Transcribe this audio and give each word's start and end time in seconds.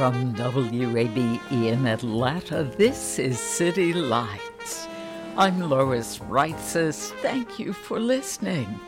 From 0.00 0.34
WABE 0.34 1.52
in 1.52 1.86
Atlanta, 1.86 2.62
this 2.64 3.18
is 3.18 3.38
City 3.38 3.92
Lights. 3.92 4.88
I'm 5.36 5.60
Lois 5.60 6.20
Reitzes. 6.20 7.10
Thank 7.20 7.58
you 7.58 7.74
for 7.74 8.00
listening. 8.00 8.80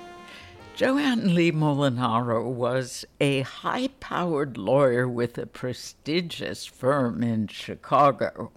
Joanne 0.74 1.34
Lee 1.34 1.52
Molinaro 1.52 2.50
was 2.50 3.04
a 3.20 3.42
high 3.42 3.88
powered 4.00 4.56
lawyer 4.56 5.06
with 5.06 5.36
a 5.36 5.44
prestigious 5.44 6.64
firm 6.64 7.22
in 7.22 7.46
Chicago. 7.48 8.50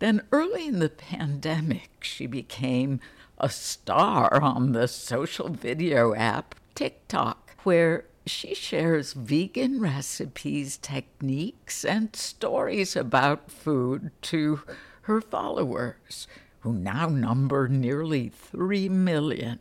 Then, 0.00 0.22
early 0.32 0.66
in 0.66 0.80
the 0.80 0.88
pandemic, 0.88 2.02
she 2.02 2.26
became 2.26 2.98
a 3.38 3.48
star 3.48 4.42
on 4.42 4.72
the 4.72 4.88
social 4.88 5.48
video 5.48 6.16
app 6.16 6.56
TikTok, 6.74 7.54
where 7.62 8.06
she 8.26 8.54
shares 8.54 9.12
vegan 9.12 9.80
recipes, 9.80 10.76
techniques, 10.76 11.84
and 11.84 12.14
stories 12.14 12.94
about 12.94 13.50
food 13.50 14.10
to 14.22 14.62
her 15.02 15.20
followers, 15.20 16.28
who 16.60 16.72
now 16.72 17.08
number 17.08 17.68
nearly 17.68 18.28
3 18.28 18.88
million. 18.88 19.58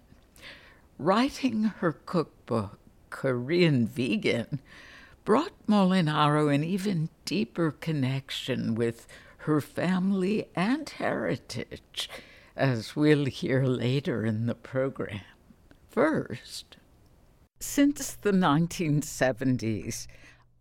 Writing 0.97 1.63
her 1.63 1.93
cookbook, 1.93 2.77
Korean 3.09 3.87
Vegan, 3.87 4.59
brought 5.23 5.53
Molinaro 5.67 6.53
an 6.53 6.63
even 6.63 7.09
deeper 7.25 7.71
connection 7.71 8.75
with 8.75 9.07
her 9.43 9.61
family 9.61 10.49
and 10.55 10.89
heritage, 10.89 12.09
as 12.55 12.95
we'll 12.95 13.25
hear 13.25 13.63
later 13.63 14.25
in 14.25 14.47
the 14.47 14.55
program. 14.55 15.21
First, 15.89 16.77
since 17.59 18.13
the 18.13 18.31
1970s, 18.31 20.07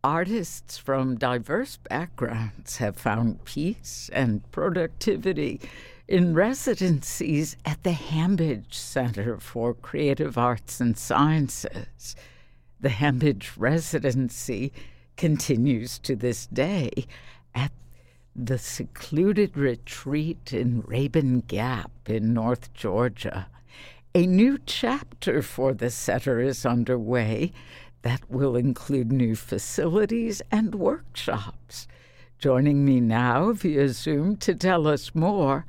artists 0.02 0.78
from 0.78 1.16
diverse 1.16 1.76
backgrounds 1.76 2.78
have 2.78 2.96
found 2.96 3.44
peace 3.44 4.10
and 4.12 4.50
productivity 4.50 5.60
in 6.08 6.34
residencies 6.34 7.56
at 7.64 7.82
the 7.82 7.92
Hambidge 7.92 8.74
Center 8.74 9.38
for 9.38 9.74
Creative 9.74 10.36
Arts 10.36 10.80
and 10.80 10.96
Sciences. 10.96 12.16
The 12.80 12.88
Hambidge 12.88 13.52
residency 13.56 14.72
continues 15.16 15.98
to 16.00 16.16
this 16.16 16.46
day 16.46 16.90
at 17.54 17.72
the 18.34 18.58
secluded 18.58 19.56
retreat 19.56 20.52
in 20.52 20.82
Rabun 20.82 21.46
Gap 21.46 21.90
in 22.06 22.32
North 22.32 22.72
Georgia. 22.72 23.48
A 24.14 24.26
new 24.26 24.58
chapter 24.64 25.42
for 25.42 25.74
the 25.74 25.90
Center 25.90 26.40
is 26.40 26.64
underway 26.64 27.52
that 28.00 28.28
will 28.30 28.56
include 28.56 29.12
new 29.12 29.36
facilities 29.36 30.40
and 30.50 30.74
workshops. 30.74 31.86
Joining 32.38 32.86
me 32.86 33.00
now 33.00 33.52
via 33.52 33.90
Zoom 33.90 34.36
to 34.38 34.54
tell 34.54 34.86
us 34.86 35.14
more 35.14 35.66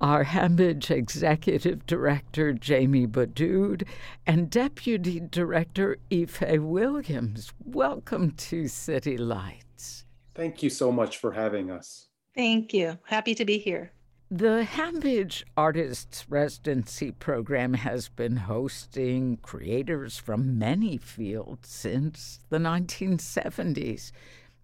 are 0.00 0.24
Hambidge 0.24 0.90
Executive 0.90 1.86
Director 1.86 2.52
Jamie 2.52 3.06
Badoud 3.06 3.86
and 4.26 4.50
Deputy 4.50 5.20
Director 5.20 5.96
Ife 6.12 6.42
Williams. 6.58 7.52
Welcome 7.64 8.32
to 8.32 8.66
City 8.66 9.16
Lights. 9.16 10.04
Thank 10.34 10.60
you 10.62 10.70
so 10.70 10.90
much 10.90 11.18
for 11.18 11.32
having 11.32 11.70
us. 11.70 12.08
Thank 12.34 12.74
you. 12.74 12.98
Happy 13.04 13.34
to 13.36 13.44
be 13.44 13.58
here. 13.58 13.92
The 14.30 14.64
Hambidge 14.64 15.44
Artists 15.56 16.28
Residency 16.28 17.12
Program 17.12 17.74
has 17.74 18.08
been 18.08 18.38
hosting 18.38 19.36
creators 19.36 20.18
from 20.18 20.58
many 20.58 20.96
fields 20.96 21.68
since 21.68 22.40
the 22.48 22.58
1970s 22.58 24.10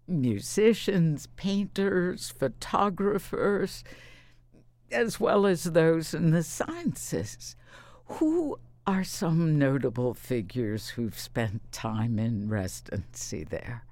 musicians, 0.08 1.28
painters, 1.36 2.30
photographers, 2.36 3.84
as 4.90 5.20
well 5.20 5.46
as 5.46 5.62
those 5.62 6.12
in 6.12 6.32
the 6.32 6.42
sciences. 6.42 7.54
Who 8.06 8.58
are 8.84 9.04
some 9.04 9.60
notable 9.60 10.12
figures 10.12 10.88
who've 10.88 11.16
spent 11.16 11.70
time 11.70 12.18
in 12.18 12.48
residency 12.48 13.44
there? 13.44 13.84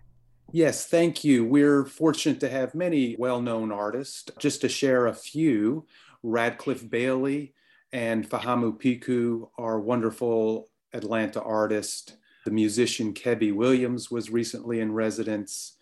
Yes, 0.52 0.84
thank 0.84 1.22
you. 1.22 1.44
We're 1.44 1.84
fortunate 1.84 2.40
to 2.40 2.48
have 2.48 2.74
many 2.74 3.14
well 3.16 3.40
known 3.40 3.70
artists. 3.70 4.24
Just 4.40 4.60
to 4.62 4.68
share 4.68 5.06
a 5.06 5.14
few, 5.14 5.86
Radcliffe 6.24 6.88
Bailey 6.90 7.54
and 7.92 8.28
Fahamu 8.28 8.76
Pecou 8.76 9.50
are 9.56 9.78
wonderful 9.78 10.68
Atlanta 10.92 11.40
artists. 11.40 12.14
The 12.44 12.50
musician 12.50 13.14
Kebbi 13.14 13.54
Williams 13.54 14.10
was 14.10 14.30
recently 14.30 14.80
in 14.80 14.92
residence. 14.92 15.76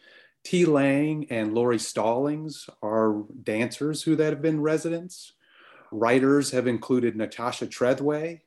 T. 0.44 0.66
Lang 0.66 1.26
and 1.30 1.54
Lauri 1.54 1.78
Stallings 1.78 2.68
are 2.82 3.24
dancers 3.42 4.02
who 4.02 4.16
that 4.16 4.34
have 4.34 4.42
been 4.42 4.60
residents. 4.60 5.32
Writers 5.90 6.50
have 6.50 6.66
included 6.66 7.16
Natasha 7.16 7.66
Trethewey 7.66 8.40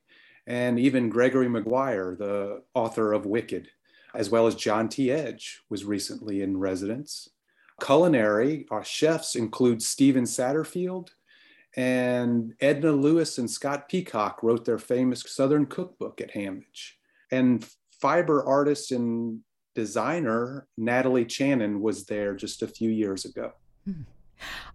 and 0.45 0.79
even 0.79 1.09
Gregory 1.09 1.49
Maguire, 1.49 2.15
the 2.15 2.61
author 2.75 3.11
of 3.11 3.25
Wicked 3.25 3.69
as 4.13 4.29
well 4.29 4.47
as 4.47 4.55
John 4.55 4.89
T. 4.89 5.11
Edge 5.11 5.61
was 5.69 5.85
recently 5.85 6.41
in 6.41 6.57
residence. 6.57 7.29
Culinary, 7.81 8.66
our 8.69 8.83
chefs 8.83 9.35
include 9.35 9.81
Stephen 9.81 10.25
Satterfield 10.25 11.09
and 11.75 12.53
Edna 12.59 12.91
Lewis 12.91 13.38
and 13.38 13.50
Scott 13.50 13.88
Peacock 13.88 14.44
wrote 14.44 14.66
their 14.66 14.77
famous 14.77 15.23
Southern 15.25 15.66
Cookbook 15.66 16.19
at 16.21 16.33
Hambidge. 16.33 16.94
And 17.31 17.66
fiber 18.01 18.44
artist 18.44 18.91
and 18.91 19.39
designer 19.73 20.67
Natalie 20.77 21.25
Chanin 21.25 21.79
was 21.79 22.05
there 22.05 22.35
just 22.35 22.61
a 22.61 22.67
few 22.67 22.89
years 22.89 23.25
ago. 23.25 23.53
Hmm. 23.85 24.01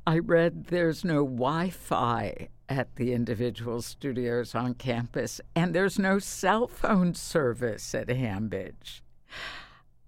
I 0.06 0.20
read 0.20 0.66
there's 0.66 1.04
no 1.04 1.24
Wi 1.24 1.70
Fi 1.70 2.48
at 2.68 2.94
the 2.96 3.12
individual 3.12 3.82
studios 3.82 4.54
on 4.54 4.74
campus, 4.74 5.40
and 5.54 5.74
there's 5.74 5.98
no 5.98 6.18
cell 6.18 6.66
phone 6.68 7.14
service 7.14 7.94
at 7.94 8.08
Hambidge. 8.08 9.02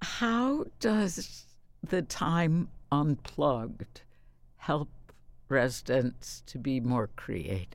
How 0.02 0.64
does 0.80 1.46
the 1.82 2.02
time 2.02 2.68
unplugged 2.90 4.02
help 4.56 4.88
residents 5.48 6.42
to 6.46 6.58
be 6.58 6.80
more 6.80 7.10
creative? 7.16 7.74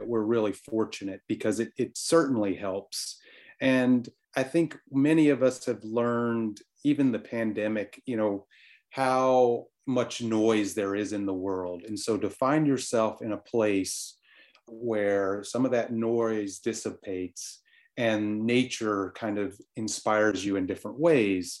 We're 0.00 0.22
really 0.22 0.52
fortunate 0.52 1.20
because 1.28 1.60
it, 1.60 1.72
it 1.76 1.96
certainly 1.96 2.54
helps. 2.54 3.18
And 3.60 4.08
I 4.36 4.42
think 4.42 4.78
many 4.90 5.28
of 5.28 5.42
us 5.42 5.66
have 5.66 5.84
learned, 5.84 6.60
even 6.84 7.12
the 7.12 7.18
pandemic, 7.18 8.02
you 8.06 8.16
know, 8.16 8.46
how 8.90 9.66
much 9.86 10.22
noise 10.22 10.74
there 10.74 10.94
is 10.94 11.12
in 11.12 11.26
the 11.26 11.34
world. 11.34 11.82
And 11.86 11.98
so 11.98 12.16
to 12.16 12.30
find 12.30 12.66
yourself 12.66 13.22
in 13.22 13.32
a 13.32 13.38
place 13.38 14.16
where 14.66 15.42
some 15.42 15.64
of 15.64 15.72
that 15.72 15.92
noise 15.92 16.58
dissipates 16.60 17.60
and 18.00 18.46
nature 18.46 19.12
kind 19.14 19.38
of 19.38 19.60
inspires 19.76 20.42
you 20.42 20.56
in 20.56 20.64
different 20.64 20.98
ways 20.98 21.60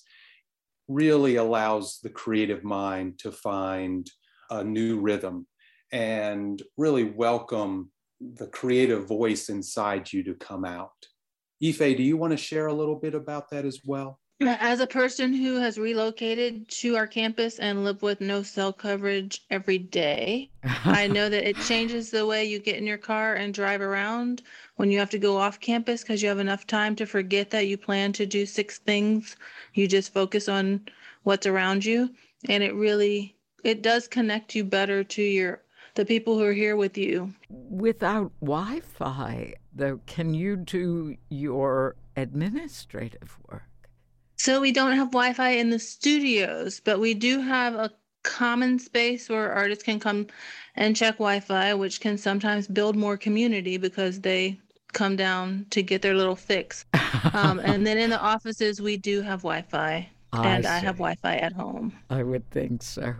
really 0.88 1.36
allows 1.36 2.00
the 2.02 2.08
creative 2.08 2.64
mind 2.64 3.18
to 3.18 3.30
find 3.30 4.10
a 4.48 4.64
new 4.64 4.98
rhythm 4.98 5.46
and 5.92 6.62
really 6.78 7.04
welcome 7.04 7.92
the 8.20 8.46
creative 8.46 9.06
voice 9.06 9.50
inside 9.50 10.10
you 10.10 10.22
to 10.22 10.34
come 10.34 10.64
out. 10.64 11.06
Ife, 11.62 11.78
do 11.78 12.02
you 12.02 12.16
want 12.16 12.30
to 12.30 12.38
share 12.38 12.68
a 12.68 12.74
little 12.74 12.96
bit 12.96 13.14
about 13.14 13.50
that 13.50 13.66
as 13.66 13.80
well? 13.84 14.18
As 14.42 14.80
a 14.80 14.86
person 14.86 15.34
who 15.34 15.56
has 15.56 15.76
relocated 15.76 16.66
to 16.68 16.96
our 16.96 17.06
campus 17.06 17.58
and 17.58 17.84
live 17.84 18.00
with 18.00 18.22
no 18.22 18.42
cell 18.42 18.72
coverage 18.72 19.44
every 19.50 19.76
day, 19.76 20.50
I 20.64 21.08
know 21.08 21.28
that 21.28 21.46
it 21.46 21.56
changes 21.56 22.10
the 22.10 22.24
way 22.24 22.46
you 22.46 22.58
get 22.58 22.76
in 22.76 22.86
your 22.86 22.96
car 22.96 23.34
and 23.34 23.52
drive 23.52 23.82
around 23.82 24.40
when 24.76 24.90
you 24.90 24.98
have 24.98 25.10
to 25.10 25.18
go 25.18 25.36
off 25.36 25.60
campus 25.60 26.00
because 26.00 26.22
you 26.22 26.30
have 26.30 26.38
enough 26.38 26.66
time 26.66 26.96
to 26.96 27.06
forget 27.06 27.50
that 27.50 27.66
you 27.66 27.76
plan 27.76 28.12
to 28.14 28.24
do 28.24 28.46
six 28.46 28.78
things. 28.78 29.36
You 29.74 29.86
just 29.86 30.12
focus 30.12 30.48
on 30.48 30.86
what's 31.24 31.46
around 31.46 31.84
you 31.84 32.08
and 32.48 32.62
it 32.62 32.74
really 32.74 33.36
it 33.62 33.82
does 33.82 34.08
connect 34.08 34.54
you 34.54 34.64
better 34.64 35.04
to 35.04 35.22
your 35.22 35.60
the 35.96 36.04
people 36.06 36.38
who 36.38 36.44
are 36.44 36.52
here 36.52 36.76
with 36.76 36.96
you. 36.96 37.34
Without 37.50 38.32
Wi-Fi, 38.40 39.54
though, 39.74 40.00
can 40.06 40.32
you 40.32 40.56
do 40.56 41.16
your 41.28 41.96
administrative 42.16 43.38
work? 43.50 43.69
So 44.40 44.58
we 44.58 44.72
don't 44.72 44.96
have 44.96 45.10
Wi-Fi 45.10 45.50
in 45.50 45.68
the 45.68 45.78
studios, 45.78 46.80
but 46.82 46.98
we 46.98 47.12
do 47.12 47.42
have 47.42 47.74
a 47.74 47.90
common 48.22 48.78
space 48.78 49.28
where 49.28 49.52
artists 49.52 49.84
can 49.84 50.00
come 50.00 50.28
and 50.76 50.96
check 50.96 51.16
Wi-Fi, 51.16 51.74
which 51.74 52.00
can 52.00 52.16
sometimes 52.16 52.66
build 52.66 52.96
more 52.96 53.18
community 53.18 53.76
because 53.76 54.22
they 54.22 54.58
come 54.94 55.14
down 55.14 55.66
to 55.68 55.82
get 55.82 56.00
their 56.00 56.14
little 56.14 56.36
fix. 56.36 56.86
um, 57.34 57.58
and 57.58 57.86
then 57.86 57.98
in 57.98 58.08
the 58.08 58.18
offices, 58.18 58.80
we 58.80 58.96
do 58.96 59.20
have 59.20 59.40
Wi-Fi. 59.40 60.08
I 60.32 60.48
and 60.48 60.64
see. 60.64 60.70
I 60.70 60.78
have 60.78 60.96
Wi 60.96 61.16
Fi 61.16 61.36
at 61.36 61.52
home. 61.52 61.92
I 62.08 62.22
would 62.22 62.48
think 62.50 62.82
so. 62.82 63.16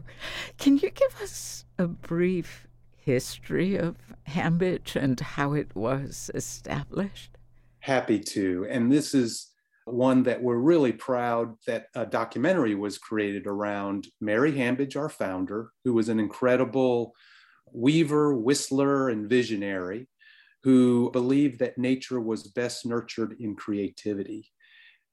Can 0.56 0.78
you 0.78 0.88
give 0.88 1.20
us 1.20 1.67
a 1.78 1.87
brief 1.87 2.67
history 2.96 3.76
of 3.76 3.96
Hambidge 4.26 4.96
and 4.96 5.20
how 5.20 5.52
it 5.52 5.76
was 5.76 6.31
established? 6.34 7.37
Happy 7.81 8.20
to. 8.20 8.67
And 8.70 8.90
this 8.90 9.12
is 9.12 9.50
one 9.92 10.22
that 10.25 10.42
we're 10.42 10.56
really 10.56 10.92
proud 10.92 11.54
that 11.66 11.87
a 11.94 12.06
documentary 12.06 12.75
was 12.75 12.98
created 12.98 13.46
around 13.46 14.08
Mary 14.20 14.52
Hambidge, 14.52 14.96
our 14.96 15.08
founder, 15.08 15.70
who 15.84 15.92
was 15.92 16.08
an 16.08 16.20
incredible 16.20 17.14
weaver, 17.72 18.34
whistler, 18.34 19.08
and 19.08 19.28
visionary 19.28 20.08
who 20.62 21.10
believed 21.12 21.58
that 21.58 21.78
nature 21.78 22.20
was 22.20 22.48
best 22.48 22.84
nurtured 22.84 23.37
in 23.40 23.56
creativity 23.56 24.50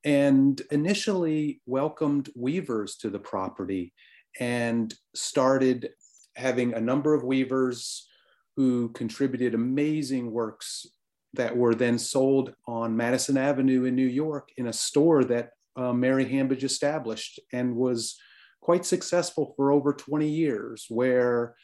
and 0.03 0.61
initially 0.71 1.61
welcomed 1.65 2.29
weavers 2.35 2.97
to 2.97 3.09
the 3.09 3.19
property 3.19 3.93
and 4.39 4.93
started 5.15 5.89
having 6.35 6.73
a 6.73 6.81
number 6.81 7.13
of 7.13 7.23
weavers 7.23 8.07
who 8.55 8.89
contributed 8.89 9.53
amazing 9.53 10.31
works 10.31 10.85
that 11.33 11.55
were 11.55 11.75
then 11.75 11.99
sold 11.99 12.53
on 12.67 12.97
Madison 12.97 13.37
Avenue 13.37 13.83
in 13.83 13.95
New 13.95 14.07
York 14.07 14.49
in 14.57 14.67
a 14.67 14.73
store 14.73 15.23
that 15.25 15.49
uh, 15.75 15.93
Mary 15.93 16.25
Hambidge 16.25 16.63
established 16.63 17.39
and 17.53 17.75
was 17.75 18.17
quite 18.61 18.85
successful 18.85 19.53
for 19.55 19.71
over 19.71 19.93
20 19.93 20.27
years, 20.27 20.85
where 20.89 21.55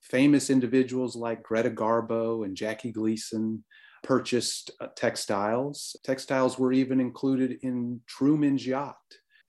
famous 0.00 0.50
individuals 0.50 1.14
like 1.14 1.42
Greta 1.42 1.70
Garbo 1.70 2.44
and 2.44 2.56
Jackie 2.56 2.92
Gleason 2.92 3.64
purchased 4.02 4.72
uh, 4.80 4.88
textiles. 4.96 5.96
Textiles 6.04 6.58
were 6.58 6.72
even 6.72 7.00
included 7.00 7.58
in 7.62 8.00
Truman's 8.06 8.66
yacht. 8.66 8.96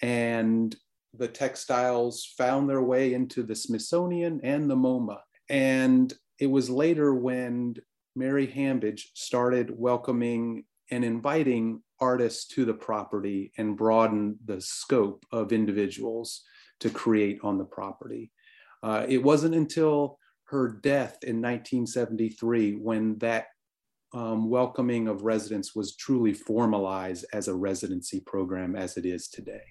And 0.02 0.76
the 1.18 1.28
textiles 1.28 2.34
found 2.38 2.70
their 2.70 2.82
way 2.82 3.14
into 3.14 3.44
the 3.44 3.56
Smithsonian 3.56 4.42
and 4.44 4.70
the 4.70 4.76
MoMA. 4.76 5.20
And 5.50 6.14
it 6.40 6.48
was 6.48 6.70
later 6.70 7.14
when 7.14 7.76
Mary 8.16 8.48
Hambidge 8.48 9.02
started 9.14 9.72
welcoming 9.76 10.66
and 10.92 11.04
inviting 11.04 11.82
artists 12.00 12.46
to 12.48 12.66
the 12.66 12.74
property 12.74 13.52
and 13.58 13.78
broaden 13.78 14.38
the 14.46 14.62
scope 14.62 15.26
of 15.32 15.52
individuals 15.52 16.44
to 16.80 16.90
create 16.90 17.40
on 17.44 17.58
the 17.58 17.66
property. 17.66 18.32
Uh, 18.84 19.06
it 19.08 19.24
wasn't 19.24 19.56
until 19.56 20.20
her 20.46 20.80
death 20.84 21.18
in 21.24 21.42
1973 21.42 22.74
when 22.74 23.18
that 23.20 23.48
um, 24.14 24.50
welcoming 24.50 25.08
of 25.08 25.24
residents 25.24 25.74
was 25.74 25.96
truly 25.96 26.34
formalized 26.34 27.26
as 27.34 27.48
a 27.48 27.56
residency 27.56 28.20
program 28.20 28.76
as 28.76 28.98
it 28.98 29.06
is 29.06 29.28
today. 29.28 29.64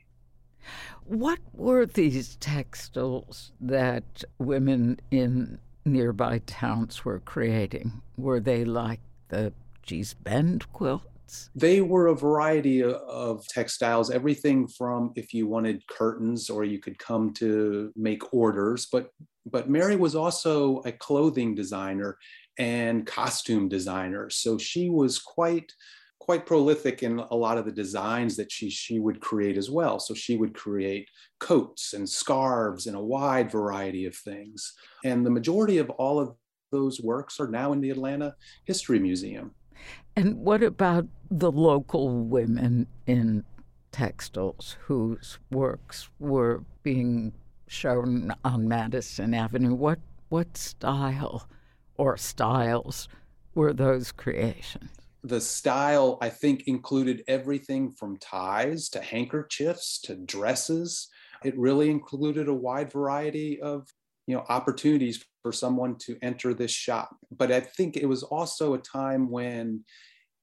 What 1.04 1.38
were 1.52 1.86
these 1.86 2.36
textiles 2.36 3.52
that 3.60 4.24
women 4.38 5.00
in 5.10 5.58
nearby 5.84 6.40
towns 6.46 7.04
were 7.04 7.20
creating? 7.20 8.02
Were 8.16 8.40
they 8.40 8.64
like 8.64 9.00
the 9.28 9.52
Gee's 9.82 10.14
Bend 10.14 10.70
quilts? 10.72 11.50
They 11.54 11.80
were 11.80 12.08
a 12.08 12.14
variety 12.14 12.82
of 12.84 13.46
textiles, 13.48 14.10
everything 14.10 14.68
from 14.68 15.12
if 15.16 15.32
you 15.32 15.46
wanted 15.46 15.86
curtains 15.86 16.50
or 16.50 16.64
you 16.64 16.78
could 16.78 16.98
come 16.98 17.32
to 17.34 17.92
make 17.96 18.34
orders, 18.34 18.86
but 18.90 19.10
but 19.50 19.68
Mary 19.68 19.96
was 19.96 20.14
also 20.14 20.82
a 20.84 20.92
clothing 20.92 21.54
designer 21.54 22.16
and 22.58 23.06
costume 23.06 23.68
designer. 23.68 24.30
So 24.30 24.56
she 24.56 24.88
was 24.88 25.18
quite 25.18 25.72
quite 26.22 26.46
prolific 26.46 27.02
in 27.02 27.18
a 27.18 27.34
lot 27.34 27.58
of 27.58 27.64
the 27.64 27.72
designs 27.72 28.36
that 28.36 28.50
she 28.50 28.70
she 28.70 29.00
would 29.00 29.20
create 29.20 29.58
as 29.58 29.68
well. 29.72 29.98
So 29.98 30.14
she 30.14 30.36
would 30.36 30.54
create 30.54 31.08
coats 31.40 31.94
and 31.94 32.08
scarves 32.08 32.86
and 32.86 32.96
a 32.96 33.00
wide 33.00 33.50
variety 33.50 34.06
of 34.06 34.14
things. 34.14 34.72
And 35.04 35.26
the 35.26 35.30
majority 35.30 35.78
of 35.78 35.90
all 35.90 36.20
of 36.20 36.36
those 36.70 37.00
works 37.00 37.40
are 37.40 37.48
now 37.48 37.72
in 37.72 37.80
the 37.80 37.90
Atlanta 37.90 38.36
History 38.64 39.00
Museum. 39.00 39.50
And 40.14 40.36
what 40.36 40.62
about 40.62 41.08
the 41.28 41.50
local 41.50 42.20
women 42.20 42.86
in 43.08 43.44
textiles 43.90 44.76
whose 44.82 45.40
works 45.50 46.08
were 46.20 46.62
being 46.84 47.32
shown 47.66 48.32
on 48.44 48.68
Madison 48.68 49.34
Avenue? 49.34 49.74
What 49.74 49.98
what 50.28 50.56
style 50.56 51.48
or 51.96 52.16
styles 52.16 53.08
were 53.56 53.72
those 53.72 54.12
creations? 54.12 55.01
The 55.24 55.40
style, 55.40 56.18
I 56.20 56.30
think, 56.30 56.64
included 56.66 57.22
everything 57.28 57.92
from 57.92 58.16
ties 58.16 58.88
to 58.90 59.00
handkerchiefs 59.00 60.00
to 60.02 60.16
dresses. 60.16 61.08
It 61.44 61.56
really 61.56 61.90
included 61.90 62.48
a 62.48 62.54
wide 62.54 62.90
variety 62.92 63.60
of 63.60 63.86
you 64.26 64.34
know 64.34 64.44
opportunities 64.48 65.24
for 65.42 65.52
someone 65.52 65.96
to 65.98 66.16
enter 66.22 66.54
this 66.54 66.70
shop. 66.70 67.16
But 67.30 67.52
I 67.52 67.60
think 67.60 67.96
it 67.96 68.06
was 68.06 68.22
also 68.22 68.74
a 68.74 68.78
time 68.78 69.30
when 69.30 69.84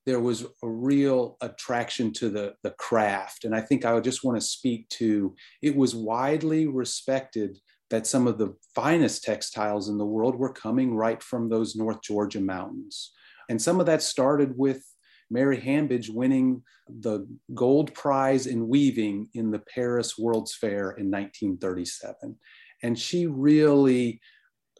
there 0.05 0.19
was 0.19 0.45
a 0.63 0.67
real 0.67 1.37
attraction 1.41 2.11
to 2.13 2.29
the, 2.29 2.55
the 2.63 2.71
craft. 2.71 3.45
And 3.45 3.55
I 3.55 3.61
think 3.61 3.85
I 3.85 3.93
would 3.93 4.03
just 4.03 4.23
want 4.23 4.39
to 4.39 4.45
speak 4.45 4.89
to 4.89 5.35
it 5.61 5.75
was 5.75 5.95
widely 5.95 6.67
respected 6.67 7.59
that 7.89 8.07
some 8.07 8.27
of 8.27 8.37
the 8.37 8.55
finest 8.75 9.23
textiles 9.23 9.89
in 9.89 9.97
the 9.97 10.05
world 10.05 10.35
were 10.35 10.53
coming 10.53 10.95
right 10.95 11.21
from 11.21 11.49
those 11.49 11.75
North 11.75 12.01
Georgia 12.01 12.39
mountains. 12.39 13.11
And 13.49 13.61
some 13.61 13.79
of 13.79 13.85
that 13.87 14.01
started 14.01 14.57
with 14.57 14.83
Mary 15.29 15.59
Hambidge 15.59 16.09
winning 16.09 16.63
the 16.87 17.27
gold 17.53 17.93
prize 17.93 18.47
in 18.47 18.67
weaving 18.67 19.29
in 19.33 19.51
the 19.51 19.59
Paris 19.59 20.17
World's 20.17 20.55
Fair 20.55 20.91
in 20.91 21.11
1937. 21.11 22.37
And 22.81 22.97
she 22.97 23.27
really 23.27 24.21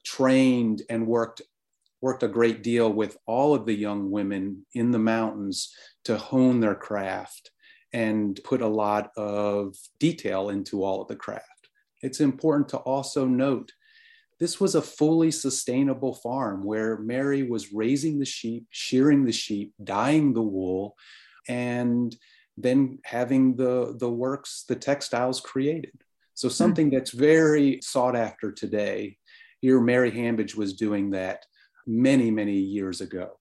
trained 0.03 0.83
and 0.89 1.05
worked 1.05 1.41
worked 2.01 2.23
a 2.23 2.29
great 2.29 2.63
deal 2.63 2.89
with 2.89 3.17
all 3.25 3.53
of 3.53 3.65
the 3.65 3.73
young 3.73 4.09
women 4.09 4.65
in 4.73 4.91
the 4.91 4.99
mountains 4.99 5.75
to 6.05 6.17
hone 6.17 6.61
their 6.61 6.73
craft 6.73 7.51
and 7.91 8.39
put 8.45 8.61
a 8.61 8.67
lot 8.67 9.11
of 9.17 9.75
detail 9.99 10.47
into 10.47 10.81
all 10.81 11.01
of 11.01 11.09
the 11.09 11.15
craft 11.17 11.59
it's 12.01 12.21
important 12.21 12.69
to 12.69 12.77
also 12.77 13.25
note 13.25 13.71
this 14.39 14.59
was 14.59 14.75
a 14.75 14.81
fully 14.81 15.31
sustainable 15.31 16.13
farm 16.13 16.63
where 16.63 16.97
Mary 16.99 17.43
was 17.43 17.73
raising 17.73 18.19
the 18.19 18.25
sheep, 18.25 18.65
shearing 18.69 19.25
the 19.25 19.33
sheep, 19.33 19.73
dyeing 19.83 20.33
the 20.33 20.41
wool, 20.41 20.95
and 21.47 22.15
then 22.57 22.99
having 23.03 23.55
the, 23.55 23.95
the 23.99 24.09
works, 24.09 24.63
the 24.67 24.75
textiles 24.75 25.41
created. 25.41 25.91
So, 26.35 26.47
hmm. 26.47 26.53
something 26.53 26.89
that's 26.89 27.11
very 27.11 27.79
sought 27.83 28.15
after 28.15 28.51
today. 28.51 29.17
Here, 29.61 29.81
Mary 29.81 30.09
Hambidge 30.09 30.55
was 30.55 30.73
doing 30.73 31.09
that 31.11 31.45
many, 31.85 32.31
many 32.31 32.55
years 32.55 33.01
ago. 33.01 33.39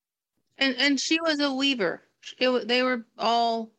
And, 0.59 0.75
and 0.77 0.99
she 0.99 1.21
was 1.21 1.39
a 1.39 1.53
weaver. 1.53 2.03
It, 2.41 2.67
they 2.67 2.83
were 2.83 3.07
all 3.17 3.71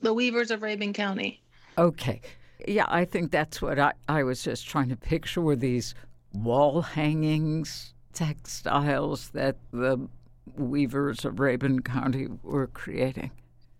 the 0.00 0.12
weavers 0.12 0.50
of 0.50 0.60
Rabun 0.60 0.92
County. 0.92 1.40
Okay. 1.78 2.20
Yeah, 2.66 2.86
I 2.88 3.04
think 3.04 3.30
that's 3.30 3.62
what 3.62 3.78
I, 3.78 3.92
I 4.08 4.24
was 4.24 4.42
just 4.42 4.66
trying 4.66 4.88
to 4.88 4.96
picture 4.96 5.40
were 5.40 5.54
these 5.54 5.94
wall 6.34 6.82
hangings, 6.82 7.94
textiles 8.12 9.30
that 9.30 9.56
the 9.72 10.08
weavers 10.56 11.24
of 11.24 11.36
Rabun 11.36 11.84
County 11.84 12.28
were 12.42 12.66
creating. 12.68 13.30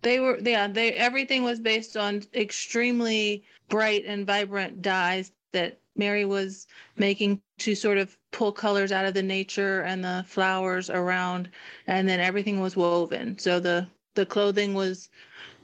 They 0.01 0.19
were 0.19 0.37
yeah, 0.39 0.67
they 0.67 0.93
everything 0.93 1.43
was 1.43 1.59
based 1.59 1.97
on 1.97 2.23
extremely 2.33 3.43
bright 3.69 4.03
and 4.05 4.25
vibrant 4.25 4.81
dyes 4.81 5.31
that 5.51 5.79
Mary 5.95 6.25
was 6.25 6.67
making 6.97 7.41
to 7.59 7.73
sort 7.73 7.97
of 7.97 8.17
pull 8.31 8.51
colors 8.51 8.91
out 8.91 9.05
of 9.05 9.13
the 9.13 9.23
nature 9.23 9.81
and 9.81 10.03
the 10.03 10.25
flowers 10.27 10.89
around, 10.89 11.49
and 11.87 12.07
then 12.07 12.19
everything 12.19 12.59
was 12.59 12.75
woven. 12.75 13.37
So 13.39 13.59
the 13.59 13.87
the 14.13 14.25
clothing 14.25 14.73
was 14.73 15.09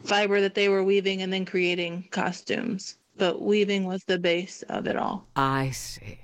fiber 0.03 0.41
that 0.41 0.55
they 0.55 0.69
were 0.69 0.83
weaving 0.83 1.21
and 1.21 1.31
then 1.31 1.45
creating 1.45 2.07
costumes. 2.12 2.98
But 3.17 3.41
weaving 3.41 3.86
was 3.86 4.03
the 4.05 4.17
base 4.17 4.63
of 4.63 4.88
it 4.88 4.95
all. 4.95 5.27
I 5.36 5.71
see. 5.71 6.17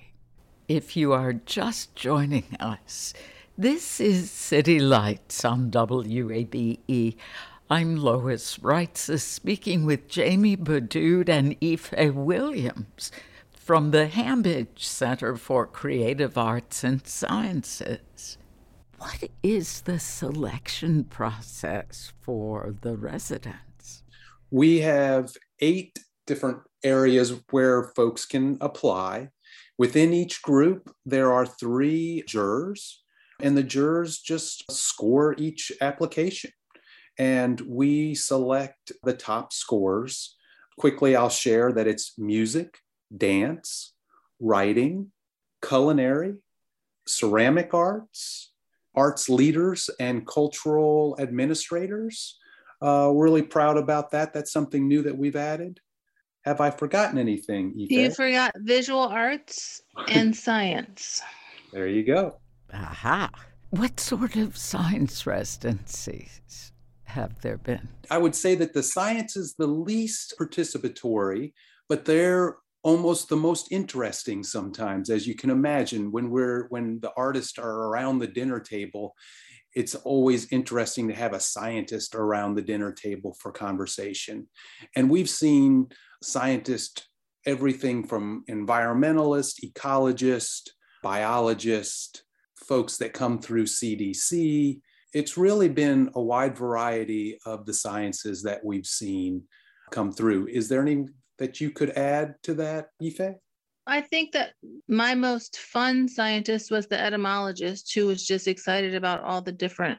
If 0.67 0.97
you 0.97 1.13
are 1.13 1.31
just 1.31 1.95
joining 1.95 2.57
us, 2.59 3.13
this 3.57 4.01
is 4.01 4.29
City 4.29 4.79
Lights 4.79 5.45
on 5.45 5.71
WABE. 5.71 7.15
I'm 7.69 7.95
Lois 7.95 8.57
Reitzes 8.57 9.21
speaking 9.21 9.85
with 9.85 10.09
Jamie 10.09 10.57
Badoud 10.57 11.29
and 11.29 11.55
Ife 11.63 11.93
Williams 12.13 13.13
from 13.49 13.91
the 13.91 14.07
Hambidge 14.07 14.79
Center 14.79 15.37
for 15.37 15.65
Creative 15.65 16.37
Arts 16.37 16.83
and 16.83 17.07
Sciences. 17.07 18.37
What 18.97 19.23
is 19.41 19.83
the 19.83 19.99
selection 19.99 21.05
process 21.05 22.11
for 22.19 22.75
the 22.81 22.97
residents? 22.97 24.03
We 24.51 24.81
have 24.81 25.31
eight 25.61 25.97
different 26.25 26.59
areas 26.83 27.39
where 27.51 27.83
folks 27.95 28.25
can 28.25 28.57
apply. 28.59 29.29
Within 29.77 30.13
each 30.13 30.41
group, 30.41 30.91
there 31.05 31.31
are 31.31 31.45
three 31.45 32.23
jurors, 32.27 33.03
and 33.41 33.55
the 33.55 33.63
jurors 33.63 34.19
just 34.19 34.69
score 34.71 35.35
each 35.37 35.71
application. 35.81 36.51
And 37.19 37.59
we 37.61 38.15
select 38.15 38.91
the 39.03 39.13
top 39.13 39.53
scores. 39.53 40.35
Quickly, 40.77 41.15
I'll 41.15 41.29
share 41.29 41.71
that 41.73 41.87
it's 41.87 42.17
music, 42.17 42.79
dance, 43.15 43.93
writing, 44.39 45.11
culinary, 45.67 46.35
ceramic 47.07 47.73
arts, 47.73 48.53
arts 48.95 49.29
leaders, 49.29 49.89
and 49.99 50.25
cultural 50.25 51.15
administrators. 51.19 52.37
Uh, 52.81 53.11
really 53.13 53.41
proud 53.41 53.77
about 53.77 54.11
that. 54.11 54.33
That's 54.33 54.51
something 54.51 54.87
new 54.87 55.03
that 55.03 55.17
we've 55.17 55.35
added. 55.35 55.79
Have 56.47 56.61
I 56.61 56.69
forgotten 56.69 57.17
anything? 57.17 57.73
Ife? 57.77 57.91
You 57.91 58.09
forgot 58.09 58.53
visual 58.59 59.01
arts 59.01 59.81
and 60.07 60.33
science. 60.47 61.21
There 61.73 61.89
you 61.89 62.05
go. 62.05 62.37
Aha. 62.73 63.29
What 63.71 63.99
sort 63.99 64.37
of 64.37 64.55
science 64.55 65.27
residencies 65.27 66.71
have 67.03 67.41
there 67.41 67.57
been? 67.57 67.89
I 68.09 68.17
would 68.17 68.33
say 68.33 68.55
that 68.55 68.73
the 68.73 68.81
science 68.81 69.35
is 69.35 69.55
the 69.55 69.67
least 69.67 70.35
participatory, 70.39 71.51
but 71.89 72.05
they're 72.05 72.55
almost 72.83 73.27
the 73.27 73.35
most 73.35 73.69
interesting 73.69 74.41
sometimes 74.41 75.09
as 75.09 75.27
you 75.27 75.35
can 75.35 75.49
imagine 75.49 76.13
when 76.13 76.29
we're 76.29 76.67
when 76.69 76.99
the 77.01 77.11
artists 77.17 77.59
are 77.59 77.87
around 77.89 78.19
the 78.19 78.27
dinner 78.27 78.59
table 78.61 79.15
it's 79.73 79.95
always 79.95 80.51
interesting 80.53 81.07
to 81.07 81.13
have 81.13 81.33
a 81.33 81.39
scientist 81.39 82.15
around 82.15 82.55
the 82.55 82.61
dinner 82.61 82.93
table 82.93 83.35
for 83.41 83.51
conversation 83.51 84.47
and 84.95 85.09
we've 85.09 85.29
seen 85.29 85.89
scientists 86.21 87.07
everything 87.45 88.05
from 88.05 88.43
environmentalist 88.49 89.63
ecologist 89.63 90.69
biologist 91.03 92.23
folks 92.67 92.97
that 92.97 93.13
come 93.13 93.39
through 93.39 93.65
cdc 93.65 94.79
it's 95.13 95.37
really 95.37 95.69
been 95.69 96.09
a 96.15 96.21
wide 96.21 96.57
variety 96.57 97.37
of 97.45 97.65
the 97.65 97.73
sciences 97.73 98.43
that 98.43 98.63
we've 98.65 98.85
seen 98.85 99.41
come 99.91 100.11
through 100.11 100.47
is 100.47 100.67
there 100.67 100.81
any 100.81 101.05
that 101.37 101.61
you 101.61 101.71
could 101.71 101.91
add 101.91 102.35
to 102.43 102.53
that, 102.55 102.89
Ife? 103.01 103.35
I 103.85 104.01
think 104.01 104.33
that 104.33 104.53
my 104.87 105.15
most 105.15 105.57
fun 105.57 106.09
scientist 106.09 106.71
was 106.71 106.87
the 106.87 106.99
etymologist 106.99 107.93
who 107.93 108.07
was 108.07 108.25
just 108.25 108.47
excited 108.47 108.95
about 108.95 109.23
all 109.23 109.41
the 109.41 109.51
different 109.51 109.97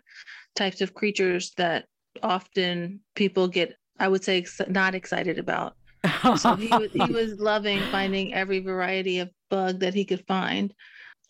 types 0.56 0.80
of 0.80 0.92
creatures 0.92 1.52
that 1.56 1.86
often 2.22 3.00
people 3.14 3.48
get, 3.48 3.74
I 3.98 4.08
would 4.08 4.22
say, 4.22 4.44
not 4.68 4.94
excited 4.94 5.38
about. 5.38 5.74
so 6.36 6.56
he 6.56 6.68
was, 6.76 6.92
he 6.92 7.12
was 7.12 7.38
loving 7.38 7.80
finding 7.90 8.34
every 8.34 8.60
variety 8.60 9.18
of 9.18 9.30
bug 9.50 9.80
that 9.80 9.94
he 9.94 10.04
could 10.04 10.26
find. 10.26 10.74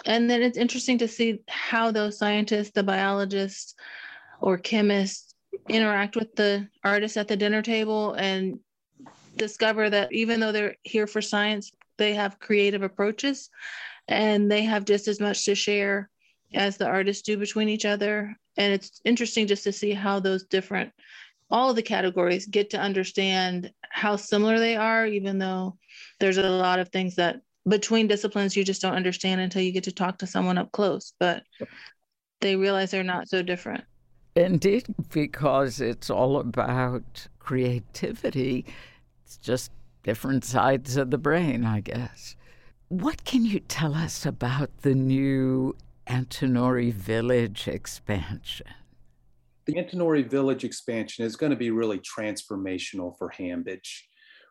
And 0.05 0.31
then 0.31 0.43
it's 0.43 0.59
interesting 0.59 0.99
to 0.99 1.09
see 1.09 1.41
how 1.49 1.91
those 1.91 2.19
scientists, 2.19 2.71
the 2.71 2.83
biologists 2.83 3.75
or 4.41 4.59
chemists, 4.59 5.35
interact 5.69 6.17
with 6.17 6.35
the 6.37 6.69
artists 6.85 7.17
at 7.17 7.29
the 7.29 7.37
dinner 7.37 7.63
table 7.63 8.15
and 8.15 8.61
discover 9.37 9.91
that 9.91 10.13
even 10.13 10.41
though 10.41 10.53
they're 10.53 10.77
here 10.83 11.07
for 11.07 11.21
science, 11.21 11.71
they 11.97 12.15
have 12.15 12.39
creative 12.39 12.83
approaches 12.83 13.51
and 14.07 14.51
they 14.51 14.63
have 14.63 14.85
just 14.85 15.09
as 15.09 15.21
much 15.21 15.45
to 15.45 15.55
share 15.55 16.09
as 16.55 16.77
the 16.77 16.87
artists 16.87 17.23
do 17.23 17.37
between 17.37 17.69
each 17.69 17.85
other. 17.85 18.35
And 18.57 18.73
it's 18.73 19.01
interesting 19.05 19.47
just 19.47 19.65
to 19.65 19.73
see 19.73 19.93
how 19.93 20.21
those 20.21 20.45
different, 20.45 20.93
all 21.50 21.71
of 21.71 21.76
the 21.76 21.83
categories 21.83 22.47
get 22.47 22.71
to 22.71 22.78
understand 22.78 23.73
how 23.90 24.17
similar 24.17 24.59
they 24.59 24.76
are, 24.76 25.07
even 25.07 25.38
though 25.38 25.76
there's 26.21 26.38
a 26.38 26.49
lot 26.49 26.78
of 26.78 26.88
things 26.90 27.17
that 27.17 27.40
between 27.67 28.07
disciplines 28.07 28.57
you 28.57 28.64
just 28.64 28.83
don't 28.83 28.95
understand 28.95 29.40
until 29.40 29.62
you 29.62 29.73
get 29.73 29.85
to 29.85 29.93
talk 29.93 30.19
to 30.19 30.26
someone 30.26 30.59
up 30.59 30.73
close. 30.73 31.12
But 31.19 31.43
they 32.40 32.57
realize 32.57 32.90
they're 32.90 33.02
not 33.02 33.28
so 33.28 33.43
different. 33.43 33.85
Indeed, 34.37 34.87
because 35.11 35.81
it's 35.81 36.11
all 36.11 36.38
about 36.38 37.28
creativity 37.38 38.67
it's 39.28 39.37
just 39.37 39.71
different 40.05 40.43
sides 40.43 40.97
of 40.97 41.11
the 41.11 41.19
brain, 41.19 41.67
I 41.67 41.81
guess. 41.81 42.35
What 42.88 43.26
can 43.26 43.45
you 43.45 43.61
tell 43.61 43.95
us 43.95 44.25
about 44.25 44.71
the 44.81 44.95
new 44.95 45.76
Antinori 46.07 46.95
Village 46.95 47.69
expansion? 47.69 48.69
The 49.69 49.75
Antinori 49.75 50.27
Village 50.27 50.65
expansion 50.65 51.27
is 51.27 51.37
going 51.37 51.51
to 51.51 51.57
be 51.57 51.71
really 51.71 51.99
transformational 51.99 53.19
for 53.19 53.31
Hambidge. 53.39 54.05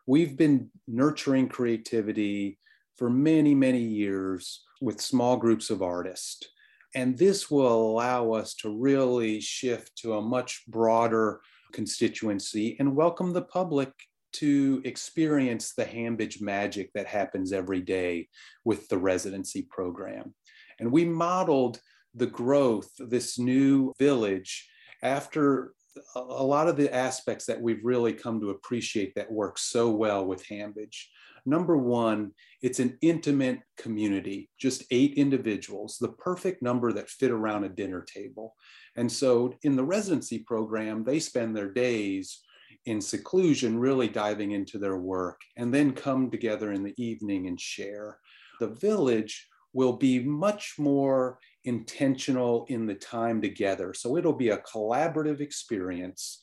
We've 0.06 0.36
been 0.36 0.70
nurturing 0.86 1.48
creativity 1.48 2.56
for 2.96 3.10
many, 3.10 3.52
many 3.52 3.82
years 3.82 4.62
with 4.80 5.00
small 5.00 5.36
groups 5.36 5.70
of 5.70 5.82
artists. 5.82 6.46
And 6.94 7.18
this 7.18 7.50
will 7.50 7.90
allow 7.90 8.30
us 8.30 8.54
to 8.60 8.70
really 8.70 9.40
shift 9.40 9.96
to 10.02 10.14
a 10.14 10.22
much 10.22 10.62
broader 10.68 11.40
constituency 11.72 12.76
and 12.78 12.94
welcome 12.94 13.32
the 13.32 13.42
public 13.42 13.90
to 14.34 14.80
experience 14.84 15.74
the 15.74 15.84
Hambidge 15.84 16.40
magic 16.40 16.92
that 16.94 17.08
happens 17.08 17.52
every 17.52 17.80
day 17.80 18.28
with 18.64 18.86
the 18.86 18.98
residency 18.98 19.62
program. 19.62 20.32
And 20.78 20.92
we 20.92 21.04
modeled 21.04 21.80
the 22.14 22.28
growth, 22.28 22.92
this 23.00 23.36
new 23.36 23.92
village, 23.98 24.68
after 25.02 25.72
a 26.14 26.44
lot 26.44 26.68
of 26.68 26.76
the 26.76 26.94
aspects 26.94 27.46
that 27.46 27.60
we've 27.60 27.84
really 27.84 28.12
come 28.12 28.40
to 28.40 28.50
appreciate 28.50 29.14
that 29.14 29.30
work 29.30 29.58
so 29.58 29.90
well 29.90 30.24
with 30.24 30.46
Hambidge. 30.46 31.06
Number 31.46 31.76
one, 31.76 32.32
it's 32.62 32.78
an 32.78 32.98
intimate 33.00 33.60
community, 33.76 34.50
just 34.58 34.84
eight 34.90 35.14
individuals, 35.14 35.96
the 35.98 36.12
perfect 36.12 36.62
number 36.62 36.92
that 36.92 37.08
fit 37.08 37.30
around 37.30 37.64
a 37.64 37.68
dinner 37.68 38.02
table. 38.02 38.54
And 38.96 39.10
so 39.10 39.54
in 39.62 39.76
the 39.76 39.84
residency 39.84 40.40
program, 40.40 41.04
they 41.04 41.18
spend 41.20 41.56
their 41.56 41.72
days 41.72 42.40
in 42.84 43.00
seclusion, 43.00 43.78
really 43.78 44.08
diving 44.08 44.52
into 44.52 44.78
their 44.78 44.98
work, 44.98 45.40
and 45.56 45.72
then 45.72 45.92
come 45.92 46.30
together 46.30 46.72
in 46.72 46.82
the 46.82 46.94
evening 46.96 47.46
and 47.46 47.60
share. 47.60 48.18
The 48.60 48.68
village 48.68 49.48
will 49.72 49.94
be 49.94 50.20
much 50.20 50.74
more 50.78 51.38
intentional 51.64 52.66
in 52.68 52.86
the 52.86 52.94
time 52.94 53.40
together. 53.40 53.92
So 53.94 54.16
it'll 54.16 54.32
be 54.32 54.50
a 54.50 54.58
collaborative 54.58 55.40
experience 55.40 56.40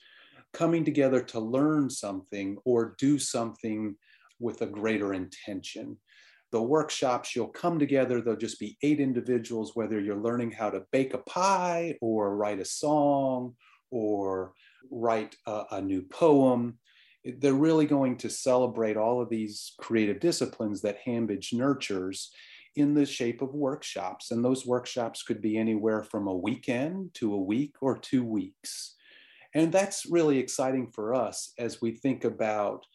coming 0.53 0.85
together 0.85 1.21
to 1.21 1.39
learn 1.39 1.89
something 1.89 2.57
or 2.65 2.95
do 2.97 3.19
something 3.19 3.95
with 4.39 4.61
a 4.61 4.67
greater 4.67 5.13
intention. 5.13 5.97
The 6.51 6.61
workshops, 6.61 7.35
you'll 7.35 7.47
come 7.47 7.79
together, 7.79 8.21
there'll 8.21 8.39
just 8.39 8.59
be 8.59 8.77
eight 8.81 8.99
individuals, 8.99 9.75
whether 9.75 9.99
you're 9.99 10.15
learning 10.15 10.51
how 10.51 10.69
to 10.69 10.85
bake 10.91 11.13
a 11.13 11.19
pie 11.19 11.97
or 12.01 12.37
write 12.37 12.59
a 12.59 12.65
song 12.65 13.55
or 13.91 14.53
write 14.89 15.35
a, 15.47 15.63
a 15.71 15.81
new 15.81 16.03
poem. 16.03 16.77
They're 17.25 17.53
really 17.53 17.87
going 17.87 18.17
to 18.17 18.29
celebrate 18.29 18.97
all 18.97 19.21
of 19.21 19.29
these 19.29 19.73
creative 19.79 20.19
disciplines 20.19 20.81
that 20.83 20.99
Hambidge 21.05 21.53
nurtures 21.53 22.31
in 22.75 22.93
the 22.93 23.05
shape 23.05 23.41
of 23.41 23.53
workshops. 23.53 24.31
And 24.31 24.43
those 24.43 24.65
workshops 24.65 25.23
could 25.23 25.41
be 25.41 25.57
anywhere 25.57 26.03
from 26.03 26.27
a 26.27 26.35
weekend 26.35 27.13
to 27.15 27.33
a 27.33 27.41
week 27.41 27.75
or 27.81 27.97
two 27.97 28.23
weeks. 28.23 28.95
And 29.53 29.71
that's 29.71 30.05
really 30.05 30.37
exciting 30.37 30.91
for 30.91 31.13
us 31.13 31.53
as 31.57 31.81
we 31.81 31.91
think 31.91 32.25
about 32.25 32.85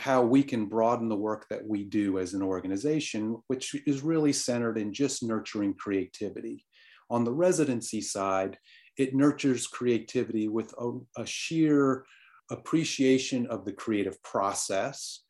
how 0.00 0.22
we 0.22 0.42
can 0.42 0.66
broaden 0.66 1.08
the 1.08 1.16
work 1.16 1.46
that 1.50 1.66
we 1.66 1.84
do 1.84 2.18
as 2.18 2.34
an 2.34 2.42
organization, 2.42 3.42
which 3.46 3.74
is 3.86 4.02
really 4.02 4.32
centered 4.32 4.78
in 4.78 4.92
just 4.92 5.22
nurturing 5.22 5.74
creativity. 5.74 6.66
On 7.10 7.24
the 7.24 7.32
residency 7.32 8.00
side, 8.00 8.58
it 8.96 9.14
nurtures 9.14 9.66
creativity 9.66 10.48
with 10.48 10.74
a, 10.78 10.92
a 11.16 11.26
sheer 11.26 12.04
appreciation 12.50 13.46
of 13.46 13.64
the 13.64 13.72
creative 13.72 14.22
process 14.22 15.20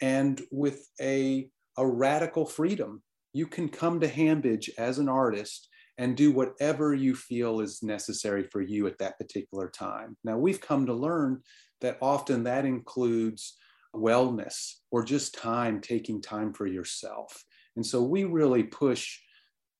and 0.00 0.40
with 0.50 0.88
a 1.00 1.48
a 1.76 1.86
radical 1.86 2.46
freedom. 2.46 3.02
You 3.32 3.46
can 3.46 3.68
come 3.68 4.00
to 4.00 4.08
Hambidge 4.08 4.70
as 4.78 4.98
an 4.98 5.08
artist 5.08 5.68
and 5.98 6.16
do 6.16 6.32
whatever 6.32 6.94
you 6.94 7.14
feel 7.14 7.60
is 7.60 7.82
necessary 7.82 8.44
for 8.44 8.60
you 8.60 8.86
at 8.86 8.98
that 8.98 9.18
particular 9.18 9.68
time. 9.68 10.16
Now, 10.24 10.38
we've 10.38 10.60
come 10.60 10.86
to 10.86 10.94
learn 10.94 11.42
that 11.80 11.98
often 12.00 12.44
that 12.44 12.64
includes 12.64 13.56
wellness 13.94 14.74
or 14.90 15.04
just 15.04 15.34
time, 15.34 15.80
taking 15.80 16.22
time 16.22 16.52
for 16.52 16.66
yourself. 16.66 17.44
And 17.76 17.84
so 17.84 18.02
we 18.02 18.24
really 18.24 18.62
push 18.62 19.18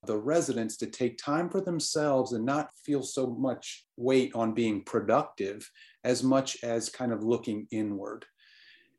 the 0.06 0.16
residents 0.16 0.76
to 0.78 0.87
take 0.87 1.18
time 1.18 1.50
for 1.50 1.61
themselves 1.61 2.32
and 2.32 2.44
not 2.44 2.70
feel 2.85 3.02
so 3.02 3.26
much 3.26 3.85
weight 3.97 4.32
on 4.35 4.54
being 4.54 4.82
productive 4.85 5.68
as 6.04 6.23
much 6.23 6.56
as 6.62 6.88
kind 6.88 7.12
of 7.12 7.23
looking 7.23 7.66
inward. 7.70 8.25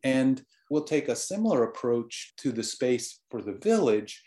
And 0.04 0.42
we'll 0.72 0.84
take 0.86 1.10
a 1.10 1.16
similar 1.16 1.66
approach 1.66 2.34
to 2.38 2.54
the 2.54 2.64
space 2.64 3.20
for 3.30 3.42
the 3.42 3.60
village, 3.62 4.24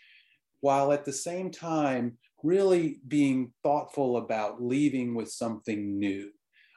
while 0.61 0.91
at 0.91 1.03
the 1.03 1.11
same 1.11 1.49
time 1.49 2.15
really 2.43 2.99
being 3.07 3.51
thoughtful 3.63 4.17
about 4.17 4.61
leaving 4.61 5.15
with 5.15 5.27
something 5.27 5.97
new. 5.97 6.29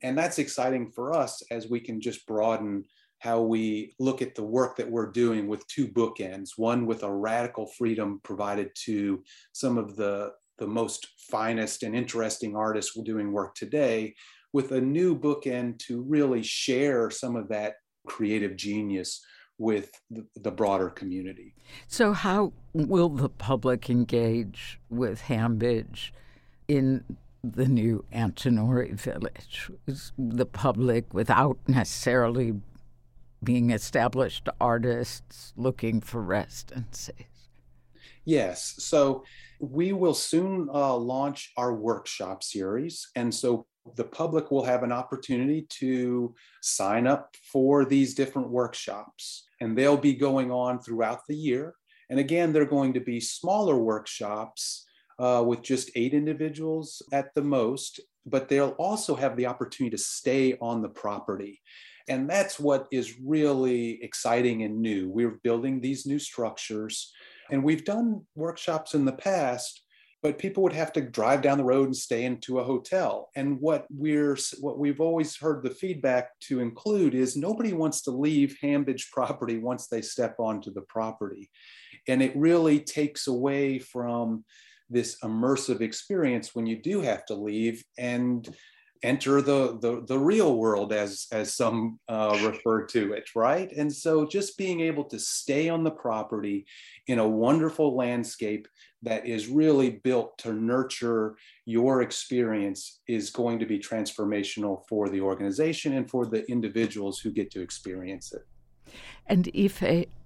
And 0.03 0.17
that's 0.17 0.39
exciting 0.39 0.91
for 0.91 1.13
us 1.13 1.43
as 1.51 1.69
we 1.69 1.81
can 1.81 2.01
just 2.01 2.27
broaden 2.27 2.85
how 3.19 3.43
we 3.43 3.95
look 3.99 4.23
at 4.23 4.35
the 4.35 4.43
work 4.43 4.77
that 4.77 4.91
we're 4.91 5.13
doing 5.13 5.49
with 5.49 5.67
two 5.67 5.89
bookends 5.89 6.51
one 6.57 6.87
with 6.87 7.03
a 7.03 7.13
radical 7.13 7.67
freedom 7.77 8.21
provided 8.23 8.71
to 8.85 9.23
some 9.53 9.77
of 9.77 9.97
the 9.97 10.31
the 10.59 10.67
most 10.67 11.09
finest 11.31 11.83
and 11.83 11.97
interesting 11.97 12.55
artists 12.57 12.97
doing 13.03 13.33
work 13.33 13.57
today 13.57 14.15
with 14.53 14.71
a 14.73 14.81
new 14.81 15.19
bookend 15.19 15.79
to 15.81 16.01
really 16.03 16.43
share 16.43 17.11
some 17.11 17.35
of 17.35 17.49
that 17.49 17.75
creative 18.07 18.57
genius 18.57 19.21
with 19.59 20.00
the, 20.11 20.25
the, 20.37 20.50
broader 20.50 20.88
community. 20.88 21.55
So, 21.88 22.12
how 22.12 22.53
will 22.73 23.09
the 23.09 23.29
public 23.29 23.91
engage 23.91 24.79
with 24.88 25.23
Hambidge 25.23 26.12
in 26.69 27.05
the 27.43 27.67
new 27.67 28.05
Antinori 28.12 28.95
village? 28.95 29.71
Is 29.87 30.12
the 30.17 30.47
public, 30.47 31.12
without 31.12 31.59
necessarily 31.67 32.55
being 33.43 33.71
established 33.71 34.49
artists 34.61 35.53
looking 35.57 36.00
for 36.00 36.23
residencies? 36.23 37.27
Yes. 38.25 38.75
So, 38.79 39.25
we 39.61 39.93
will 39.93 40.15
soon 40.15 40.69
uh, 40.73 40.97
launch 40.97 41.53
our 41.57 41.75
workshop 41.75 42.43
series. 42.43 43.09
And 43.17 43.35
so 43.35 43.67
the 43.97 44.05
public 44.05 44.50
will 44.50 44.65
have 44.65 44.83
an 44.83 44.93
opportunity 44.93 45.67
to 45.71 46.35
sign 46.62 47.07
up 47.07 47.35
for 47.53 47.85
these 47.85 48.15
different 48.15 48.50
workshops, 48.50 49.48
and 49.61 49.77
they'll 49.77 49.97
be 49.97 50.15
going 50.15 50.50
on 50.50 50.81
throughout 50.81 51.21
the 51.29 51.37
year. 51.37 51.75
And 52.11 52.19
again, 52.19 52.53
they're 52.53 52.65
going 52.65 52.95
to 52.95 53.00
be 53.00 53.21
smaller 53.21 53.77
workshops 53.77 54.87
uh, 55.19 55.43
with 55.47 55.62
just 55.62 55.91
eight 55.95 56.15
individuals 56.15 57.03
at 57.12 57.35
the 57.35 57.43
most, 57.43 58.00
but 58.25 58.49
they'll 58.49 58.77
also 58.79 59.15
have 59.15 59.37
the 59.37 59.47
opportunity 59.47 59.97
to 59.97 60.03
stay 60.03 60.57
on 60.61 60.81
the 60.81 60.88
property. 60.88 61.61
And 62.09 62.29
that's 62.29 62.59
what 62.59 62.87
is 62.91 63.19
really 63.21 64.03
exciting 64.03 64.62
and 64.62 64.81
new. 64.81 65.11
We're 65.11 65.41
building 65.43 65.81
these 65.81 66.07
new 66.07 66.19
structures, 66.19 67.12
and 67.50 67.62
we've 67.62 67.85
done 67.85 68.27
workshops 68.35 68.95
in 68.95 69.05
the 69.05 69.12
past 69.12 69.83
but 70.23 70.39
people 70.39 70.63
would 70.65 70.73
have 70.73 70.93
to 70.93 71.01
drive 71.01 71.43
down 71.43 71.59
the 71.59 71.65
road 71.65 71.87
and 71.87 71.97
stay 71.97 72.25
into 72.25 72.59
a 72.59 72.65
hotel. 72.65 73.31
And 73.37 73.61
what 73.61 73.87
we're 73.91 74.37
what 74.61 74.79
we've 74.79 75.01
always 75.01 75.37
heard 75.37 75.63
the 75.63 75.71
feedback 75.71 76.39
to 76.41 76.61
include 76.61 77.15
is 77.15 77.37
nobody 77.37 77.73
wants 77.73 78.03
to 78.03 78.11
leave 78.11 78.57
hambidge 78.63 79.11
property 79.13 79.59
once 79.59 79.87
they 79.87 80.03
step 80.03 80.37
onto 80.39 80.73
the 80.73 80.83
property. 80.83 81.51
And 82.09 82.23
it 82.23 82.37
really 82.37 82.81
takes 82.81 83.29
away 83.29 83.79
from 83.79 84.45
this 84.91 85.19
immersive 85.23 85.81
experience 85.81 86.55
when 86.55 86.67
you 86.67 86.81
do 86.81 87.01
have 87.01 87.25
to 87.27 87.35
leave 87.35 87.85
and 87.99 88.49
enter 89.05 89.41
the 89.41 89.79
the, 89.81 90.05
the 90.07 90.19
real 90.19 90.57
world 90.57 90.93
as 90.93 91.27
as 91.31 91.55
some 91.55 92.01
uh, 92.09 92.37
refer 92.43 92.85
to 92.87 93.13
it 93.13 93.29
right? 93.37 93.71
And 93.73 93.93
so 93.93 94.27
just 94.27 94.59
being 94.59 94.81
able 94.81 95.05
to 95.05 95.19
stay 95.21 95.69
on 95.69 95.85
the 95.85 95.92
property 95.92 96.66
in 97.07 97.21
a 97.21 97.29
wonderful 97.29 97.97
landscape 97.97 98.66
that 99.03 99.27
is 99.27 99.49
really 99.49 99.91
built 99.91 100.37
to 100.39 100.53
nurture 100.53 101.37
your 101.65 102.03
experience 102.03 103.01
is 103.07 103.31
going 103.31 103.59
to 103.59 103.67
be 103.67 103.79
transformational 103.79 104.87
for 104.89 105.09
the 105.09 105.21
organization 105.21 105.95
and 105.95 106.11
for 106.11 106.27
the 106.27 106.49
individuals 106.51 107.19
who 107.21 107.31
get 107.31 107.51
to 107.51 107.61
experience 107.61 108.33
it 108.33 108.47
and 109.27 109.49
if 109.55 109.83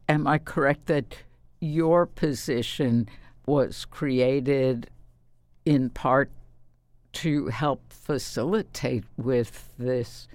am 0.08 0.26
i 0.26 0.38
correct 0.38 0.86
that 0.86 1.16
your 1.60 2.06
position 2.06 3.08
was 3.46 3.84
created 3.84 4.88
in 5.64 5.90
part 5.90 6.30
to 7.12 7.46
help 7.48 7.80
facilitate 7.92 9.04
with 9.16 9.68
this 9.78 10.26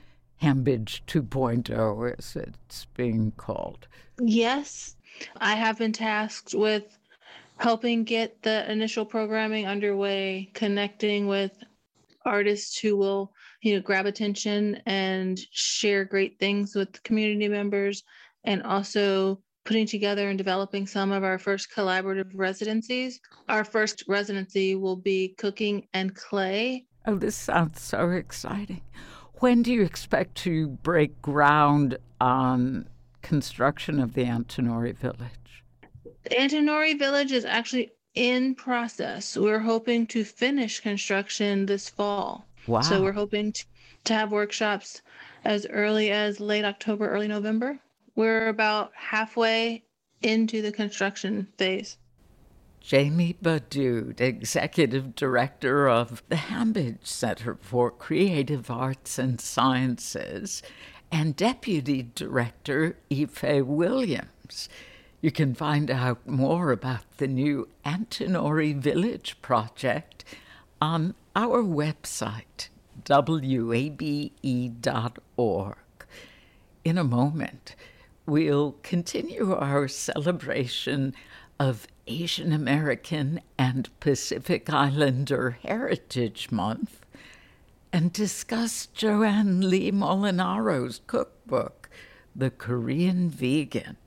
Hambidge 0.41 1.01
2.0, 1.07 2.15
as 2.17 2.35
it's 2.35 2.85
being 2.95 3.31
called. 3.37 3.87
Yes, 4.19 4.95
I 5.37 5.55
have 5.55 5.79
been 5.79 5.93
tasked 5.93 6.53
with 6.53 6.97
helping 7.57 8.03
get 8.03 8.41
the 8.41 8.69
initial 8.71 9.05
programming 9.05 9.67
underway, 9.67 10.51
connecting 10.53 11.27
with 11.27 11.51
artists 12.25 12.77
who 12.79 12.95
will, 12.97 13.33
you 13.61 13.75
know, 13.75 13.81
grab 13.81 14.05
attention 14.05 14.81
and 14.85 15.39
share 15.51 16.05
great 16.05 16.39
things 16.39 16.75
with 16.75 17.01
community 17.03 17.47
members, 17.47 18.03
and 18.43 18.61
also 18.63 19.41
putting 19.65 19.85
together 19.85 20.29
and 20.29 20.37
developing 20.37 20.87
some 20.87 21.11
of 21.11 21.23
our 21.23 21.37
first 21.37 21.69
collaborative 21.75 22.31
residencies. 22.33 23.19
Our 23.49 23.63
first 23.63 24.03
residency 24.07 24.75
will 24.75 24.95
be 24.95 25.35
cooking 25.37 25.87
and 25.93 26.15
clay. 26.15 26.85
Oh, 27.05 27.15
this 27.15 27.35
sounds 27.35 27.81
so 27.81 28.11
exciting. 28.11 28.81
When 29.39 29.63
do 29.63 29.73
you 29.73 29.83
expect 29.83 30.35
to 30.35 30.67
break 30.67 31.21
ground 31.21 31.97
on 32.19 32.87
construction 33.21 33.99
of 33.99 34.13
the 34.13 34.23
Antinori 34.23 34.95
Village? 34.95 35.46
The 36.27 36.35
Antinori 36.35 36.99
Village 36.99 37.31
is 37.31 37.45
actually 37.45 37.93
in 38.13 38.53
process. 38.53 39.37
We're 39.37 39.59
hoping 39.59 40.05
to 40.07 40.25
finish 40.25 40.81
construction 40.81 41.65
this 41.65 41.87
fall. 41.87 42.45
Wow. 42.67 42.81
So 42.81 43.01
we're 43.01 43.13
hoping 43.13 43.53
to, 43.53 43.65
to 44.03 44.13
have 44.13 44.33
workshops 44.33 45.01
as 45.45 45.65
early 45.67 46.11
as 46.11 46.41
late 46.41 46.65
October, 46.65 47.09
early 47.09 47.29
November. 47.29 47.79
We're 48.17 48.49
about 48.49 48.91
halfway 48.93 49.85
into 50.21 50.61
the 50.61 50.73
construction 50.73 51.47
phase. 51.57 51.95
Jamie 52.81 53.37
Badoud, 53.41 54.19
Executive 54.19 55.15
Director 55.15 55.87
of 55.87 56.23
the 56.27 56.35
Hambidge 56.35 57.07
Center 57.07 57.55
for 57.55 57.89
Creative 57.89 58.69
Arts 58.69 59.17
and 59.17 59.39
Sciences, 59.39 60.61
and 61.09 61.37
Deputy 61.37 62.11
Director 62.15 62.97
Ife 63.09 63.63
Williams. 63.63 64.67
You 65.19 65.31
can 65.31 65.55
find 65.55 65.89
out 65.89 66.27
more 66.27 66.71
about 66.71 67.03
the 67.17 67.27
new 67.27 67.69
Antinori 67.83 68.75
Village 68.75 69.41
project 69.41 70.23
on 70.79 71.15
our 71.35 71.63
website, 71.63 72.69
wabe.org. 73.09 74.35
In 76.85 76.97
a 76.99 77.03
moment, 77.03 77.75
we'll 78.27 78.73
continue 78.83 79.53
our 79.53 79.87
celebration 79.87 81.15
of 81.59 81.87
Asian 82.05 82.53
American 82.53 83.41
and 83.57 83.89
Pacific 83.99 84.71
Islander 84.71 85.57
Heritage 85.63 86.51
Month 86.51 87.03
and 87.91 88.13
discuss 88.13 88.85
Joanne 88.85 89.67
Lee 89.67 89.91
Molinaro's 89.91 91.01
cookbook, 91.07 91.89
The 92.35 92.51
Korean 92.51 93.31
Vegan. 93.31 93.97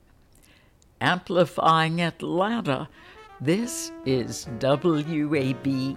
Amplifying 1.00 2.02
Atlanta, 2.02 2.86
this 3.40 3.90
is 4.04 4.46
WABE. 4.58 5.96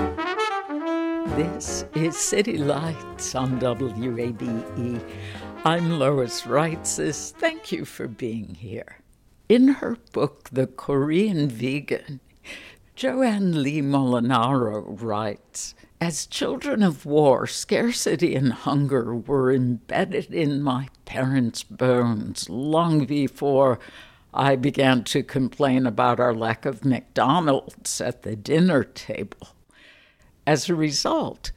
This 1.35 1.85
is 1.95 2.17
City 2.17 2.57
Lights 2.57 3.35
on 3.35 3.57
WABE. 3.57 5.01
I'm 5.63 5.97
Lois 5.97 6.41
Reitzes. 6.41 7.31
Thank 7.31 7.71
you 7.71 7.85
for 7.85 8.09
being 8.09 8.55
here. 8.55 8.97
In 9.47 9.69
her 9.69 9.95
book, 10.11 10.49
The 10.51 10.67
Korean 10.67 11.47
Vegan, 11.47 12.19
Joanne 12.95 13.63
Lee 13.63 13.81
Molinaro 13.81 14.83
writes 15.01 15.73
As 16.01 16.25
children 16.25 16.83
of 16.83 17.05
war, 17.05 17.47
scarcity 17.47 18.35
and 18.35 18.51
hunger 18.51 19.15
were 19.15 19.53
embedded 19.53 20.33
in 20.33 20.61
my 20.61 20.89
parents' 21.05 21.63
bones 21.63 22.49
long 22.49 23.05
before 23.05 23.79
I 24.33 24.57
began 24.57 25.05
to 25.05 25.23
complain 25.23 25.87
about 25.87 26.19
our 26.19 26.35
lack 26.35 26.65
of 26.65 26.83
McDonald's 26.83 28.01
at 28.01 28.23
the 28.23 28.35
dinner 28.35 28.83
table. 28.83 29.55
As 30.47 30.69
a 30.69 30.75
result, 30.75 31.51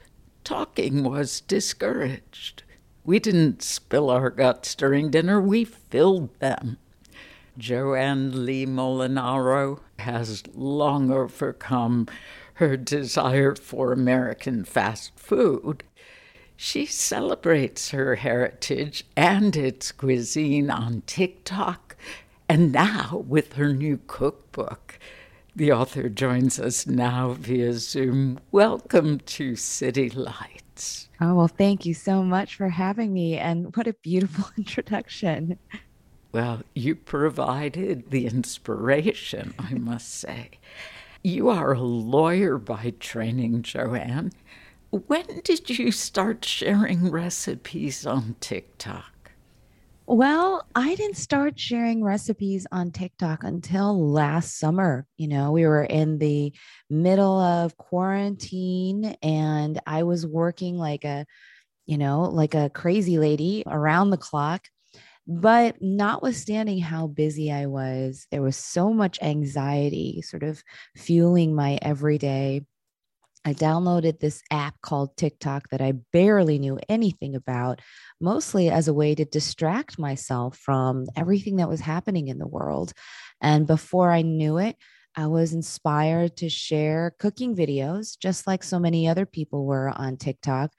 talking 0.45 1.05
was 1.05 1.41
discouraged. 1.41 2.63
We 3.05 3.19
didn't 3.19 3.63
spill 3.63 4.11
our 4.11 4.31
guts 4.31 4.75
during 4.75 5.11
dinner, 5.11 5.41
we 5.41 5.65
filled 5.65 6.39
them. 6.39 6.79
Joanne 7.57 8.45
Lee 8.45 8.67
Molinaro 8.67 9.81
has 10.01 10.43
long 10.55 11.11
overcome 11.11 12.09
her 12.55 12.77
desire 12.77 13.55
for 13.55 13.93
American 13.93 14.65
fast 14.65 15.19
food. 15.19 15.85
She 16.57 16.85
celebrates 16.87 17.91
her 17.91 18.17
heritage 18.17 19.05
and 19.17 19.57
its 19.57 19.93
cuisine 19.93 20.71
on 20.71 21.03
TikTok 21.07 21.97
and 22.49 22.71
now 22.71 23.25
with 23.27 23.55
her 23.55 23.73
new 23.73 24.01
cookbook. 24.07 24.99
The 25.57 25.71
author 25.71 26.09
joins 26.09 26.59
us 26.59 26.85
now 26.85 27.35
via 27.35 27.75
Zoom. 27.75 28.41
Welcome 28.51 29.21
to 29.21 29.55
City 29.55 30.11
Lights. 30.11 31.09
Oh, 31.21 31.37
well, 31.37 31.47
thank 31.47 31.87
you 31.87 31.95
so 31.95 32.25
much 32.25 32.57
for 32.57 32.69
having 32.69 33.13
me. 33.13 33.39
And 33.39 33.75
what 33.77 33.87
a 33.87 33.93
beautiful 33.93 34.47
introduction. 34.59 35.57
Well, 36.33 36.63
you 36.75 36.97
provided 36.97 38.11
the 38.11 38.27
inspiration, 38.27 39.55
I 39.57 39.75
must 39.75 40.13
say. 40.13 40.59
You 41.23 41.49
are 41.51 41.75
a 41.75 41.81
lawyer 41.81 42.59
by 42.59 42.93
training, 42.99 43.63
Joanne. 43.63 44.33
When 44.91 45.41
did 45.45 45.71
you 45.71 45.93
start 45.93 46.45
sharing 46.45 47.13
recipes 47.13 48.05
on 48.05 48.35
TikTok? 48.41 49.14
Well, 50.07 50.67
I 50.75 50.95
didn't 50.97 51.17
start 51.17 51.59
sharing 51.59 52.05
recipes 52.05 52.67
on 52.71 52.91
TikTok 52.91 53.43
until 53.43 54.13
last 54.13 54.59
summer. 54.59 55.07
You 55.17 55.29
know, 55.29 55.53
we 55.53 55.67
were 55.67 55.85
in 55.85 56.19
the 56.19 56.53
middle 56.91 57.41
of 57.41 57.77
quarantine 57.79 59.17
and 59.23 59.81
I 59.87 60.03
was 60.03 60.27
working 60.27 60.77
like 60.77 61.05
a, 61.05 61.25
you 61.87 61.97
know, 61.97 62.23
like 62.23 62.55
a 62.55 62.71
crazy 62.71 63.19
lady 63.19 63.65
around 63.67 64.11
the 64.11 64.19
clock. 64.19 64.69
But 65.27 65.77
notwithstanding 65.81 66.81
how 66.81 67.07
busy 67.07 67.51
I 67.51 67.67
was, 67.67 68.27
there 68.31 68.43
was 68.43 68.57
so 68.59 68.93
much 68.93 69.19
anxiety 69.23 70.21
sort 70.23 70.43
of 70.43 70.63
fueling 70.97 71.55
my 71.55 71.79
everyday. 71.81 72.67
I 73.45 73.53
downloaded 73.53 74.21
this 74.21 74.43
app 74.51 74.81
called 74.81 75.17
TikTok 75.17 75.69
that 75.69 75.83
I 75.83 75.93
barely 76.13 76.59
knew 76.59 76.79
anything 76.89 77.35
about, 77.35 77.81
mostly 78.21 78.71
as 78.71 78.89
a 78.89 78.95
way 78.95 79.15
to 79.15 79.25
distract 79.25 79.99
myself 79.99 80.57
from 80.57 81.07
everything 81.17 81.57
that 81.57 81.69
was 81.69 81.81
happening 81.81 82.29
in 82.29 82.39
the 82.39 82.47
world. 82.47 82.93
And 83.43 83.67
before 83.67 84.11
I 84.11 84.23
knew 84.23 84.59
it, 84.59 84.77
I 85.17 85.27
was 85.27 85.53
inspired 85.53 86.37
to 86.39 86.49
share 86.49 87.15
cooking 87.19 87.55
videos, 87.55 88.19
just 88.19 88.47
like 88.47 88.65
so 88.65 88.79
many 88.79 89.07
other 89.07 89.27
people 89.27 89.67
were 89.67 89.93
on 89.95 90.17
TikTok. 90.17 90.73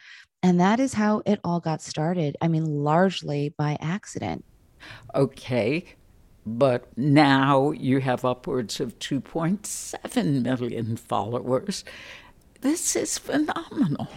And 0.43 0.59
that 0.59 0.79
is 0.79 0.93
how 0.93 1.21
it 1.25 1.39
all 1.43 1.59
got 1.59 1.81
started. 1.81 2.35
I 2.41 2.47
mean, 2.47 2.65
largely 2.65 3.53
by 3.57 3.77
accident. 3.79 4.43
Okay. 5.13 5.85
But 6.47 6.95
now 6.95 7.71
you 7.71 8.01
have 8.01 8.23
upwards 8.23 8.79
of 8.79 8.99
2.7 8.99 10.43
million 10.43 10.95
followers. 10.95 11.83
This 12.61 12.95
is 12.95 13.17
phenomenal. 13.17 14.07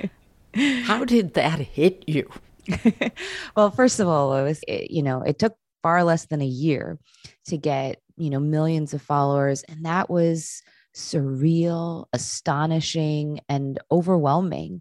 How 0.84 1.04
did 1.04 1.34
that 1.34 1.58
hit 1.58 2.04
you? 2.06 2.30
well, 3.56 3.70
first 3.70 4.00
of 4.00 4.08
all, 4.08 4.34
it 4.36 4.42
was, 4.42 4.60
it, 4.66 4.90
you 4.90 5.02
know, 5.02 5.22
it 5.22 5.38
took 5.38 5.54
far 5.82 6.02
less 6.04 6.26
than 6.26 6.40
a 6.40 6.46
year 6.46 6.98
to 7.46 7.56
get, 7.56 8.00
you 8.16 8.30
know, 8.30 8.40
millions 8.40 8.94
of 8.94 9.02
followers. 9.02 9.62
And 9.64 9.84
that 9.84 10.08
was 10.08 10.62
surreal, 10.94 12.06
astonishing, 12.12 13.40
and 13.48 13.78
overwhelming. 13.90 14.80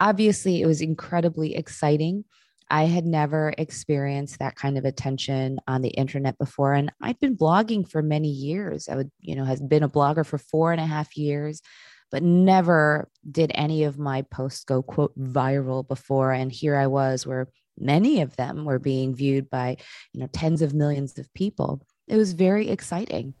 Obviously, 0.00 0.62
it 0.62 0.66
was 0.66 0.80
incredibly 0.80 1.56
exciting. 1.56 2.24
I 2.70 2.84
had 2.84 3.06
never 3.06 3.54
experienced 3.56 4.38
that 4.38 4.54
kind 4.54 4.78
of 4.78 4.84
attention 4.84 5.58
on 5.66 5.82
the 5.82 5.88
internet 5.88 6.38
before. 6.38 6.74
And 6.74 6.92
I'd 7.00 7.18
been 7.18 7.36
blogging 7.36 7.88
for 7.88 8.02
many 8.02 8.28
years. 8.28 8.88
I 8.88 8.96
would, 8.96 9.10
you 9.20 9.34
know, 9.34 9.44
has 9.44 9.60
been 9.60 9.82
a 9.82 9.88
blogger 9.88 10.24
for 10.24 10.38
four 10.38 10.72
and 10.72 10.80
a 10.80 10.86
half 10.86 11.16
years 11.16 11.62
but 12.10 12.22
never 12.22 13.08
did 13.30 13.52
any 13.54 13.84
of 13.84 13.98
my 13.98 14.22
posts 14.22 14.64
go 14.64 14.82
quote 14.82 15.18
viral 15.18 15.86
before. 15.86 16.32
And 16.32 16.50
here 16.50 16.76
i 16.76 16.86
was 16.86 17.26
where 17.26 17.48
many 17.78 18.20
of 18.20 18.36
them 18.36 18.64
were 18.64 18.78
being 18.78 19.14
viewed 19.14 19.48
by 19.50 19.76
you 20.12 20.20
know 20.20 20.28
tens 20.32 20.62
of 20.62 20.74
millions 20.74 21.18
of 21.18 21.32
people. 21.34 21.82
It 22.06 22.16
was 22.16 22.32
very 22.32 22.68
exciting. 22.68 23.34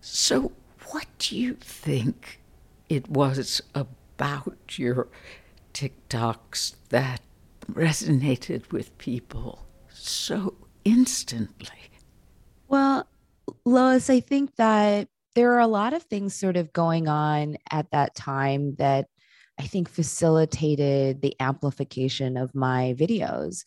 So 0.00 0.52
what 0.90 1.06
do 1.18 1.36
you 1.36 1.54
think 1.54 2.40
it 2.88 3.08
was 3.08 3.60
about 3.74 4.78
your 4.78 5.08
tiktoks 5.72 6.74
that 6.90 7.20
resonated 7.72 8.70
with 8.70 8.96
people 8.98 9.66
so 9.88 10.54
instantly? 10.84 11.68
Well 12.68 13.06
lois 13.64 14.08
i 14.10 14.20
think 14.20 14.54
that 14.56 15.08
there 15.34 15.52
are 15.54 15.60
a 15.60 15.66
lot 15.66 15.92
of 15.92 16.02
things 16.04 16.34
sort 16.34 16.56
of 16.56 16.72
going 16.72 17.08
on 17.08 17.56
at 17.70 17.90
that 17.90 18.14
time 18.14 18.74
that 18.76 19.06
I 19.58 19.64
think 19.64 19.88
facilitated 19.88 21.22
the 21.22 21.34
amplification 21.40 22.36
of 22.36 22.54
my 22.54 22.94
videos. 22.98 23.64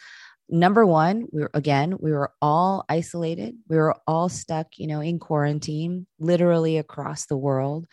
Number 0.49 0.86
one, 0.86 1.28
we 1.32 1.41
were 1.41 1.51
again, 1.54 1.95
we 1.99 2.12
were 2.12 2.32
all 2.41 2.86
isolated. 2.88 3.56
We 3.67 3.78
were 3.78 3.95
all 4.06 4.30
stuck, 4.30 4.78
you 4.78 4.88
know, 4.88 4.99
in 4.99 5.17
quarantine, 5.17 6.06
literally 6.19 6.78
across 6.78 7.25
the 7.25 7.38
world. 7.38 7.88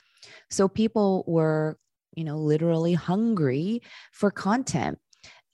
So 0.50 0.68
people 0.68 1.24
were, 1.26 1.78
you 2.14 2.24
know, 2.24 2.36
literally 2.36 2.92
hungry 2.92 3.82
for 4.12 4.30
content 4.30 4.98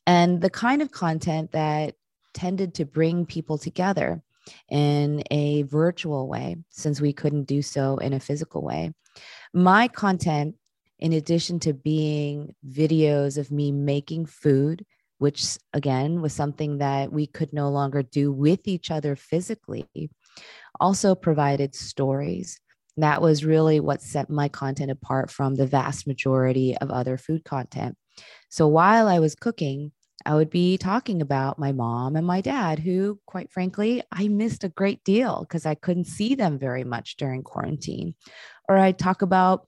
and 0.07 0.41
the 0.41 0.51
kind 0.51 0.83
of 0.83 0.91
content 0.91 1.53
that 1.53 1.95
tended 2.35 2.75
to 2.75 2.85
bring 2.85 3.27
people 3.27 3.59
together 3.59 4.23
in 4.71 5.23
a 5.31 5.63
virtual 5.63 6.29
way 6.29 6.57
since 6.71 7.01
we 7.01 7.13
couldn't 7.13 7.45
do 7.45 7.63
so 7.63 7.97
in 7.99 8.13
a 8.13 8.21
physical 8.21 8.63
way. 8.63 8.93
My 9.53 9.89
content, 9.89 10.57
in 10.99 11.13
addition 11.13 11.61
to 11.61 11.73
being 11.73 12.55
videos 12.69 13.39
of 13.39 13.51
me 13.51 13.73
making 13.73 14.27
food, 14.27 14.85
which 15.19 15.59
again 15.73 16.23
was 16.23 16.33
something 16.33 16.79
that 16.79 17.13
we 17.13 17.27
could 17.27 17.53
no 17.53 17.69
longer 17.71 18.03
do 18.03 18.33
with 18.33 18.67
each 18.67 18.91
other 18.91 19.17
physically, 19.17 19.87
also 20.81 21.15
provided 21.15 21.75
stories. 21.75 22.61
That 22.97 23.23
was 23.23 23.45
really 23.45 23.81
what 23.81 24.03
set 24.03 24.29
my 24.29 24.49
content 24.49 24.91
apart 24.91 25.31
from 25.31 25.55
the 25.55 25.67
vast 25.67 26.07
majority 26.07 26.77
of 26.79 26.91
other 26.91 27.17
food 27.17 27.45
content. 27.45 27.97
So 28.49 28.67
while 28.67 29.07
I 29.07 29.19
was 29.19 29.35
cooking, 29.35 29.93
I 30.29 30.35
would 30.35 30.51
be 30.51 30.77
talking 30.77 31.23
about 31.23 31.59
my 31.59 31.73
mom 31.73 32.15
and 32.15 32.27
my 32.27 32.43
dad, 32.43 32.81
who, 32.81 33.19
quite 33.25 33.51
frankly, 33.51 34.03
I 34.13 34.29
missed 34.29 34.63
a 34.63 34.69
great 34.69 35.03
deal 35.03 35.41
because 35.41 35.65
I 35.65 35.75
couldn't 35.75 36.05
see 36.05 36.35
them 36.35 36.59
very 36.59 36.85
much 36.85 37.17
during 37.17 37.43
quarantine. 37.43 38.15
Or 38.69 38.77
I'd 38.77 38.99
talk 38.99 39.23
about, 39.23 39.67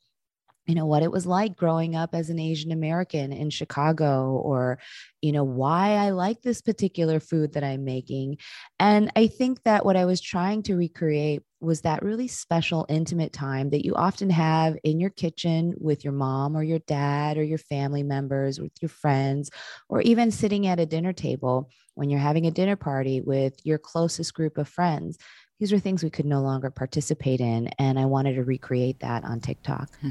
you 0.71 0.77
know, 0.77 0.87
what 0.87 1.03
it 1.03 1.11
was 1.11 1.27
like 1.27 1.57
growing 1.57 1.97
up 1.97 2.15
as 2.15 2.31
an 2.31 2.39
Asian 2.39 2.71
American 2.71 3.33
in 3.33 3.51
Chicago, 3.51 4.41
or, 4.45 4.79
you 5.21 5.33
know, 5.33 5.43
why 5.43 5.95
I 5.95 6.11
like 6.11 6.43
this 6.43 6.63
particular 6.63 7.19
food 7.19 7.55
that 7.55 7.65
I'm 7.65 7.85
making. 7.85 8.39
And 8.79 9.11
I 9.17 9.27
think 9.27 9.65
that 9.65 9.85
what 9.85 9.97
I 9.97 10.05
was 10.05 10.21
trying 10.21 10.63
to 10.63 10.77
recreate 10.77 11.43
was 11.61 11.81
that 11.81 12.05
really 12.05 12.29
special, 12.29 12.87
intimate 12.89 13.33
time 13.33 13.71
that 13.71 13.85
you 13.85 13.97
often 13.97 14.31
have 14.31 14.77
in 14.85 15.01
your 15.01 15.11
kitchen 15.11 15.75
with 15.77 16.05
your 16.05 16.13
mom 16.13 16.57
or 16.57 16.63
your 16.63 16.79
dad 16.79 17.37
or 17.37 17.43
your 17.43 17.59
family 17.59 18.05
members, 18.05 18.61
with 18.61 18.71
your 18.81 18.91
friends, 18.91 19.51
or 19.89 20.01
even 20.03 20.31
sitting 20.31 20.69
at 20.69 20.79
a 20.79 20.87
dinner 20.87 21.13
table 21.13 21.69
when 21.97 22.11
you're 22.11 22.21
having 22.21 22.47
a 22.47 22.53
dinner 22.53 22.77
party 22.77 23.21
with 23.21 23.55
your 23.65 23.79
closest 23.79 24.35
group 24.35 24.57
of 24.57 24.69
friends. 24.69 25.19
These 25.59 25.73
are 25.73 25.81
things 25.81 26.05
we 26.05 26.11
could 26.11 26.27
no 26.27 26.43
longer 26.43 26.71
participate 26.71 27.41
in. 27.41 27.67
And 27.77 27.99
I 27.99 28.05
wanted 28.07 28.37
to 28.37 28.45
recreate 28.45 29.01
that 29.01 29.25
on 29.25 29.41
TikTok. 29.41 29.91
Hmm. 30.01 30.11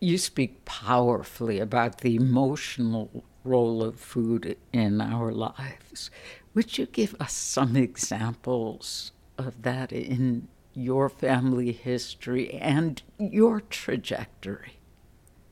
You 0.00 0.18
speak 0.18 0.64
powerfully 0.64 1.58
about 1.58 2.00
the 2.00 2.16
emotional 2.16 3.24
role 3.44 3.82
of 3.82 3.98
food 4.00 4.56
in 4.72 5.00
our 5.00 5.32
lives. 5.32 6.10
Would 6.54 6.78
you 6.78 6.86
give 6.86 7.14
us 7.20 7.32
some 7.32 7.76
examples 7.76 9.12
of 9.38 9.62
that 9.62 9.92
in 9.92 10.48
your 10.74 11.08
family 11.08 11.72
history 11.72 12.52
and 12.54 13.02
your 13.18 13.60
trajectory? 13.60 14.80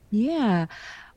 Yeah. 0.09 0.67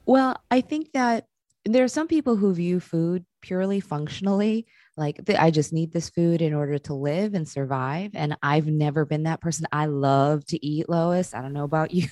Well, 0.06 0.42
I 0.50 0.60
think 0.60 0.92
that 0.92 1.26
there 1.64 1.84
are 1.84 1.88
some 1.88 2.08
people 2.08 2.36
who 2.36 2.54
view 2.54 2.80
food 2.80 3.24
purely 3.42 3.80
functionally 3.80 4.66
like 4.98 5.20
i 5.38 5.50
just 5.50 5.72
need 5.72 5.92
this 5.92 6.10
food 6.10 6.42
in 6.42 6.52
order 6.52 6.78
to 6.78 6.94
live 6.94 7.34
and 7.34 7.48
survive 7.48 8.10
and 8.14 8.36
i've 8.42 8.66
never 8.66 9.04
been 9.04 9.24
that 9.24 9.40
person. 9.40 9.66
I 9.72 9.86
love 9.86 10.44
to 10.46 10.64
eat 10.64 10.88
lois. 10.88 11.34
I 11.34 11.42
don't 11.42 11.52
know 11.52 11.64
about 11.64 11.90
you 11.94 12.08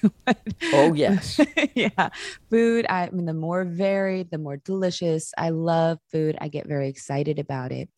oh 0.73 0.95
yes. 0.95 1.41
yeah. 1.75 2.11
Food 2.51 2.87
I, 2.89 3.07
I 3.07 3.11
mean 3.11 3.27
the 3.27 3.35
more 3.35 3.65
varied 3.65 4.31
the 4.31 4.39
more 4.39 4.57
delicious. 4.57 5.33
I 5.37 5.51
love 5.51 5.99
food. 6.13 6.37
I 6.41 6.49
get 6.49 6.67
very 6.67 6.89
excited 6.89 7.39
about 7.39 7.73
it. 7.73 7.89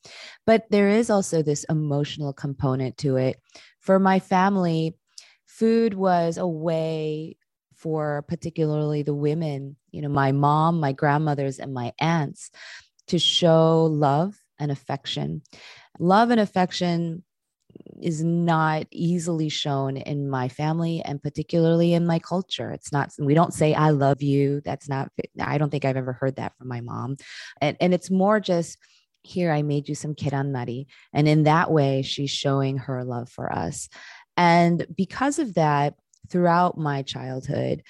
But 0.46 0.66
there 0.70 0.88
is 0.88 1.10
also 1.10 1.42
this 1.42 1.64
emotional 1.64 2.32
component 2.32 2.98
to 2.98 3.16
it. 3.16 3.40
For 3.80 3.98
my 3.98 4.18
family 4.18 4.96
food 5.46 5.94
was 5.94 6.36
a 6.38 6.46
way 6.46 7.36
for 7.74 8.22
particularly 8.28 9.02
the 9.02 9.14
women 9.14 9.76
you 9.92 10.02
know 10.02 10.08
my 10.08 10.32
mom 10.32 10.80
my 10.80 10.92
grandmothers 10.92 11.58
and 11.58 11.72
my 11.72 11.92
aunts 12.00 12.50
to 13.06 13.18
show 13.18 13.84
love 13.84 14.36
and 14.58 14.70
affection. 14.70 15.42
Love 15.98 16.30
and 16.30 16.40
affection 16.40 17.24
is 18.00 18.24
not 18.24 18.86
easily 18.90 19.48
shown 19.48 19.96
in 19.96 20.28
my 20.28 20.48
family 20.48 21.02
and 21.04 21.22
particularly 21.22 21.92
in 21.92 22.06
my 22.06 22.18
culture. 22.18 22.70
It's 22.70 22.92
not, 22.92 23.12
we 23.18 23.34
don't 23.34 23.52
say, 23.52 23.74
I 23.74 23.90
love 23.90 24.22
you. 24.22 24.62
That's 24.64 24.88
not, 24.88 25.10
I 25.40 25.58
don't 25.58 25.70
think 25.70 25.84
I've 25.84 25.96
ever 25.96 26.14
heard 26.14 26.36
that 26.36 26.56
from 26.56 26.68
my 26.68 26.80
mom. 26.80 27.16
And, 27.60 27.76
and 27.80 27.92
it's 27.92 28.10
more 28.10 28.40
just, 28.40 28.78
here, 29.22 29.52
I 29.52 29.62
made 29.62 29.88
you 29.88 29.94
some 29.94 30.14
keran 30.14 30.54
And 31.12 31.28
in 31.28 31.42
that 31.42 31.70
way, 31.70 32.02
she's 32.02 32.30
showing 32.30 32.78
her 32.78 33.04
love 33.04 33.28
for 33.28 33.52
us. 33.52 33.88
And 34.36 34.86
because 34.96 35.38
of 35.38 35.54
that, 35.54 35.94
throughout 36.30 36.78
my 36.78 37.02
childhood, 37.02 37.82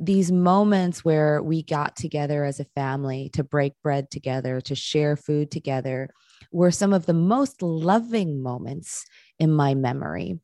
these 0.00 0.32
moments 0.32 1.04
where 1.04 1.42
we 1.42 1.62
got 1.62 1.94
together 1.94 2.44
as 2.44 2.58
a 2.58 2.64
family 2.64 3.28
to 3.34 3.44
break 3.44 3.74
bread 3.82 4.10
together, 4.10 4.60
to 4.62 4.74
share 4.74 5.14
food 5.14 5.50
together, 5.50 6.08
were 6.50 6.70
some 6.70 6.94
of 6.94 7.04
the 7.04 7.14
most 7.14 7.60
loving 7.62 8.42
moments 8.42 9.04
in 9.38 9.52
my 9.52 9.74
memory 9.74 10.40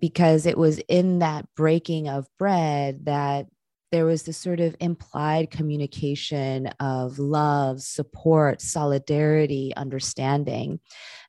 because 0.00 0.44
it 0.44 0.58
was 0.58 0.78
in 0.88 1.20
that 1.20 1.46
breaking 1.54 2.08
of 2.08 2.26
bread 2.36 3.04
that 3.04 3.46
there 3.92 4.04
was 4.04 4.24
this 4.24 4.36
sort 4.36 4.58
of 4.58 4.74
implied 4.80 5.50
communication 5.50 6.66
of 6.80 7.20
love, 7.20 7.80
support, 7.80 8.60
solidarity, 8.60 9.72
understanding. 9.76 10.80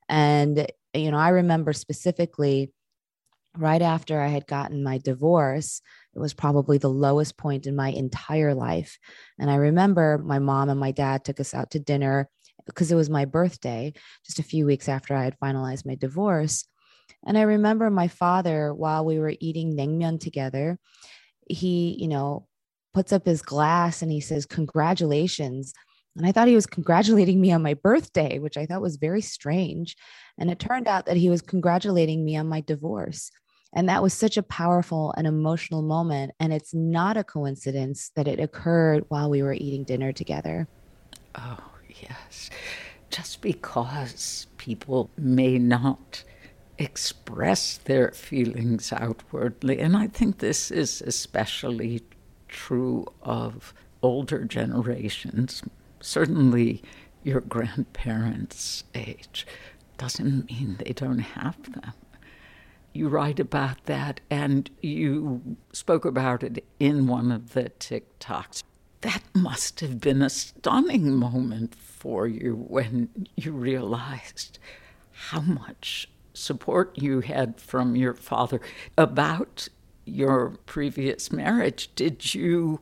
And, 0.09 0.65
you 0.95 1.11
know, 1.11 1.17
I 1.17 1.29
remember 1.29 1.73
specifically 1.73 2.71
right 3.55 3.81
after 3.81 4.19
I 4.19 4.27
had 4.27 4.47
gotten 4.47 4.83
my 4.83 4.97
divorce, 4.97 5.81
it 6.17 6.19
was 6.19 6.33
probably 6.33 6.79
the 6.79 6.89
lowest 6.89 7.37
point 7.37 7.67
in 7.67 7.75
my 7.75 7.89
entire 7.89 8.55
life. 8.55 8.97
And 9.37 9.51
I 9.51 9.55
remember 9.55 10.17
my 10.17 10.39
mom 10.39 10.67
and 10.67 10.79
my 10.79 10.91
dad 10.91 11.23
took 11.23 11.39
us 11.39 11.53
out 11.53 11.69
to 11.71 11.79
dinner 11.79 12.27
because 12.65 12.91
it 12.91 12.95
was 12.95 13.07
my 13.07 13.25
birthday, 13.25 13.93
just 14.25 14.39
a 14.39 14.43
few 14.43 14.65
weeks 14.65 14.89
after 14.89 15.13
I 15.13 15.23
had 15.23 15.39
finalized 15.39 15.85
my 15.85 15.93
divorce. 15.93 16.65
And 17.27 17.37
I 17.37 17.43
remember 17.43 17.91
my 17.91 18.07
father, 18.07 18.73
while 18.73 19.05
we 19.05 19.19
were 19.19 19.35
eating 19.39 19.77
naengmyeon 19.77 20.19
together, 20.19 20.79
he, 21.47 21.95
you 21.99 22.07
know, 22.07 22.47
puts 22.95 23.13
up 23.13 23.27
his 23.27 23.43
glass 23.43 24.01
and 24.01 24.11
he 24.11 24.19
says, 24.19 24.47
Congratulations. 24.47 25.71
And 26.15 26.25
I 26.25 26.31
thought 26.31 26.47
he 26.47 26.55
was 26.55 26.65
congratulating 26.65 27.39
me 27.39 27.51
on 27.51 27.61
my 27.61 27.75
birthday, 27.75 28.39
which 28.39 28.57
I 28.57 28.65
thought 28.65 28.81
was 28.81 28.97
very 28.97 29.21
strange. 29.21 29.95
And 30.39 30.49
it 30.49 30.57
turned 30.57 30.87
out 30.87 31.05
that 31.05 31.17
he 31.17 31.29
was 31.29 31.43
congratulating 31.43 32.25
me 32.25 32.37
on 32.37 32.49
my 32.49 32.61
divorce. 32.61 33.29
And 33.73 33.89
that 33.89 34.01
was 34.01 34.13
such 34.13 34.37
a 34.37 34.43
powerful 34.43 35.13
and 35.17 35.27
emotional 35.27 35.81
moment. 35.81 36.31
And 36.39 36.53
it's 36.53 36.73
not 36.73 37.17
a 37.17 37.23
coincidence 37.23 38.11
that 38.15 38.27
it 38.27 38.39
occurred 38.39 39.05
while 39.09 39.29
we 39.29 39.43
were 39.43 39.53
eating 39.53 39.83
dinner 39.83 40.11
together. 40.11 40.67
Oh, 41.35 41.63
yes. 42.01 42.49
Just 43.09 43.41
because 43.41 44.47
people 44.57 45.09
may 45.17 45.57
not 45.57 46.23
express 46.77 47.77
their 47.77 48.11
feelings 48.11 48.93
outwardly. 48.93 49.79
And 49.79 49.97
I 49.97 50.07
think 50.07 50.37
this 50.37 50.71
is 50.71 51.01
especially 51.01 52.03
true 52.47 53.05
of 53.21 53.73
older 54.01 54.45
generations, 54.45 55.63
certainly 55.99 56.81
your 57.23 57.41
grandparents' 57.41 58.83
age. 58.93 59.47
Doesn't 59.97 60.49
mean 60.49 60.77
they 60.77 60.93
don't 60.93 61.19
have 61.19 61.61
them 61.71 61.93
you 62.97 63.07
write 63.07 63.39
about 63.39 63.83
that 63.85 64.19
and 64.29 64.69
you 64.81 65.57
spoke 65.71 66.03
about 66.03 66.43
it 66.43 66.65
in 66.79 67.07
one 67.07 67.31
of 67.31 67.53
the 67.53 67.69
TikToks. 67.79 68.63
That 69.01 69.21
must 69.33 69.79
have 69.81 70.01
been 70.01 70.21
a 70.21 70.29
stunning 70.29 71.13
moment 71.13 71.75
for 71.75 72.27
you 72.27 72.65
when 72.67 73.27
you 73.35 73.51
realized 73.51 74.57
how 75.11 75.41
much 75.41 76.09
support 76.33 76.97
you 76.97 77.21
had 77.21 77.59
from 77.59 77.95
your 77.95 78.13
father 78.13 78.59
about 78.97 79.67
your 80.05 80.57
previous 80.65 81.31
marriage. 81.31 81.89
Did 81.95 82.33
you 82.33 82.79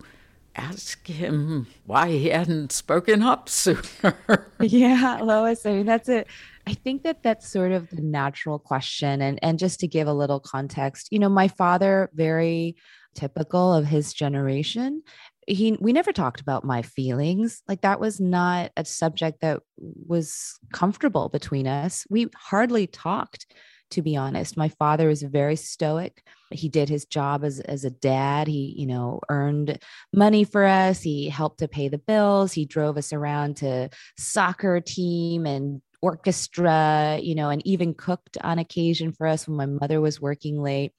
ask 0.55 1.07
him 1.07 1.67
why 1.85 2.09
he 2.09 2.29
hadn't 2.29 2.71
spoken 2.71 3.21
up 3.21 3.49
sooner? 3.49 4.47
yeah, 4.59 5.19
Lois, 5.21 5.65
I 5.65 5.73
mean, 5.73 5.85
that's 5.85 6.07
it. 6.07 6.27
I 6.67 6.73
think 6.73 7.03
that 7.03 7.21
that's 7.21 7.47
sort 7.47 7.71
of 7.71 7.89
the 7.89 8.01
natural 8.01 8.57
question. 8.57 9.21
And, 9.21 9.39
and 9.41 9.59
just 9.59 9.79
to 9.81 9.87
give 9.87 10.07
a 10.07 10.13
little 10.13 10.39
context, 10.39 11.09
you 11.11 11.19
know, 11.19 11.29
my 11.29 11.47
father, 11.47 12.09
very 12.13 12.75
typical 13.13 13.73
of 13.73 13.85
his 13.85 14.13
generation, 14.13 15.03
he 15.47 15.77
we 15.79 15.93
never 15.93 16.11
talked 16.11 16.41
about 16.41 16.65
my 16.65 16.81
feelings. 16.81 17.61
Like 17.67 17.81
that 17.81 17.99
was 17.99 18.19
not 18.19 18.71
a 18.75 18.83
subject 18.83 19.41
that 19.41 19.61
was 19.77 20.57
comfortable 20.73 21.29
between 21.29 21.67
us. 21.67 22.05
We 22.09 22.29
hardly 22.35 22.87
talked 22.87 23.45
to 23.91 24.01
be 24.01 24.15
honest. 24.15 24.57
My 24.57 24.69
father 24.69 25.07
was 25.07 25.21
very 25.21 25.55
stoic. 25.55 26.23
He 26.51 26.69
did 26.69 26.89
his 26.89 27.05
job 27.05 27.43
as, 27.43 27.59
as 27.59 27.85
a 27.85 27.91
dad. 27.91 28.47
He 28.47 28.73
you 28.75 28.87
know 28.87 29.21
earned 29.29 29.79
money 30.11 30.43
for 30.43 30.65
us. 30.65 31.01
He 31.01 31.29
helped 31.29 31.59
to 31.59 31.67
pay 31.67 31.87
the 31.87 31.99
bills. 31.99 32.53
He 32.53 32.65
drove 32.65 32.97
us 32.97 33.13
around 33.13 33.57
to 33.57 33.89
soccer 34.17 34.81
team 34.81 35.45
and 35.45 35.81
orchestra, 36.05 37.17
you 37.19 37.33
know, 37.33 37.49
and 37.49 37.65
even 37.65 37.95
cooked 37.95 38.37
on 38.43 38.59
occasion 38.59 39.11
for 39.11 39.25
us 39.25 39.47
when 39.47 39.57
my 39.57 39.65
mother 39.65 39.99
was 39.99 40.21
working 40.21 40.61
late. 40.61 40.91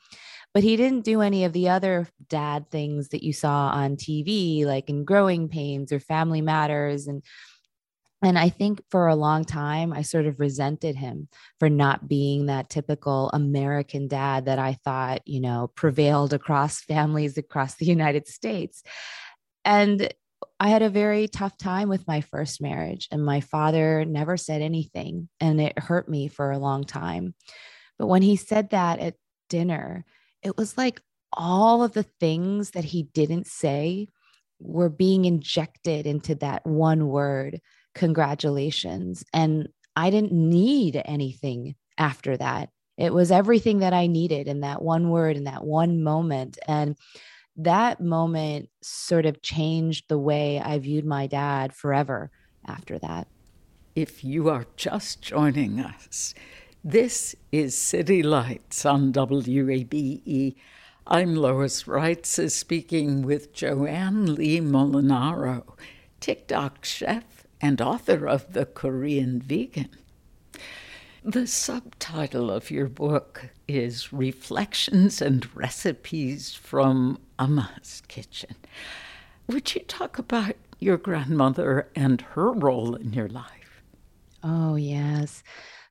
But 0.52 0.64
he 0.64 0.76
didn't 0.76 1.04
do 1.04 1.20
any 1.20 1.44
of 1.44 1.52
the 1.52 1.68
other 1.68 2.08
dad 2.28 2.70
things 2.72 3.10
that 3.10 3.22
you 3.22 3.32
saw 3.32 3.68
on 3.68 3.96
TV, 3.96 4.64
like 4.64 4.90
in 4.90 5.04
Growing 5.04 5.48
Pains 5.48 5.92
or 5.92 6.00
Family 6.00 6.40
Matters. 6.40 7.06
And 7.06 7.22
and 8.20 8.36
I 8.36 8.48
think 8.48 8.82
for 8.90 9.06
a 9.06 9.14
long 9.14 9.44
time, 9.44 9.92
I 9.92 10.02
sort 10.02 10.26
of 10.26 10.40
resented 10.40 10.96
him 10.96 11.28
for 11.60 11.68
not 11.68 12.08
being 12.08 12.46
that 12.46 12.68
typical 12.68 13.30
American 13.32 14.08
dad 14.08 14.46
that 14.46 14.58
I 14.58 14.72
thought, 14.72 15.20
you 15.26 15.40
know, 15.40 15.70
prevailed 15.76 16.32
across 16.32 16.80
families 16.92 17.38
across 17.38 17.76
the 17.76 17.86
United 17.86 18.26
States. 18.26 18.82
And 19.64 20.12
I 20.58 20.68
had 20.68 20.82
a 20.82 20.90
very 20.90 21.28
tough 21.28 21.56
time 21.56 21.88
with 21.88 22.06
my 22.06 22.20
first 22.20 22.60
marriage, 22.60 23.08
and 23.10 23.24
my 23.24 23.40
father 23.40 24.04
never 24.04 24.36
said 24.36 24.62
anything, 24.62 25.28
and 25.40 25.60
it 25.60 25.78
hurt 25.78 26.08
me 26.08 26.28
for 26.28 26.50
a 26.50 26.58
long 26.58 26.84
time. 26.84 27.34
But 27.98 28.06
when 28.06 28.22
he 28.22 28.36
said 28.36 28.70
that 28.70 28.98
at 28.98 29.14
dinner, 29.48 30.04
it 30.42 30.56
was 30.56 30.76
like 30.76 31.00
all 31.32 31.82
of 31.82 31.92
the 31.92 32.02
things 32.02 32.70
that 32.70 32.84
he 32.84 33.04
didn't 33.04 33.46
say 33.46 34.08
were 34.58 34.88
being 34.88 35.24
injected 35.24 36.06
into 36.06 36.34
that 36.36 36.66
one 36.66 37.08
word, 37.08 37.60
congratulations. 37.94 39.24
And 39.32 39.68
I 39.94 40.10
didn't 40.10 40.32
need 40.32 41.00
anything 41.04 41.74
after 41.98 42.36
that. 42.36 42.70
It 42.96 43.12
was 43.12 43.30
everything 43.30 43.80
that 43.80 43.92
I 43.92 44.06
needed 44.06 44.48
in 44.48 44.60
that 44.60 44.80
one 44.80 45.10
word, 45.10 45.36
in 45.36 45.44
that 45.44 45.64
one 45.64 46.02
moment. 46.02 46.58
And 46.66 46.96
that 47.56 48.00
moment 48.00 48.68
sort 48.82 49.26
of 49.26 49.42
changed 49.42 50.08
the 50.08 50.18
way 50.18 50.60
I 50.60 50.78
viewed 50.78 51.04
my 51.06 51.26
dad 51.26 51.74
forever 51.74 52.30
after 52.66 52.98
that. 52.98 53.28
If 53.94 54.22
you 54.22 54.48
are 54.50 54.66
just 54.76 55.22
joining 55.22 55.80
us, 55.80 56.34
This 56.88 57.34
is 57.50 57.76
City 57.76 58.22
Lights 58.22 58.86
on 58.86 59.12
WABE. 59.12 60.54
I'm 61.04 61.34
Lois 61.34 61.82
Reitzes 61.82 62.52
speaking 62.52 63.22
with 63.22 63.52
Joanne 63.52 64.36
Lee 64.36 64.60
Molinaro, 64.60 65.76
TikTok 66.20 66.84
chef 66.84 67.44
and 67.60 67.80
author 67.82 68.28
of 68.28 68.52
The 68.52 68.66
Korean 68.66 69.40
Vegan. 69.40 69.96
The 71.24 71.48
subtitle 71.48 72.52
of 72.52 72.70
your 72.70 72.86
book 72.86 73.50
is 73.66 74.12
Reflections 74.12 75.20
and 75.20 75.44
Recipes 75.56 76.54
from 76.54 77.18
Omma's 77.38 78.02
Kitchen. 78.08 78.56
Would 79.48 79.74
you 79.74 79.82
talk 79.82 80.18
about 80.18 80.56
your 80.78 80.96
grandmother 80.96 81.88
and 81.94 82.20
her 82.20 82.52
role 82.52 82.94
in 82.94 83.12
your 83.12 83.28
life? 83.28 83.82
Oh, 84.42 84.76
yes. 84.76 85.42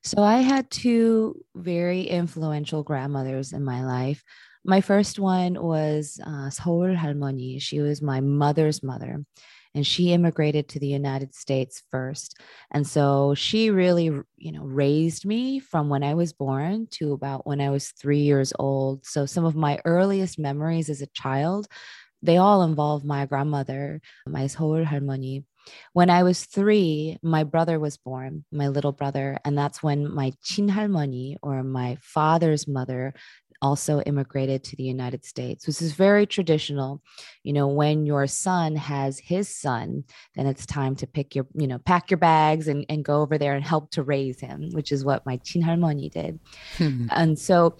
So 0.02 0.22
I 0.22 0.36
had 0.36 0.70
two 0.70 1.44
very 1.54 2.02
influential 2.02 2.82
grandmothers 2.82 3.52
in 3.52 3.64
my 3.64 3.84
life. 3.84 4.22
My 4.64 4.80
first 4.80 5.18
one 5.18 5.60
was 5.60 6.20
uh, 6.24 6.50
Seoul 6.50 6.94
Halmoni. 6.94 7.60
She 7.60 7.80
was 7.80 8.02
my 8.02 8.20
mother's 8.20 8.82
mother, 8.82 9.24
and 9.76 9.86
she 9.86 10.12
immigrated 10.12 10.68
to 10.70 10.80
the 10.80 10.88
United 10.88 11.34
States 11.34 11.82
first. 11.90 12.40
And 12.70 12.86
so 12.86 13.34
she 13.34 13.70
really, 13.70 14.04
you 14.38 14.52
know, 14.52 14.64
raised 14.64 15.26
me 15.26 15.58
from 15.60 15.90
when 15.90 16.02
I 16.02 16.14
was 16.14 16.32
born 16.32 16.88
to 16.92 17.12
about 17.12 17.46
when 17.46 17.60
I 17.60 17.68
was 17.68 17.90
three 17.90 18.20
years 18.20 18.54
old. 18.58 19.04
So 19.04 19.26
some 19.26 19.44
of 19.44 19.54
my 19.54 19.78
earliest 19.84 20.38
memories 20.38 20.88
as 20.88 21.02
a 21.02 21.06
child, 21.08 21.68
they 22.22 22.38
all 22.38 22.62
involve 22.62 23.04
my 23.04 23.26
grandmother, 23.26 24.00
my 24.26 24.46
Seoul 24.46 24.82
Halmoni. 24.82 25.44
When 25.92 26.08
I 26.08 26.22
was 26.22 26.44
three, 26.44 27.18
my 27.22 27.44
brother 27.44 27.78
was 27.78 27.98
born, 27.98 28.44
my 28.50 28.68
little 28.68 28.92
brother, 28.92 29.38
and 29.44 29.58
that's 29.58 29.82
when 29.82 30.10
my 30.10 30.32
chinhalmoni 30.42 31.36
or 31.42 31.62
my 31.62 31.98
father's 32.00 32.66
mother 32.66 33.12
also 33.62 34.00
immigrated 34.02 34.62
to 34.64 34.76
the 34.76 34.84
United 34.84 35.24
States. 35.24 35.64
This 35.64 35.82
is 35.82 35.92
very 35.92 36.26
traditional. 36.26 37.02
You 37.42 37.52
know, 37.52 37.68
when 37.68 38.06
your 38.06 38.26
son 38.26 38.76
has 38.76 39.18
his 39.18 39.48
son, 39.48 40.04
then 40.34 40.46
it's 40.46 40.66
time 40.66 40.96
to 40.96 41.06
pick 41.06 41.34
your, 41.34 41.46
you 41.54 41.66
know, 41.66 41.78
pack 41.78 42.10
your 42.10 42.18
bags 42.18 42.68
and, 42.68 42.84
and 42.88 43.04
go 43.04 43.22
over 43.22 43.38
there 43.38 43.54
and 43.54 43.64
help 43.64 43.90
to 43.92 44.02
raise 44.02 44.40
him, 44.40 44.70
which 44.72 44.92
is 44.92 45.04
what 45.04 45.26
my 45.26 45.38
chinhalmoni 45.38 46.10
did. 46.10 46.40
Hmm. 46.76 47.06
And 47.10 47.38
so 47.38 47.76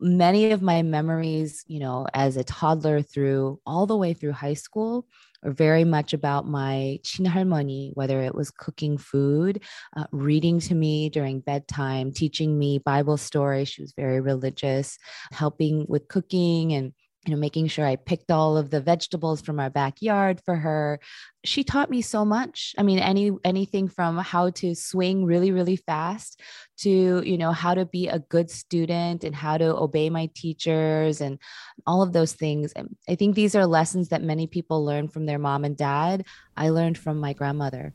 many 0.00 0.50
of 0.50 0.62
my 0.62 0.82
memories, 0.82 1.64
you 1.66 1.80
know, 1.80 2.06
as 2.14 2.36
a 2.36 2.44
toddler 2.44 3.02
through 3.02 3.60
all 3.66 3.86
the 3.86 3.96
way 3.96 4.12
through 4.12 4.32
high 4.32 4.54
school 4.54 5.06
are 5.44 5.52
very 5.52 5.84
much 5.84 6.12
about 6.12 6.46
my 6.48 6.98
chinhalmoni, 7.02 7.92
whether 7.94 8.22
it 8.22 8.34
was 8.34 8.50
cooking 8.50 8.98
food, 8.98 9.62
uh, 9.96 10.06
reading 10.10 10.58
to 10.60 10.74
me 10.74 11.08
during 11.10 11.40
bedtime, 11.40 12.12
teaching 12.12 12.58
me 12.58 12.78
Bible 12.78 13.16
stories. 13.16 13.68
She 13.68 13.82
was 13.82 13.92
very 13.96 14.20
religious, 14.20 14.98
helping 15.32 15.86
with 15.88 16.08
cooking 16.08 16.72
and 16.72 16.92
you 17.26 17.34
know 17.34 17.40
making 17.40 17.66
sure 17.68 17.86
i 17.86 17.96
picked 17.96 18.30
all 18.30 18.56
of 18.56 18.70
the 18.70 18.80
vegetables 18.80 19.40
from 19.40 19.58
our 19.60 19.70
backyard 19.70 20.40
for 20.44 20.56
her. 20.56 21.00
She 21.44 21.62
taught 21.62 21.90
me 21.90 22.00
so 22.00 22.24
much. 22.24 22.74
I 22.78 22.82
mean 22.82 22.98
any 22.98 23.30
anything 23.44 23.88
from 23.88 24.18
how 24.18 24.50
to 24.50 24.74
swing 24.74 25.24
really 25.24 25.50
really 25.52 25.76
fast 25.76 26.40
to 26.78 27.22
you 27.24 27.38
know 27.38 27.52
how 27.52 27.74
to 27.74 27.84
be 27.84 28.08
a 28.08 28.18
good 28.18 28.50
student 28.50 29.24
and 29.24 29.34
how 29.34 29.58
to 29.58 29.76
obey 29.76 30.10
my 30.10 30.30
teachers 30.34 31.20
and 31.20 31.38
all 31.86 32.02
of 32.02 32.12
those 32.12 32.32
things. 32.32 32.72
And 32.72 32.96
i 33.08 33.14
think 33.14 33.34
these 33.34 33.54
are 33.54 33.66
lessons 33.66 34.08
that 34.08 34.22
many 34.22 34.46
people 34.46 34.84
learn 34.84 35.08
from 35.08 35.26
their 35.26 35.38
mom 35.38 35.64
and 35.64 35.76
dad. 35.76 36.26
I 36.56 36.70
learned 36.70 36.98
from 36.98 37.18
my 37.18 37.32
grandmother 37.32 37.94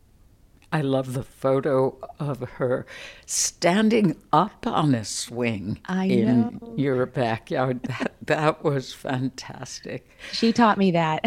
I 0.72 0.82
love 0.82 1.14
the 1.14 1.24
photo 1.24 1.98
of 2.20 2.42
her 2.42 2.86
standing 3.26 4.16
up 4.32 4.68
on 4.68 4.94
a 4.94 5.04
swing 5.04 5.80
I 5.86 6.06
in 6.06 6.42
know. 6.42 6.74
your 6.78 7.06
backyard. 7.06 7.82
That 7.90 8.14
that 8.22 8.64
was 8.64 8.94
fantastic. 8.94 10.08
She 10.32 10.54
taught 10.54 10.78
me 10.78 10.92
that. 10.92 11.26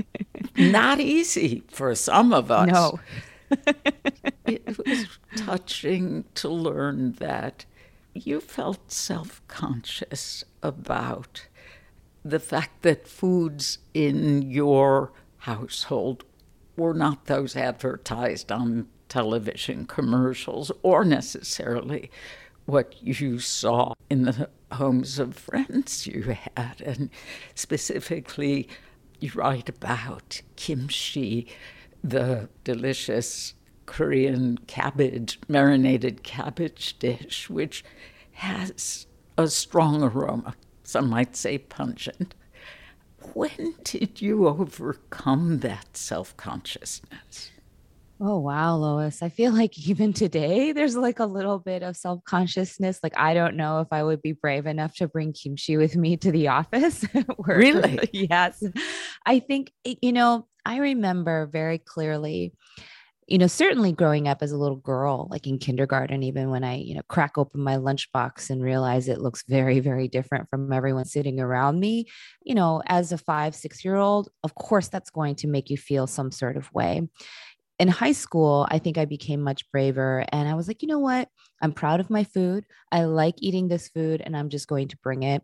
Not 0.56 0.98
easy 0.98 1.62
for 1.68 1.94
some 1.94 2.32
of 2.32 2.50
us. 2.50 2.68
No. 2.68 2.98
it 4.46 4.76
was 4.76 5.06
touching 5.36 6.24
to 6.34 6.48
learn 6.48 7.12
that 7.20 7.64
you 8.14 8.40
felt 8.40 8.90
self-conscious 8.90 10.44
about 10.62 11.46
the 12.24 12.40
fact 12.40 12.82
that 12.82 13.06
foods 13.06 13.78
in 13.94 14.42
your 14.42 15.12
household 15.38 16.24
were 16.76 16.94
not 16.94 17.26
those 17.26 17.56
advertised 17.56 18.50
on 18.50 18.88
television 19.08 19.84
commercials 19.84 20.72
or 20.82 21.04
necessarily 21.04 22.10
what 22.64 22.94
you 23.02 23.38
saw 23.38 23.92
in 24.08 24.22
the 24.22 24.48
homes 24.72 25.18
of 25.18 25.34
friends 25.34 26.06
you 26.06 26.36
had. 26.56 26.80
And 26.80 27.10
specifically, 27.54 28.68
you 29.20 29.30
write 29.34 29.68
about 29.68 30.40
kimchi, 30.56 31.48
the 32.02 32.48
delicious 32.64 33.54
Korean 33.86 34.58
cabbage, 34.66 35.38
marinated 35.48 36.22
cabbage 36.22 36.98
dish, 36.98 37.50
which 37.50 37.84
has 38.32 39.06
a 39.36 39.48
strong 39.48 40.02
aroma, 40.02 40.54
some 40.82 41.08
might 41.08 41.36
say 41.36 41.58
pungent. 41.58 42.34
When 43.34 43.74
did 43.84 44.20
you 44.20 44.46
overcome 44.46 45.60
that 45.60 45.96
self 45.96 46.36
consciousness? 46.36 47.50
Oh, 48.20 48.38
wow, 48.38 48.76
Lois. 48.76 49.20
I 49.20 49.30
feel 49.30 49.52
like 49.52 49.76
even 49.88 50.12
today 50.12 50.70
there's 50.70 50.96
like 50.96 51.18
a 51.18 51.26
little 51.26 51.58
bit 51.58 51.82
of 51.82 51.96
self 51.96 52.22
consciousness. 52.24 53.00
Like, 53.02 53.18
I 53.18 53.34
don't 53.34 53.56
know 53.56 53.80
if 53.80 53.88
I 53.90 54.02
would 54.04 54.22
be 54.22 54.32
brave 54.32 54.66
enough 54.66 54.94
to 54.96 55.08
bring 55.08 55.32
kimchi 55.32 55.76
with 55.76 55.96
me 55.96 56.16
to 56.18 56.30
the 56.30 56.48
office. 56.58 57.04
really? 57.38 58.08
yes. 58.12 58.62
I 59.26 59.40
think, 59.40 59.72
you 59.84 60.12
know, 60.12 60.46
I 60.64 60.76
remember 60.76 61.46
very 61.46 61.78
clearly 61.78 62.52
you 63.28 63.38
know, 63.38 63.46
certainly 63.46 63.92
growing 63.92 64.26
up 64.26 64.42
as 64.42 64.52
a 64.52 64.56
little 64.56 64.76
girl, 64.76 65.28
like 65.30 65.46
in 65.46 65.58
kindergarten, 65.58 66.22
even 66.22 66.50
when 66.50 66.64
I, 66.64 66.76
you 66.76 66.94
know, 66.94 67.02
crack 67.08 67.38
open 67.38 67.60
my 67.60 67.76
lunchbox 67.76 68.50
and 68.50 68.62
realize 68.62 69.08
it 69.08 69.20
looks 69.20 69.44
very, 69.48 69.80
very 69.80 70.08
different 70.08 70.48
from 70.50 70.72
everyone 70.72 71.04
sitting 71.04 71.38
around 71.38 71.78
me, 71.78 72.06
you 72.42 72.54
know, 72.54 72.82
as 72.86 73.12
a 73.12 73.18
five, 73.18 73.54
six 73.54 73.84
year 73.84 73.96
old, 73.96 74.28
of 74.42 74.54
course, 74.54 74.88
that's 74.88 75.10
going 75.10 75.36
to 75.36 75.46
make 75.46 75.70
you 75.70 75.76
feel 75.76 76.06
some 76.06 76.32
sort 76.32 76.56
of 76.56 76.72
way. 76.72 77.08
In 77.78 77.88
high 77.88 78.12
school, 78.12 78.66
I 78.70 78.78
think 78.78 78.98
I 78.98 79.04
became 79.04 79.40
much 79.40 79.70
braver 79.70 80.24
and 80.30 80.48
I 80.48 80.54
was 80.54 80.66
like, 80.68 80.82
you 80.82 80.88
know 80.88 80.98
what? 80.98 81.28
I'm 81.60 81.72
proud 81.72 82.00
of 82.00 82.10
my 82.10 82.24
food. 82.24 82.64
I 82.90 83.04
like 83.04 83.36
eating 83.38 83.68
this 83.68 83.88
food 83.88 84.20
and 84.20 84.36
I'm 84.36 84.48
just 84.48 84.68
going 84.68 84.88
to 84.88 84.98
bring 84.98 85.22
it. 85.22 85.42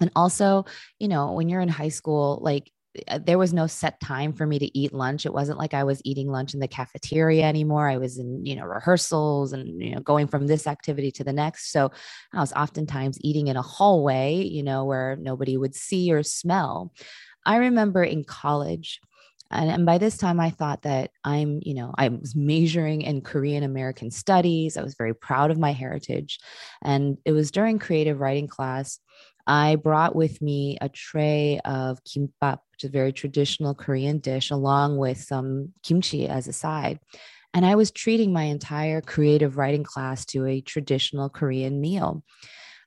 And 0.00 0.10
also, 0.16 0.64
you 0.98 1.08
know, 1.08 1.32
when 1.32 1.48
you're 1.48 1.60
in 1.60 1.68
high 1.68 1.90
school, 1.90 2.38
like 2.40 2.70
Uh, 3.06 3.20
there 3.24 3.38
was 3.38 3.52
no 3.52 3.66
set 3.68 4.00
time 4.00 4.32
for 4.32 4.46
me 4.46 4.58
to 4.58 4.78
eat 4.78 4.92
lunch. 4.92 5.24
It 5.24 5.32
wasn't 5.32 5.58
like 5.58 5.74
I 5.74 5.84
was 5.84 6.02
eating 6.04 6.28
lunch 6.28 6.54
in 6.54 6.60
the 6.60 6.66
cafeteria 6.66 7.44
anymore. 7.44 7.88
I 7.88 7.98
was 7.98 8.18
in, 8.18 8.44
you 8.44 8.56
know, 8.56 8.64
rehearsals 8.64 9.52
and, 9.52 9.80
you 9.80 9.94
know, 9.94 10.00
going 10.00 10.26
from 10.26 10.46
this 10.46 10.66
activity 10.66 11.12
to 11.12 11.24
the 11.24 11.32
next. 11.32 11.70
So 11.70 11.92
I 12.34 12.40
was 12.40 12.52
oftentimes 12.52 13.18
eating 13.20 13.46
in 13.46 13.56
a 13.56 13.62
hallway, 13.62 14.42
you 14.42 14.64
know, 14.64 14.84
where 14.84 15.16
nobody 15.20 15.56
would 15.56 15.74
see 15.74 16.12
or 16.12 16.24
smell. 16.24 16.92
I 17.46 17.56
remember 17.56 18.02
in 18.02 18.24
college, 18.24 19.00
and, 19.52 19.70
and 19.70 19.86
by 19.86 19.98
this 19.98 20.16
time 20.16 20.38
I 20.38 20.50
thought 20.50 20.82
that 20.82 21.10
I'm, 21.24 21.60
you 21.62 21.74
know, 21.74 21.92
I 21.96 22.08
was 22.08 22.36
majoring 22.36 23.02
in 23.02 23.20
Korean 23.20 23.64
American 23.64 24.10
studies. 24.10 24.76
I 24.76 24.82
was 24.82 24.94
very 24.96 25.14
proud 25.14 25.50
of 25.50 25.58
my 25.58 25.72
heritage. 25.72 26.38
And 26.82 27.18
it 27.24 27.32
was 27.32 27.50
during 27.50 27.78
creative 27.78 28.20
writing 28.20 28.46
class 28.46 29.00
I 29.46 29.76
brought 29.76 30.14
with 30.14 30.40
me 30.40 30.78
a 30.80 30.88
tray 30.88 31.60
of 31.64 32.02
kimbap, 32.04 32.58
which 32.72 32.84
is 32.84 32.88
a 32.88 32.92
very 32.92 33.12
traditional 33.12 33.74
Korean 33.74 34.18
dish, 34.18 34.50
along 34.50 34.98
with 34.98 35.18
some 35.22 35.72
kimchi 35.82 36.28
as 36.28 36.48
a 36.48 36.52
side. 36.52 37.00
And 37.52 37.66
I 37.66 37.74
was 37.74 37.90
treating 37.90 38.32
my 38.32 38.44
entire 38.44 39.00
creative 39.00 39.56
writing 39.56 39.82
class 39.82 40.24
to 40.26 40.46
a 40.46 40.60
traditional 40.60 41.28
Korean 41.28 41.80
meal. 41.80 42.22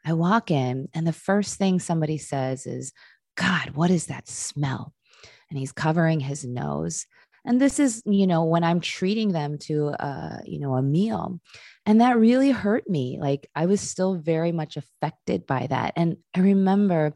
I 0.06 0.14
walk 0.14 0.52
in, 0.52 0.88
and 0.94 1.06
the 1.06 1.14
first 1.14 1.58
thing 1.58 1.80
somebody 1.80 2.18
says 2.18 2.66
is, 2.66 2.94
God, 3.36 3.72
what 3.72 3.90
is 3.90 4.08
that 4.08 4.28
smell? 4.28 4.94
And 5.50 5.60
he's 5.60 5.72
covering 5.72 6.20
his 6.20 6.46
nose. 6.46 7.06
And 7.46 7.60
this 7.60 7.78
is, 7.78 8.02
you 8.06 8.26
know, 8.26 8.46
when 8.46 8.64
I'm 8.64 8.80
treating 8.80 9.34
them 9.34 9.58
to, 9.64 9.90
a, 9.90 10.40
you 10.46 10.60
know, 10.60 10.76
a 10.76 10.82
meal. 10.82 11.42
And 11.86 12.00
that 12.02 12.18
really 12.18 12.52
hurt 12.52 12.90
me. 12.90 13.18
Like 13.20 13.50
I 13.56 13.66
was 13.66 13.82
still 13.82 14.16
very 14.16 14.52
much 14.52 14.78
affected 14.78 15.46
by 15.46 15.68
that. 15.68 15.94
And 15.96 16.18
I 16.36 16.40
remember 16.40 17.14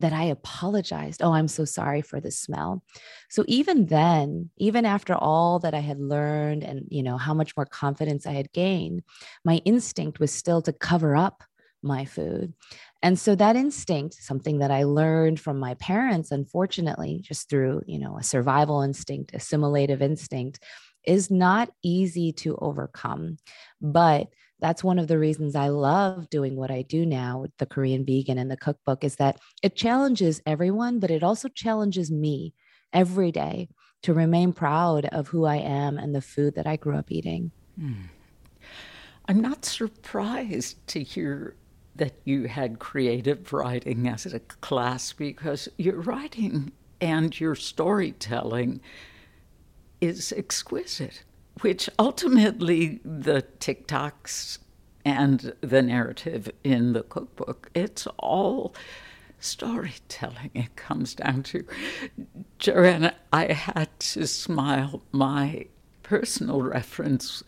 that 0.00 0.12
I 0.12 0.24
apologized. 0.24 1.22
Oh, 1.22 1.32
I'm 1.32 1.48
so 1.48 1.64
sorry 1.64 2.02
for 2.02 2.20
the 2.20 2.30
smell. 2.30 2.82
So 3.30 3.44
even 3.48 3.86
then, 3.86 4.50
even 4.56 4.84
after 4.84 5.14
all 5.14 5.58
that 5.60 5.74
I 5.74 5.80
had 5.80 5.98
learned 5.98 6.62
and, 6.62 6.86
you 6.88 7.02
know, 7.02 7.16
how 7.16 7.34
much 7.34 7.56
more 7.56 7.66
confidence 7.66 8.26
I 8.26 8.32
had 8.32 8.52
gained, 8.52 9.02
my 9.44 9.56
instinct 9.64 10.20
was 10.20 10.32
still 10.32 10.62
to 10.62 10.72
cover 10.72 11.16
up 11.16 11.42
my 11.82 12.04
food. 12.04 12.54
And 13.02 13.18
so 13.18 13.34
that 13.36 13.56
instinct, 13.56 14.14
something 14.14 14.58
that 14.58 14.70
I 14.70 14.82
learned 14.84 15.38
from 15.40 15.58
my 15.58 15.74
parents, 15.74 16.30
unfortunately, 16.32 17.20
just 17.22 17.48
through, 17.48 17.82
you 17.86 17.98
know, 17.98 18.18
a 18.18 18.22
survival 18.22 18.82
instinct, 18.82 19.32
assimilative 19.34 20.02
instinct, 20.02 20.60
is 21.08 21.30
not 21.30 21.70
easy 21.82 22.32
to 22.32 22.56
overcome. 22.56 23.38
But 23.80 24.28
that's 24.60 24.84
one 24.84 24.98
of 24.98 25.08
the 25.08 25.18
reasons 25.18 25.56
I 25.56 25.68
love 25.68 26.28
doing 26.30 26.54
what 26.56 26.70
I 26.70 26.82
do 26.82 27.06
now 27.06 27.40
with 27.40 27.56
the 27.58 27.66
Korean 27.66 28.04
vegan 28.04 28.38
and 28.38 28.50
the 28.50 28.56
cookbook 28.56 29.04
is 29.04 29.16
that 29.16 29.38
it 29.62 29.74
challenges 29.74 30.42
everyone, 30.44 30.98
but 30.98 31.10
it 31.10 31.22
also 31.22 31.48
challenges 31.48 32.10
me 32.10 32.54
every 32.92 33.32
day 33.32 33.68
to 34.02 34.14
remain 34.14 34.52
proud 34.52 35.06
of 35.06 35.28
who 35.28 35.44
I 35.44 35.56
am 35.56 35.96
and 35.96 36.14
the 36.14 36.20
food 36.20 36.54
that 36.56 36.66
I 36.66 36.76
grew 36.76 36.96
up 36.96 37.10
eating. 37.10 37.52
Hmm. 37.78 37.92
I'm 39.26 39.40
not 39.40 39.64
surprised 39.64 40.86
to 40.88 41.02
hear 41.02 41.54
that 41.96 42.14
you 42.24 42.44
had 42.44 42.78
creative 42.78 43.52
writing 43.52 44.08
as 44.08 44.26
a 44.26 44.40
class 44.40 45.12
because 45.12 45.68
your 45.78 46.00
writing 46.00 46.72
and 47.00 47.38
your 47.38 47.54
storytelling 47.54 48.80
is 50.00 50.32
exquisite, 50.32 51.24
which 51.60 51.88
ultimately 51.98 53.00
the 53.04 53.44
TikToks 53.60 54.58
and 55.04 55.52
the 55.60 55.82
narrative 55.82 56.50
in 56.62 56.92
the 56.92 57.02
cookbook, 57.02 57.70
it's 57.74 58.06
all 58.18 58.74
storytelling 59.40 60.50
it 60.54 60.76
comes 60.76 61.14
down 61.14 61.42
to. 61.44 61.64
Joanne, 62.58 63.12
I 63.32 63.52
had 63.52 63.88
to 64.00 64.26
smile. 64.26 65.02
My 65.12 65.66
personal 66.02 66.62
reference 66.62 67.42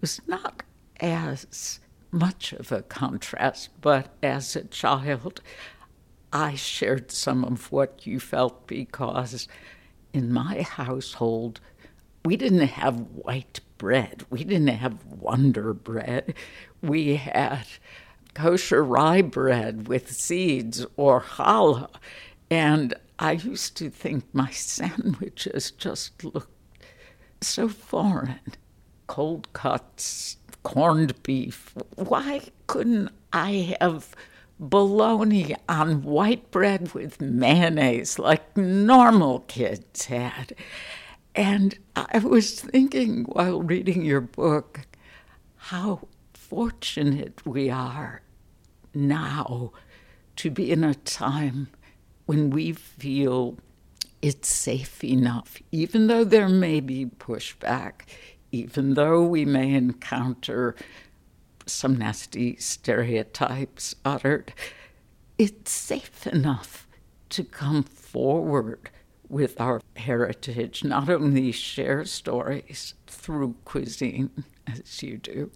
was 0.00 0.20
not 0.26 0.62
as 1.00 1.80
much 2.10 2.52
of 2.52 2.72
a 2.72 2.82
contrast, 2.82 3.70
but 3.80 4.14
as 4.22 4.56
a 4.56 4.64
child, 4.64 5.40
I 6.32 6.54
shared 6.54 7.10
some 7.10 7.44
of 7.44 7.72
what 7.72 8.06
you 8.06 8.20
felt 8.20 8.66
because 8.66 9.48
in 10.12 10.32
my 10.32 10.62
household, 10.62 11.60
we 12.24 12.36
didn't 12.36 12.68
have 12.68 13.00
white 13.12 13.60
bread. 13.78 14.24
We 14.30 14.44
didn't 14.44 14.68
have 14.68 15.04
Wonder 15.06 15.72
Bread. 15.72 16.34
We 16.82 17.16
had 17.16 17.66
kosher 18.34 18.84
rye 18.84 19.22
bread 19.22 19.88
with 19.88 20.12
seeds 20.12 20.84
or 20.96 21.22
challah. 21.22 21.90
And 22.50 22.94
I 23.18 23.32
used 23.32 23.76
to 23.78 23.90
think 23.90 24.24
my 24.32 24.50
sandwiches 24.50 25.70
just 25.70 26.24
looked 26.24 26.50
so 27.40 27.68
foreign. 27.68 28.40
Cold 29.06 29.52
cuts, 29.52 30.36
corned 30.62 31.22
beef. 31.22 31.74
Why 31.96 32.42
couldn't 32.66 33.10
I 33.32 33.76
have 33.80 34.14
bologna 34.58 35.56
on 35.68 36.02
white 36.02 36.50
bread 36.50 36.92
with 36.92 37.20
mayonnaise 37.20 38.18
like 38.18 38.56
normal 38.56 39.40
kids 39.40 40.04
had? 40.04 40.54
And 41.34 41.78
I 41.94 42.18
was 42.18 42.60
thinking 42.60 43.24
while 43.24 43.62
reading 43.62 44.04
your 44.04 44.20
book 44.20 44.80
how 45.56 46.08
fortunate 46.34 47.46
we 47.46 47.70
are 47.70 48.22
now 48.92 49.72
to 50.36 50.50
be 50.50 50.72
in 50.72 50.82
a 50.82 50.94
time 50.94 51.68
when 52.26 52.50
we 52.50 52.72
feel 52.72 53.58
it's 54.22 54.48
safe 54.48 55.04
enough, 55.04 55.58
even 55.70 56.08
though 56.08 56.24
there 56.24 56.48
may 56.48 56.80
be 56.80 57.06
pushback, 57.06 58.02
even 58.52 58.94
though 58.94 59.22
we 59.22 59.44
may 59.44 59.72
encounter 59.74 60.74
some 61.66 61.96
nasty 61.96 62.56
stereotypes 62.56 63.94
uttered, 64.04 64.52
it's 65.38 65.70
safe 65.70 66.26
enough 66.26 66.88
to 67.30 67.44
come 67.44 67.82
forward 67.82 68.90
with 69.30 69.60
our 69.60 69.80
heritage, 69.96 70.84
not 70.84 71.08
only 71.08 71.52
share 71.52 72.04
stories 72.04 72.94
through 73.06 73.54
cuisine, 73.64 74.44
as 74.66 75.02
you 75.02 75.16
do, 75.18 75.50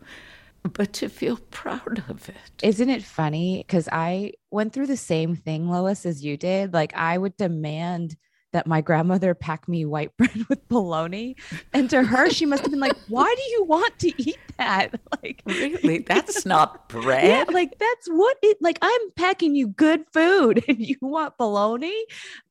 but 0.62 0.92
to 0.94 1.08
feel 1.08 1.38
proud 1.50 2.04
of 2.08 2.28
it. 2.28 2.62
Isn't 2.62 2.88
it 2.88 3.02
funny? 3.02 3.64
Because 3.66 3.88
I 3.92 4.32
went 4.50 4.72
through 4.72 4.86
the 4.86 4.96
same 4.96 5.36
thing, 5.36 5.68
Lois, 5.68 6.06
as 6.06 6.24
you 6.24 6.36
did. 6.36 6.72
Like, 6.72 6.94
I 6.94 7.18
would 7.18 7.36
demand 7.36 8.16
that 8.54 8.66
my 8.68 8.80
grandmother 8.80 9.34
packed 9.34 9.68
me 9.68 9.84
white 9.84 10.16
bread 10.16 10.46
with 10.48 10.66
bologna. 10.68 11.36
And 11.74 11.90
to 11.90 12.02
her, 12.02 12.30
she 12.30 12.46
must 12.46 12.62
have 12.62 12.70
been 12.70 12.80
like, 12.80 12.96
Why 13.08 13.34
do 13.36 13.42
you 13.50 13.64
want 13.64 13.98
to 13.98 14.22
eat 14.22 14.38
that? 14.56 14.94
Like, 15.22 15.42
really? 15.46 15.98
That's 15.98 16.44
not 16.44 16.88
bread. 16.90 17.24
Yeah, 17.24 17.44
like, 17.48 17.78
that's 17.78 18.08
what 18.08 18.36
it 18.42 18.58
like. 18.60 18.78
I'm 18.82 19.10
packing 19.16 19.54
you 19.54 19.68
good 19.68 20.04
food 20.12 20.62
and 20.68 20.78
you 20.78 20.96
want 21.00 21.38
bologna. 21.38 21.94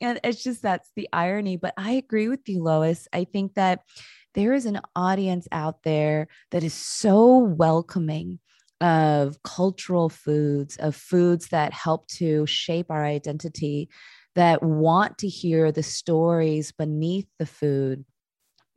And 0.01 0.19
it's 0.23 0.41
just 0.41 0.63
that's 0.63 0.89
the 0.95 1.07
irony. 1.13 1.57
But 1.57 1.73
I 1.77 1.91
agree 1.91 2.29
with 2.29 2.47
you, 2.47 2.63
Lois. 2.63 3.07
I 3.13 3.25
think 3.25 3.55
that 3.55 3.81
there 4.33 4.53
is 4.53 4.65
an 4.65 4.79
audience 4.95 5.47
out 5.51 5.83
there 5.83 6.29
that 6.51 6.63
is 6.63 6.73
so 6.73 7.37
welcoming 7.37 8.39
of 8.81 9.41
cultural 9.43 10.09
foods, 10.09 10.75
of 10.77 10.95
foods 10.95 11.49
that 11.49 11.73
help 11.73 12.07
to 12.07 12.45
shape 12.45 12.89
our 12.89 13.05
identity, 13.05 13.89
that 14.35 14.63
want 14.63 15.17
to 15.19 15.27
hear 15.27 15.71
the 15.71 15.83
stories 15.83 16.71
beneath 16.71 17.27
the 17.39 17.45
food 17.45 18.05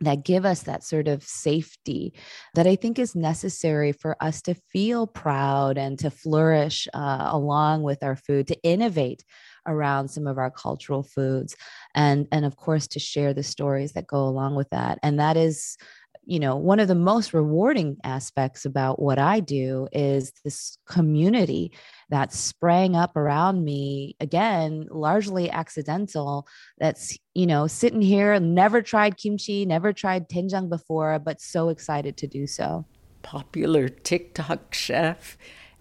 that 0.01 0.25
give 0.25 0.45
us 0.45 0.65
that 0.65 0.85
sort 0.85 1.09
of 1.09 1.23
safety 1.23 2.13
that 2.55 2.67
I 2.67 2.77
think 2.77 2.99
is 2.99 3.15
necessary 3.15 3.93
for 3.93 4.17
us 4.23 4.43
to 4.43 4.55
feel 4.71 5.07
proud 5.07 5.79
and 5.79 5.99
to 6.01 6.11
flourish 6.11 6.87
uh, 6.93 7.29
along 7.31 7.83
with 7.83 8.03
our 8.03 8.17
food, 8.17 8.47
to 8.49 8.63
innovate 8.63 9.25
around 9.67 10.09
some 10.09 10.27
of 10.27 10.37
our 10.37 10.51
cultural 10.51 11.03
foods, 11.03 11.57
and 11.95 12.29
and 12.31 12.45
of 12.45 12.57
course 12.57 12.87
to 12.89 12.99
share 12.99 13.33
the 13.33 13.43
stories 13.43 13.93
that 13.93 14.07
go 14.07 14.25
along 14.27 14.55
with 14.55 14.69
that. 14.71 14.99
And 15.03 15.19
that 15.19 15.37
is 15.37 15.79
you 16.27 16.41
know, 16.41 16.57
one 16.57 16.81
of 16.81 16.89
the 16.89 16.97
most 16.97 17.33
rewarding 17.33 17.97
aspects 18.03 18.65
about 18.65 19.01
what 19.01 19.19
I 19.19 19.39
do 19.39 19.87
is 19.93 20.33
this 20.45 20.77
community 20.85 21.71
that 22.11 22.33
sprang 22.33 22.97
up 22.97 23.17
around 23.17 23.65
me 23.65 24.17
again, 24.19 24.89
largely 24.91 25.49
accidental. 25.49 26.49
That's, 26.79 27.17
you 27.35 27.47
know, 27.47 27.69
sitting 27.69 28.03
here, 28.03 28.39
never 28.41 28.83
tried 28.83 29.17
kimchi, 29.17 29.65
never 29.65 29.93
tried 29.93 30.29
doenjang 30.29 30.69
before, 30.69 31.19
but 31.21 31.41
so 31.41 31.69
excited 31.69 32.17
to 32.19 32.27
do 32.27 32.49
so. 32.49 32.85
Popular 33.23 33.89
TikTok 33.89 34.75
chef 34.75 35.39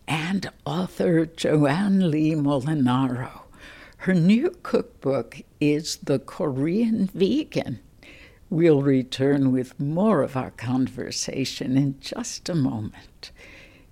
and 0.07 0.51
author 0.63 1.25
Joanne 1.25 2.11
Lee 2.11 2.35
Molinaro. 2.35 3.41
Her 3.97 4.13
new 4.13 4.51
cookbook 4.61 5.41
is 5.59 5.97
The 5.97 6.19
Korean 6.19 7.07
Vegan 7.07 7.79
We'll 8.56 8.84
return 8.84 9.51
with 9.51 9.78
more 9.82 10.22
of 10.22 10.38
our 10.38 10.51
conversation 10.51 11.76
in 11.76 11.99
just 11.99 12.47
a 12.47 12.56
moment. 12.56 13.32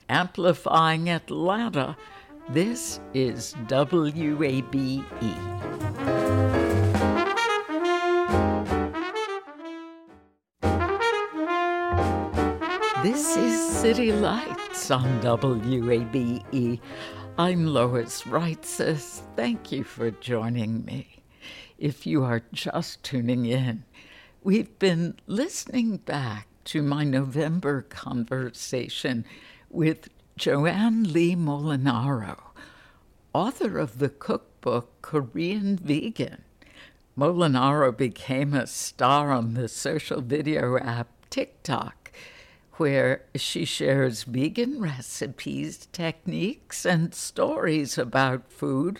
Amplifying 0.08 1.10
Atlanta, 1.10 1.98
this 2.48 3.02
is 3.14 3.56
WABE. 3.68 5.04
This 13.04 13.36
is 13.36 13.70
City 13.70 14.14
Lights 14.14 14.90
on 14.90 15.20
WABE. 15.20 16.80
I'm 17.38 17.68
Lois 17.68 18.22
Reitzes. 18.22 19.24
Thank 19.36 19.74
you 19.74 19.84
for 19.84 20.10
joining 20.10 20.86
me. 20.86 21.22
If 21.78 22.08
you 22.08 22.24
are 22.24 22.44
just 22.54 23.04
tuning 23.04 23.46
in, 23.46 23.84
We've 24.46 24.78
been 24.78 25.16
listening 25.26 25.98
back 25.98 26.50
to 26.66 26.82
my 26.82 27.06
November 27.06 27.84
conversation 27.84 29.24
with 29.70 30.10
Joanne 30.36 31.14
Lee 31.14 31.34
Molinaro, 31.34 32.42
author 33.32 33.78
of 33.78 34.00
the 34.00 34.10
cookbook 34.10 35.02
Korean 35.02 35.78
Vegan. 35.78 36.44
Molinaro 37.18 37.96
became 37.96 38.54
a 38.54 38.68
star 38.68 39.32
on 39.32 39.54
the 39.54 39.70
social 39.70 40.20
video 40.20 40.78
app 40.78 41.08
TikTok, 41.30 42.12
where 42.74 43.24
she 43.36 43.64
shares 43.64 44.24
vegan 44.24 44.82
recipes, 44.82 45.88
techniques, 45.94 46.86
and 46.86 47.16
stories 47.16 47.98
about 47.98 48.52
food 48.52 49.00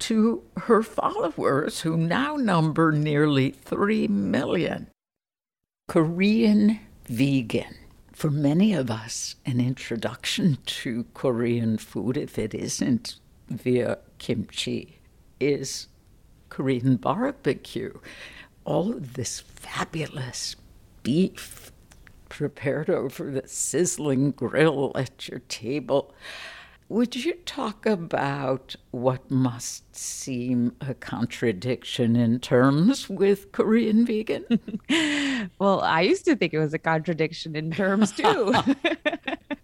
to 0.00 0.42
her 0.56 0.82
followers, 0.82 1.80
who 1.80 1.96
now 1.96 2.36
number 2.36 2.92
nearly 2.92 3.50
3 3.50 4.08
million. 4.08 4.88
Korean 5.88 6.80
vegan. 7.06 7.74
For 8.12 8.30
many 8.30 8.74
of 8.74 8.90
us, 8.90 9.36
an 9.46 9.60
introduction 9.60 10.58
to 10.66 11.06
Korean 11.14 11.78
food, 11.78 12.16
if 12.16 12.38
it 12.38 12.52
isn't 12.52 13.20
via 13.48 13.98
kimchi, 14.18 14.98
is 15.38 15.86
Korean 16.48 16.96
barbecue. 16.96 17.94
All 18.64 18.92
of 18.92 19.14
this 19.14 19.40
fabulous 19.40 20.56
beef 21.02 21.70
prepared 22.28 22.90
over 22.90 23.30
the 23.30 23.46
sizzling 23.46 24.32
grill 24.32 24.92
at 24.94 25.28
your 25.28 25.40
table. 25.48 26.14
Would 26.90 27.16
you 27.16 27.34
talk 27.44 27.84
about 27.84 28.74
what 28.92 29.30
must 29.30 29.94
seem 29.94 30.74
a 30.80 30.94
contradiction 30.94 32.16
in 32.16 32.40
terms 32.40 33.10
with 33.10 33.52
Korean 33.52 34.06
vegan? 34.06 34.44
well, 35.58 35.82
I 35.82 36.00
used 36.00 36.24
to 36.24 36.34
think 36.34 36.54
it 36.54 36.58
was 36.58 36.72
a 36.72 36.78
contradiction 36.78 37.54
in 37.56 37.70
terms 37.72 38.12
too. 38.12 38.54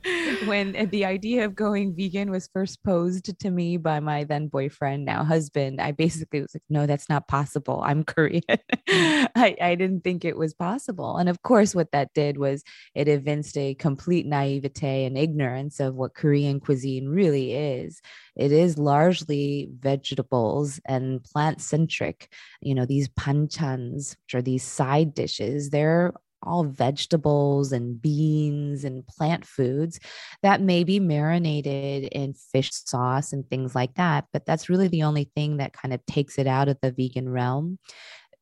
when 0.44 0.88
the 0.90 1.04
idea 1.04 1.44
of 1.44 1.54
going 1.54 1.94
vegan 1.94 2.30
was 2.30 2.48
first 2.52 2.82
posed 2.84 3.38
to 3.38 3.50
me 3.50 3.78
by 3.78 4.00
my 4.00 4.24
then 4.24 4.48
boyfriend, 4.48 5.04
now 5.04 5.24
husband, 5.24 5.80
I 5.80 5.92
basically 5.92 6.42
was 6.42 6.54
like, 6.54 6.62
no, 6.68 6.86
that's 6.86 7.08
not 7.08 7.28
possible. 7.28 7.82
I'm 7.84 8.04
Korean. 8.04 8.42
I, 8.88 9.56
I 9.60 9.74
didn't 9.76 10.04
think 10.04 10.24
it 10.24 10.36
was 10.36 10.52
possible. 10.52 11.16
And 11.16 11.28
of 11.28 11.42
course, 11.42 11.74
what 11.74 11.92
that 11.92 12.12
did 12.14 12.36
was 12.36 12.62
it 12.94 13.08
evinced 13.08 13.56
a 13.56 13.74
complete 13.74 14.26
naivete 14.26 15.06
and 15.06 15.16
ignorance 15.16 15.80
of 15.80 15.94
what 15.94 16.14
Korean 16.14 16.60
cuisine 16.60 17.08
really 17.14 17.52
is. 17.54 18.00
It 18.36 18.52
is 18.52 18.78
largely 18.78 19.70
vegetables 19.78 20.80
and 20.86 21.22
plant 21.22 21.60
centric. 21.60 22.32
You 22.60 22.74
know, 22.74 22.84
these 22.84 23.08
panchans, 23.08 24.16
which 24.24 24.34
are 24.34 24.42
these 24.42 24.64
side 24.64 25.14
dishes, 25.14 25.70
they're 25.70 26.12
all 26.42 26.64
vegetables 26.64 27.72
and 27.72 28.02
beans 28.02 28.84
and 28.84 29.06
plant 29.06 29.46
foods 29.46 29.98
that 30.42 30.60
may 30.60 30.84
be 30.84 31.00
marinated 31.00 32.04
in 32.12 32.34
fish 32.34 32.70
sauce 32.70 33.32
and 33.32 33.48
things 33.48 33.74
like 33.74 33.94
that. 33.94 34.26
But 34.32 34.44
that's 34.44 34.68
really 34.68 34.88
the 34.88 35.04
only 35.04 35.30
thing 35.34 35.56
that 35.56 35.72
kind 35.72 35.94
of 35.94 36.04
takes 36.04 36.38
it 36.38 36.46
out 36.46 36.68
of 36.68 36.76
the 36.82 36.92
vegan 36.92 37.30
realm. 37.30 37.78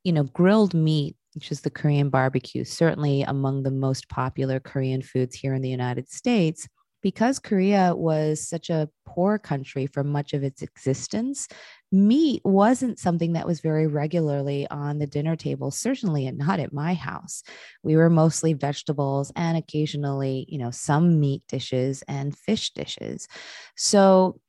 You 0.02 0.12
know, 0.12 0.24
grilled 0.24 0.74
meat 0.74 1.16
which 1.34 1.50
is 1.50 1.62
the 1.62 1.70
Korean 1.70 2.10
barbecue, 2.10 2.64
certainly 2.64 3.22
among 3.22 3.62
the 3.62 3.70
most 3.70 4.08
popular 4.08 4.60
Korean 4.60 5.02
foods 5.02 5.34
here 5.34 5.54
in 5.54 5.62
the 5.62 5.70
United 5.70 6.10
States, 6.10 6.68
because 7.02 7.38
Korea 7.38 7.94
was 7.94 8.48
such 8.48 8.70
a 8.70 8.88
poor 9.06 9.38
country 9.38 9.86
for 9.86 10.04
much 10.04 10.32
of 10.32 10.42
its 10.42 10.62
existence, 10.62 11.48
meat 11.90 12.40
wasn't 12.44 12.98
something 12.98 13.34
that 13.34 13.46
was 13.46 13.60
very 13.60 13.86
regularly 13.86 14.66
on 14.70 14.98
the 14.98 15.06
dinner 15.06 15.36
table, 15.36 15.70
certainly 15.70 16.30
not 16.30 16.60
at 16.60 16.72
my 16.72 16.94
house. 16.94 17.42
We 17.82 17.96
were 17.96 18.08
mostly 18.08 18.54
vegetables 18.54 19.30
and 19.36 19.58
occasionally, 19.58 20.46
you 20.48 20.58
know, 20.58 20.70
some 20.70 21.20
meat 21.20 21.42
dishes 21.48 22.02
and 22.08 22.36
fish 22.36 22.70
dishes. 22.70 23.28
So 23.76 24.40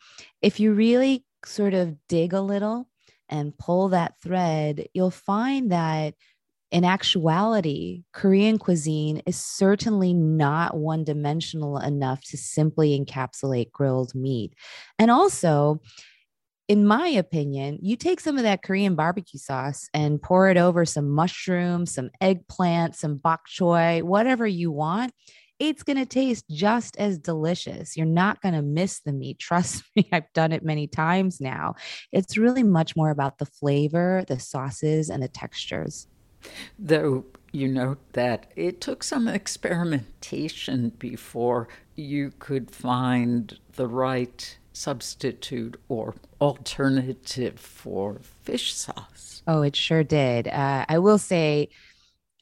if 0.42 0.60
you 0.60 0.74
really 0.74 1.26
sort 1.46 1.74
of 1.74 1.96
dig 2.08 2.34
a 2.34 2.42
little 2.42 2.88
and 3.30 3.58
pull 3.58 3.90
that 3.90 4.14
thread, 4.22 4.88
you'll 4.94 5.12
find 5.12 5.72
that 5.72 6.14
in 6.74 6.84
actuality, 6.84 8.02
Korean 8.14 8.58
cuisine 8.58 9.22
is 9.28 9.38
certainly 9.38 10.12
not 10.12 10.76
one 10.76 11.04
dimensional 11.04 11.78
enough 11.78 12.22
to 12.30 12.38
simply 12.38 13.00
encapsulate 13.00 13.72
grilled 13.72 14.16
meat. 14.16 14.56
And 14.98 15.12
also, 15.12 15.82
in 16.68 16.88
my 16.88 17.08
opinion, 17.10 17.78
you 17.84 17.96
take 17.96 18.20
some 18.20 18.38
of 18.38 18.44
that 18.44 18.64
Korean 18.64 18.96
barbecue 18.96 19.38
sauce 19.38 19.88
and 19.94 20.20
pour 20.20 20.50
it 20.50 20.58
over 20.58 20.84
some 20.84 21.12
mushrooms, 21.12 21.94
some 21.94 22.10
eggplant, 22.20 22.96
some 22.96 23.18
bok 23.18 23.42
choy, 23.48 24.02
whatever 24.02 24.48
you 24.48 24.72
want. 24.72 25.14
It's 25.60 25.84
going 25.84 25.98
to 25.98 26.08
taste 26.08 26.46
just 26.50 26.98
as 26.98 27.20
delicious. 27.20 27.96
You're 27.96 28.08
not 28.08 28.42
going 28.42 28.56
to 28.56 28.64
miss 28.64 29.02
the 29.02 29.14
meat. 29.14 29.38
Trust 29.38 29.84
me, 29.96 30.10
I've 30.12 30.34
done 30.34 30.52
it 30.52 30.66
many 30.66 30.88
times 30.88 31.40
now. 31.40 31.76
It's 32.12 32.36
really 32.36 32.64
much 32.64 32.96
more 32.96 33.12
about 33.12 33.38
the 33.38 33.46
flavor, 33.46 34.24
the 34.28 34.40
sauces, 34.40 35.12
and 35.12 35.22
the 35.22 35.28
textures. 35.28 36.08
Though 36.78 37.26
you 37.52 37.68
note 37.68 38.00
that 38.14 38.52
it 38.56 38.82
took 38.82 39.04
some 39.04 39.28
experimentation 39.28 40.90
before 40.98 41.68
you 41.96 42.34
could 42.40 42.72
find 42.72 43.58
the 43.76 43.88
right 43.88 44.58
substitute 44.74 45.80
or 45.88 46.16
alternative 46.42 47.60
for 47.60 48.20
fish 48.42 48.74
sauce. 48.74 49.44
Oh, 49.48 49.62
it 49.62 49.76
sure 49.76 50.04
did. 50.04 50.48
Uh, 50.48 50.86
I 50.90 50.98
will 50.98 51.20
say, 51.20 51.70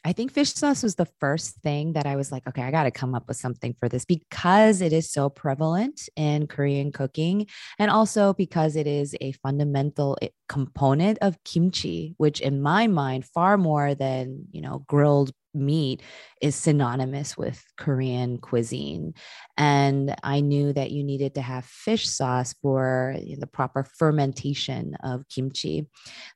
I 0.04 0.14
think 0.14 0.32
fish 0.32 0.54
sauce 0.54 0.82
was 0.82 0.96
the 0.96 1.08
first 1.20 1.58
thing 1.62 1.94
that 1.94 2.08
I 2.08 2.16
was 2.16 2.32
like, 2.32 2.48
okay, 2.48 2.64
I 2.64 2.72
got 2.72 2.84
to 2.84 2.92
come 2.92 3.14
up 3.14 3.28
with 3.28 3.38
something 3.38 3.76
for 3.80 3.88
this 3.88 4.04
because 4.04 4.82
it 4.82 4.94
is 4.94 5.12
so 5.12 5.30
prevalent 5.30 6.10
in 6.16 6.48
Korean 6.48 6.92
cooking. 6.92 7.46
And 7.78 7.92
also 7.92 8.34
because 8.34 8.76
it 8.76 8.88
is 8.88 9.16
a 9.22 9.34
fundamental 9.34 10.18
eh, 10.22 10.30
component 10.50 11.20
of 11.22 11.44
kimchi, 11.44 12.16
which 12.18 12.42
in 12.42 12.62
my 12.62 12.88
mind, 12.88 13.26
far 13.26 13.58
more 13.58 13.94
than, 13.94 14.48
you 14.52 14.62
know, 14.62 14.84
grilled 14.88 15.32
meat 15.54 16.02
is 16.42 16.56
synonymous 16.56 17.38
with 17.38 17.64
Korean 17.78 18.38
cuisine. 18.38 19.14
And 19.58 20.16
I 20.24 20.42
knew 20.42 20.74
that 20.74 20.92
you 20.92 21.04
needed 21.04 21.36
to 21.36 21.42
have 21.42 21.66
fish 21.66 22.10
sauce 22.10 22.54
for 22.62 23.16
the 23.40 23.48
proper 23.48 23.84
fermentation 23.98 24.96
of 25.04 25.28
kimchi. 25.30 25.88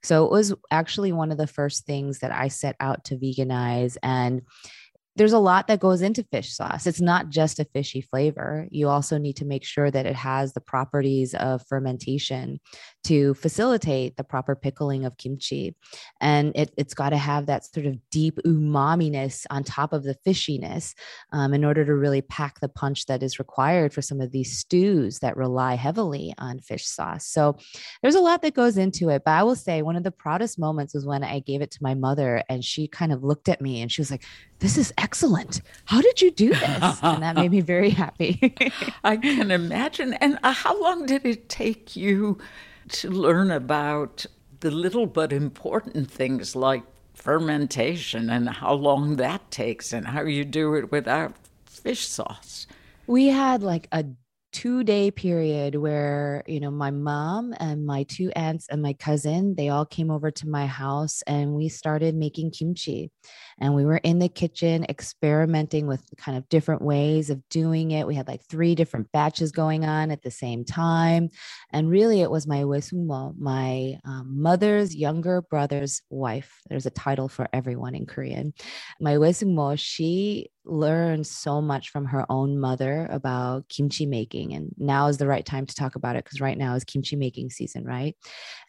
So 0.03 0.25
it 0.25 0.31
was 0.31 0.53
actually 0.71 1.11
one 1.11 1.31
of 1.31 1.37
the 1.37 1.47
first 1.47 1.85
things 1.85 2.19
that 2.19 2.31
I 2.31 2.49
set 2.49 2.75
out 2.79 3.05
to 3.05 3.17
veganize. 3.17 3.97
And 4.03 4.41
there's 5.17 5.33
a 5.33 5.39
lot 5.39 5.67
that 5.67 5.79
goes 5.79 6.01
into 6.01 6.25
fish 6.29 6.53
sauce. 6.53 6.85
It's 6.85 6.99
not 6.99 7.29
just 7.29 7.59
a 7.59 7.65
fishy 7.65 8.01
flavor. 8.01 8.67
You 8.69 8.89
also 8.89 9.17
need 9.17 9.37
to 9.37 9.45
make 9.45 9.63
sure 9.63 9.89
that 9.89 10.05
it 10.05 10.15
has 10.15 10.51
the 10.53 10.61
properties 10.61 11.33
of 11.33 11.65
fermentation 11.67 12.59
to 13.05 13.35
facilitate 13.35 14.17
the 14.17 14.23
proper 14.23 14.55
pickling 14.55 15.05
of 15.05 15.17
kimchi. 15.17 15.75
And 16.19 16.51
it, 16.55 16.73
has 16.77 16.93
got 16.93 17.09
to 17.09 17.17
have 17.17 17.45
that 17.45 17.65
sort 17.65 17.85
of 17.85 17.97
deep 18.09 18.39
umaminess 18.45 19.45
on 19.49 19.63
top 19.63 19.93
of 19.93 20.03
the 20.03 20.15
fishiness 20.25 20.95
um, 21.31 21.53
in 21.53 21.63
order 21.63 21.85
to 21.85 21.95
really 21.95 22.21
pack 22.21 22.59
the 22.59 22.69
punch 22.69 23.05
that 23.05 23.21
is 23.21 23.37
required 23.37 23.93
for 23.93 24.01
some 24.01 24.21
of 24.21 24.31
these 24.31 24.57
stews 24.57 25.19
that 25.19 25.37
rely 25.37 25.75
heavily 25.75 26.33
on 26.39 26.59
fish 26.59 26.85
sauce. 26.85 27.27
So 27.27 27.57
there's 28.01 28.15
a 28.15 28.21
lot 28.21 28.41
that 28.41 28.55
goes 28.55 28.77
into 28.77 29.09
it. 29.09 29.21
But 29.23 29.31
I 29.31 29.43
will 29.43 29.55
say 29.55 29.81
one 29.81 29.95
of 29.95 30.03
the 30.03 30.11
proudest 30.11 30.57
moments 30.57 30.93
was 30.95 31.05
when 31.05 31.23
I 31.23 31.39
gave 31.39 31.61
it 31.61 31.71
to 31.71 31.83
my 31.83 31.93
mother 31.93 32.43
and 32.49 32.63
she 32.63 32.87
kind 32.87 33.11
of 33.11 33.23
looked 33.23 33.49
at 33.49 33.61
me 33.61 33.81
and 33.81 33.91
she 33.91 34.01
was 34.01 34.09
like, 34.09 34.23
this 34.59 34.77
is 34.77 34.91
excellent. 34.97 35.61
How 35.85 36.01
did 36.01 36.21
you 36.21 36.31
do 36.31 36.49
this? 36.49 36.99
and 37.03 37.21
that 37.21 37.35
made 37.35 37.51
me 37.51 37.61
very 37.61 37.91
happy. 37.91 38.55
I 39.03 39.17
can 39.17 39.51
imagine. 39.51 40.13
And 40.13 40.39
uh, 40.43 40.53
how 40.53 40.81
long 40.81 41.05
did 41.05 41.25
it 41.25 41.49
take 41.49 41.95
you 41.95 42.39
to 42.89 43.09
learn 43.09 43.51
about 43.51 44.25
the 44.59 44.71
little 44.71 45.05
but 45.05 45.33
important 45.33 46.09
things 46.09 46.55
like 46.55 46.83
fermentation 47.13 48.29
and 48.29 48.49
how 48.49 48.73
long 48.73 49.15
that 49.15 49.49
takes 49.51 49.93
and 49.93 50.07
how 50.07 50.23
you 50.23 50.45
do 50.45 50.75
it 50.75 50.91
without 50.91 51.35
fish 51.65 52.07
sauce? 52.07 52.67
We 53.07 53.27
had 53.27 53.63
like 53.63 53.87
a 53.91 54.05
two 54.51 54.85
day 54.85 55.11
period 55.11 55.75
where 55.75 56.41
you 56.47 56.61
know 56.61 56.71
my 56.71 56.89
mom 56.89 57.53
and 57.59 57.85
my 57.85 58.03
two 58.03 58.31
aunts 58.37 58.69
and 58.69 58.81
my 58.81 58.93
cousin 58.93 59.53
they 59.55 59.67
all 59.67 59.85
came 59.85 60.09
over 60.09 60.31
to 60.31 60.47
my 60.47 60.65
house 60.65 61.21
and 61.27 61.53
we 61.53 61.67
started 61.67 62.15
making 62.15 62.49
kimchi 62.49 63.11
and 63.59 63.73
we 63.73 63.85
were 63.85 63.97
in 63.97 64.19
the 64.19 64.29
kitchen 64.29 64.85
experimenting 64.89 65.87
with 65.87 66.03
kind 66.17 66.37
of 66.37 66.47
different 66.49 66.81
ways 66.81 67.29
of 67.29 67.47
doing 67.49 67.91
it 67.91 68.07
we 68.07 68.15
had 68.15 68.27
like 68.27 68.43
three 68.49 68.75
different 68.75 69.11
batches 69.11 69.51
going 69.51 69.85
on 69.85 70.11
at 70.11 70.21
the 70.21 70.31
same 70.31 70.65
time 70.65 71.29
and 71.71 71.89
really 71.89 72.21
it 72.21 72.31
was 72.31 72.47
my 72.47 72.63
wesungmo 72.63 73.33
my 73.37 73.97
um, 74.05 74.41
mother's 74.41 74.95
younger 74.95 75.41
brother's 75.41 76.01
wife 76.09 76.61
there's 76.69 76.85
a 76.85 76.91
title 76.91 77.27
for 77.27 77.47
everyone 77.53 77.95
in 77.95 78.05
korean 78.05 78.53
my 78.99 79.15
wesungmo 79.15 79.77
she 79.77 80.49
learned 80.65 81.27
so 81.27 81.61
much 81.61 81.89
from 81.89 82.05
her 82.05 82.25
own 82.29 82.59
mother 82.59 83.07
about 83.09 83.67
kimchi 83.69 84.05
making. 84.05 84.53
And 84.53 84.73
now 84.77 85.07
is 85.07 85.17
the 85.17 85.27
right 85.27 85.45
time 85.45 85.65
to 85.65 85.75
talk 85.75 85.95
about 85.95 86.15
it 86.15 86.23
because 86.23 86.41
right 86.41 86.57
now 86.57 86.75
is 86.75 86.83
kimchi 86.83 87.15
making 87.15 87.51
season, 87.51 87.85
right? 87.85 88.15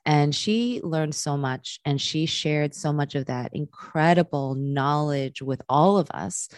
And 0.04 0.34
she 0.34 0.80
learned 0.82 1.14
so 1.14 1.36
much 1.36 1.80
and 1.84 2.00
she 2.00 2.26
shared 2.26 2.74
so 2.74 2.92
much 2.92 3.14
of 3.14 3.26
that 3.26 3.50
incredible 3.54 4.54
knowledge 4.76 5.42
with 5.42 5.60
all 5.68 5.98
of 5.98 6.08
us. 6.12 6.48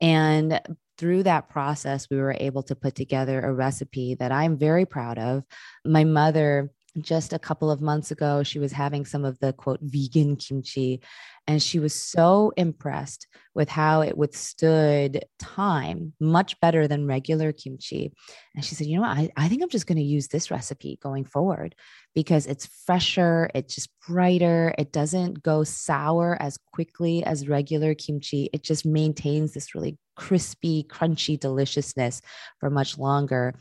And 0.00 0.60
through 0.96 1.24
that 1.24 1.48
process, 1.50 2.08
we 2.08 2.16
were 2.16 2.36
able 2.38 2.62
to 2.64 2.74
put 2.74 2.94
together 2.94 3.40
a 3.40 3.52
recipe 3.52 4.14
that 4.14 4.32
I'm 4.32 4.56
very 4.56 4.86
proud 4.86 5.18
of. 5.18 5.42
My 5.84 6.04
mother 6.04 6.70
just 7.00 7.32
a 7.32 7.38
couple 7.38 7.70
of 7.70 7.80
months 7.80 8.10
ago, 8.10 8.42
she 8.42 8.58
was 8.58 8.72
having 8.72 9.04
some 9.04 9.24
of 9.24 9.38
the 9.40 9.52
quote 9.52 9.80
vegan 9.82 10.36
kimchi, 10.36 11.00
and 11.46 11.62
she 11.62 11.78
was 11.78 11.92
so 11.92 12.52
impressed 12.56 13.26
with 13.54 13.68
how 13.68 14.00
it 14.00 14.16
withstood 14.16 15.24
time 15.38 16.12
much 16.20 16.58
better 16.60 16.86
than 16.88 17.06
regular 17.06 17.52
kimchi. 17.52 18.12
And 18.54 18.64
she 18.64 18.74
said, 18.74 18.86
You 18.86 18.96
know 18.96 19.02
what? 19.02 19.16
I, 19.16 19.30
I 19.36 19.48
think 19.48 19.62
I'm 19.62 19.68
just 19.68 19.86
going 19.86 19.98
to 19.98 20.04
use 20.04 20.28
this 20.28 20.50
recipe 20.50 20.98
going 21.02 21.24
forward 21.24 21.74
because 22.14 22.46
it's 22.46 22.66
fresher, 22.86 23.50
it's 23.54 23.74
just 23.74 23.90
brighter, 24.06 24.74
it 24.78 24.92
doesn't 24.92 25.42
go 25.42 25.64
sour 25.64 26.36
as 26.40 26.58
quickly 26.72 27.24
as 27.24 27.48
regular 27.48 27.94
kimchi. 27.94 28.48
It 28.52 28.62
just 28.62 28.86
maintains 28.86 29.52
this 29.52 29.74
really 29.74 29.98
crispy, 30.16 30.86
crunchy 30.88 31.38
deliciousness 31.38 32.22
for 32.60 32.70
much 32.70 32.98
longer. 32.98 33.54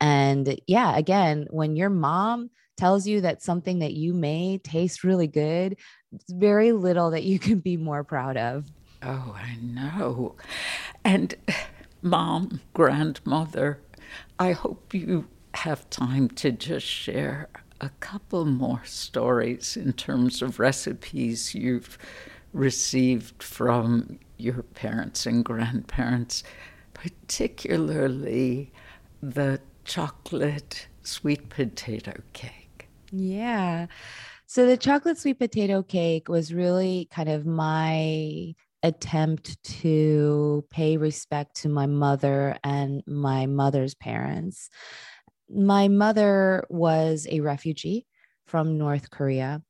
And 0.00 0.58
yeah, 0.66 0.96
again, 0.96 1.46
when 1.50 1.76
your 1.76 1.90
mom 1.90 2.50
tells 2.80 3.06
you 3.06 3.20
that 3.22 3.42
something 3.42 3.78
that 3.80 3.94
you 3.94 4.14
made 4.14 4.64
tastes 4.64 5.04
really 5.04 5.26
good, 5.28 5.76
very 6.30 6.72
little 6.72 7.10
that 7.10 7.24
you 7.24 7.38
can 7.38 7.60
be 7.60 7.76
more 7.76 8.04
proud 8.04 8.36
of. 8.36 8.66
Oh, 9.02 9.36
I 9.38 9.56
know. 9.56 10.36
And 11.04 11.34
mom, 12.02 12.60
grandmother, 12.74 13.80
I 14.38 14.52
hope 14.52 14.94
you 14.94 15.28
have 15.54 15.88
time 15.90 16.28
to 16.30 16.52
just 16.52 16.86
share 16.86 17.48
a 17.80 17.90
couple 18.00 18.44
more 18.44 18.82
stories 18.84 19.76
in 19.76 19.92
terms 19.94 20.42
of 20.42 20.58
recipes 20.60 21.54
you've 21.54 21.98
received 22.52 23.42
from 23.42 24.18
your 24.38 24.62
parents 24.62 25.26
and 25.26 25.44
grandparents. 25.44 26.42
particularly 26.94 28.72
the 29.22 29.60
chocolate 29.84 30.88
sweet 31.02 31.48
potato 31.48 32.14
cake. 32.32 32.59
Yeah. 33.12 33.86
So 34.46 34.66
the 34.66 34.76
chocolate 34.76 35.18
sweet 35.18 35.38
potato 35.38 35.82
cake 35.82 36.28
was 36.28 36.52
really 36.52 37.08
kind 37.10 37.28
of 37.28 37.46
my 37.46 38.54
attempt 38.82 39.62
to 39.62 40.64
pay 40.70 40.96
respect 40.96 41.56
to 41.62 41.68
my 41.68 41.86
mother 41.86 42.56
and 42.64 43.02
my 43.06 43.46
mother's 43.46 43.94
parents. 43.94 44.70
My 45.48 45.88
mother 45.88 46.64
was 46.68 47.26
a 47.30 47.40
refugee 47.40 48.06
from 48.46 48.78
North 48.78 49.10
Korea. 49.10 49.62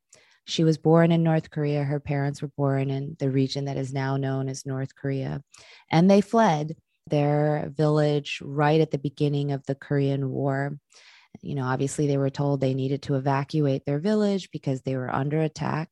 She 0.44 0.64
was 0.64 0.78
born 0.78 1.12
in 1.12 1.22
North 1.22 1.50
Korea. 1.50 1.84
Her 1.84 2.00
parents 2.00 2.42
were 2.42 2.52
born 2.56 2.90
in 2.90 3.16
the 3.18 3.30
region 3.30 3.66
that 3.66 3.76
is 3.76 3.92
now 3.92 4.16
known 4.16 4.48
as 4.48 4.66
North 4.66 4.94
Korea. 4.96 5.42
And 5.90 6.10
they 6.10 6.20
fled 6.20 6.76
their 7.06 7.70
village 7.76 8.40
right 8.42 8.80
at 8.80 8.90
the 8.90 8.98
beginning 8.98 9.52
of 9.52 9.64
the 9.66 9.74
Korean 9.74 10.30
War. 10.30 10.78
You 11.42 11.54
know, 11.54 11.64
obviously, 11.64 12.06
they 12.06 12.18
were 12.18 12.30
told 12.30 12.60
they 12.60 12.74
needed 12.74 13.02
to 13.02 13.14
evacuate 13.14 13.84
their 13.84 13.98
village 13.98 14.50
because 14.50 14.82
they 14.82 14.96
were 14.96 15.14
under 15.14 15.40
attack. 15.40 15.88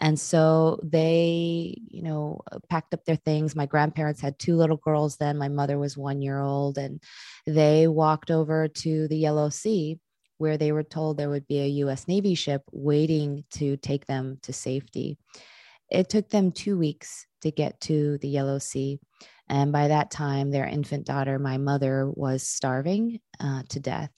And 0.00 0.20
so 0.20 0.78
they, 0.82 1.78
you 1.88 2.02
know, 2.02 2.40
packed 2.68 2.92
up 2.92 3.04
their 3.04 3.16
things. 3.16 3.56
My 3.56 3.66
grandparents 3.66 4.20
had 4.20 4.38
two 4.38 4.56
little 4.56 4.76
girls 4.76 5.16
then. 5.16 5.38
My 5.38 5.48
mother 5.48 5.78
was 5.78 5.96
one 5.96 6.20
year 6.20 6.38
old. 6.38 6.76
And 6.76 7.02
they 7.46 7.88
walked 7.88 8.30
over 8.30 8.68
to 8.68 9.08
the 9.08 9.16
Yellow 9.16 9.48
Sea, 9.48 9.98
where 10.38 10.58
they 10.58 10.72
were 10.72 10.82
told 10.82 11.16
there 11.16 11.30
would 11.30 11.46
be 11.46 11.60
a 11.60 11.84
US 11.84 12.08
Navy 12.08 12.34
ship 12.34 12.62
waiting 12.72 13.44
to 13.52 13.78
take 13.78 14.06
them 14.06 14.38
to 14.42 14.52
safety. 14.52 15.16
It 15.90 16.10
took 16.10 16.28
them 16.28 16.52
two 16.52 16.76
weeks 16.76 17.26
to 17.42 17.50
get 17.50 17.80
to 17.82 18.18
the 18.18 18.28
Yellow 18.28 18.58
Sea. 18.58 18.98
And 19.48 19.72
by 19.72 19.88
that 19.88 20.10
time, 20.10 20.50
their 20.50 20.66
infant 20.66 21.06
daughter, 21.06 21.38
my 21.38 21.56
mother, 21.56 22.10
was 22.10 22.42
starving 22.42 23.20
uh, 23.40 23.62
to 23.68 23.80
death 23.80 24.10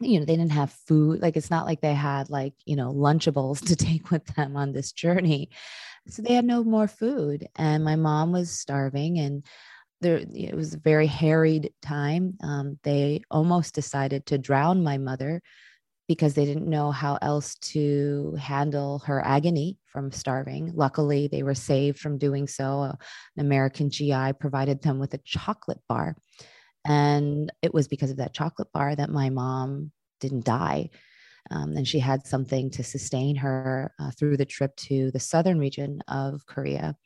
you 0.00 0.18
know 0.18 0.24
they 0.24 0.36
didn't 0.36 0.52
have 0.52 0.72
food 0.72 1.20
like 1.20 1.36
it's 1.36 1.50
not 1.50 1.66
like 1.66 1.80
they 1.80 1.94
had 1.94 2.30
like 2.30 2.54
you 2.64 2.76
know 2.76 2.92
lunchables 2.92 3.60
to 3.66 3.76
take 3.76 4.10
with 4.10 4.24
them 4.34 4.56
on 4.56 4.72
this 4.72 4.92
journey 4.92 5.50
so 6.08 6.22
they 6.22 6.34
had 6.34 6.44
no 6.44 6.64
more 6.64 6.88
food 6.88 7.46
and 7.56 7.84
my 7.84 7.96
mom 7.96 8.32
was 8.32 8.50
starving 8.50 9.18
and 9.18 9.44
there 10.00 10.22
it 10.34 10.54
was 10.54 10.74
a 10.74 10.78
very 10.78 11.06
harried 11.06 11.72
time 11.82 12.34
um, 12.42 12.78
they 12.84 13.20
almost 13.30 13.74
decided 13.74 14.24
to 14.26 14.38
drown 14.38 14.82
my 14.82 14.96
mother 14.96 15.42
because 16.08 16.32
they 16.32 16.46
didn't 16.46 16.66
know 16.66 16.90
how 16.90 17.18
else 17.20 17.54
to 17.56 18.34
handle 18.40 19.00
her 19.00 19.24
agony 19.24 19.76
from 19.84 20.10
starving. 20.10 20.72
Luckily, 20.74 21.28
they 21.28 21.42
were 21.42 21.54
saved 21.54 21.98
from 21.98 22.16
doing 22.16 22.48
so. 22.48 22.82
An 22.82 22.96
American 23.36 23.90
GI 23.90 24.32
provided 24.40 24.80
them 24.80 24.98
with 24.98 25.12
a 25.12 25.20
chocolate 25.24 25.80
bar. 25.86 26.16
And 26.88 27.52
it 27.60 27.74
was 27.74 27.86
because 27.86 28.10
of 28.10 28.16
that 28.16 28.32
chocolate 28.32 28.72
bar 28.72 28.96
that 28.96 29.10
my 29.10 29.28
mom 29.28 29.92
didn't 30.20 30.44
die. 30.44 30.88
Um, 31.50 31.76
and 31.76 31.86
she 31.86 31.98
had 31.98 32.26
something 32.26 32.70
to 32.70 32.82
sustain 32.82 33.36
her 33.36 33.92
uh, 34.00 34.10
through 34.18 34.38
the 34.38 34.46
trip 34.46 34.74
to 34.76 35.10
the 35.10 35.20
southern 35.20 35.58
region 35.58 36.02
of 36.08 36.44
Korea. 36.46 36.96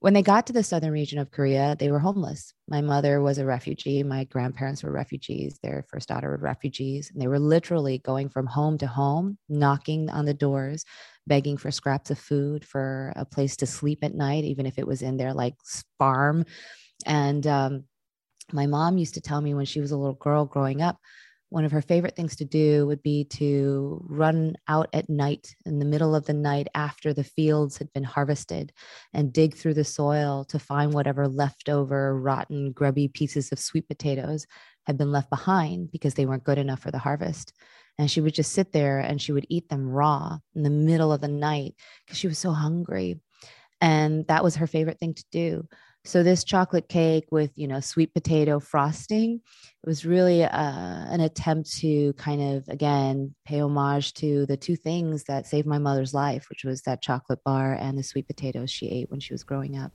When 0.00 0.14
they 0.14 0.22
got 0.22 0.46
to 0.46 0.52
the 0.52 0.62
southern 0.62 0.92
region 0.92 1.18
of 1.18 1.30
Korea, 1.30 1.76
they 1.78 1.90
were 1.90 1.98
homeless. 1.98 2.54
My 2.68 2.80
mother 2.80 3.20
was 3.20 3.38
a 3.38 3.44
refugee. 3.44 4.02
My 4.02 4.24
grandparents 4.24 4.82
were 4.82 4.92
refugees. 4.92 5.58
Their 5.62 5.84
first 5.88 6.08
daughter 6.08 6.30
were 6.30 6.36
refugees. 6.36 7.10
And 7.10 7.20
they 7.20 7.26
were 7.26 7.40
literally 7.40 7.98
going 7.98 8.28
from 8.28 8.46
home 8.46 8.78
to 8.78 8.86
home, 8.86 9.38
knocking 9.48 10.08
on 10.08 10.24
the 10.24 10.34
doors, 10.34 10.84
begging 11.26 11.56
for 11.56 11.70
scraps 11.70 12.10
of 12.10 12.18
food, 12.18 12.64
for 12.64 13.12
a 13.16 13.24
place 13.24 13.56
to 13.56 13.66
sleep 13.66 13.98
at 14.02 14.14
night, 14.14 14.44
even 14.44 14.66
if 14.66 14.78
it 14.78 14.86
was 14.86 15.02
in 15.02 15.16
their 15.16 15.34
like 15.34 15.54
farm. 15.98 16.44
And 17.04 17.44
um, 17.46 17.84
my 18.52 18.66
mom 18.66 18.98
used 18.98 19.14
to 19.14 19.20
tell 19.20 19.40
me 19.40 19.54
when 19.54 19.66
she 19.66 19.80
was 19.80 19.90
a 19.90 19.96
little 19.96 20.14
girl 20.14 20.44
growing 20.44 20.82
up, 20.82 20.98
one 21.50 21.64
of 21.64 21.72
her 21.72 21.80
favorite 21.80 22.14
things 22.14 22.36
to 22.36 22.44
do 22.44 22.86
would 22.86 23.02
be 23.02 23.24
to 23.24 24.04
run 24.06 24.54
out 24.68 24.88
at 24.92 25.08
night 25.08 25.54
in 25.64 25.78
the 25.78 25.84
middle 25.86 26.14
of 26.14 26.26
the 26.26 26.34
night 26.34 26.68
after 26.74 27.14
the 27.14 27.24
fields 27.24 27.78
had 27.78 27.90
been 27.94 28.04
harvested 28.04 28.70
and 29.14 29.32
dig 29.32 29.54
through 29.54 29.74
the 29.74 29.84
soil 29.84 30.44
to 30.44 30.58
find 30.58 30.92
whatever 30.92 31.26
leftover 31.26 32.18
rotten 32.20 32.72
grubby 32.72 33.08
pieces 33.08 33.50
of 33.50 33.58
sweet 33.58 33.88
potatoes 33.88 34.46
had 34.86 34.98
been 34.98 35.10
left 35.10 35.30
behind 35.30 35.90
because 35.90 36.14
they 36.14 36.26
weren't 36.26 36.44
good 36.44 36.58
enough 36.58 36.80
for 36.80 36.90
the 36.90 36.98
harvest. 36.98 37.54
And 37.98 38.10
she 38.10 38.20
would 38.20 38.34
just 38.34 38.52
sit 38.52 38.72
there 38.72 39.00
and 39.00 39.20
she 39.20 39.32
would 39.32 39.46
eat 39.48 39.68
them 39.68 39.88
raw 39.88 40.38
in 40.54 40.62
the 40.62 40.70
middle 40.70 41.12
of 41.12 41.20
the 41.20 41.28
night 41.28 41.74
because 42.04 42.18
she 42.18 42.28
was 42.28 42.38
so 42.38 42.52
hungry. 42.52 43.20
And 43.80 44.26
that 44.28 44.44
was 44.44 44.56
her 44.56 44.66
favorite 44.66 44.98
thing 44.98 45.14
to 45.14 45.24
do 45.32 45.66
so 46.08 46.22
this 46.22 46.42
chocolate 46.42 46.88
cake 46.88 47.26
with, 47.30 47.50
you 47.54 47.68
know, 47.68 47.80
sweet 47.80 48.14
potato 48.14 48.60
frosting, 48.60 49.42
it 49.82 49.86
was 49.86 50.06
really 50.06 50.42
uh, 50.42 50.48
an 50.50 51.20
attempt 51.20 51.70
to 51.80 52.14
kind 52.14 52.40
of, 52.40 52.66
again, 52.68 53.34
pay 53.44 53.60
homage 53.60 54.14
to 54.14 54.46
the 54.46 54.56
two 54.56 54.74
things 54.74 55.24
that 55.24 55.46
saved 55.46 55.66
my 55.66 55.76
mother's 55.76 56.14
life, 56.14 56.46
which 56.48 56.64
was 56.64 56.80
that 56.82 57.02
chocolate 57.02 57.44
bar 57.44 57.74
and 57.74 57.98
the 57.98 58.02
sweet 58.02 58.26
potatoes 58.26 58.70
she 58.70 58.88
ate 58.88 59.10
when 59.10 59.20
she 59.20 59.34
was 59.34 59.44
growing 59.44 59.76
up. 59.76 59.92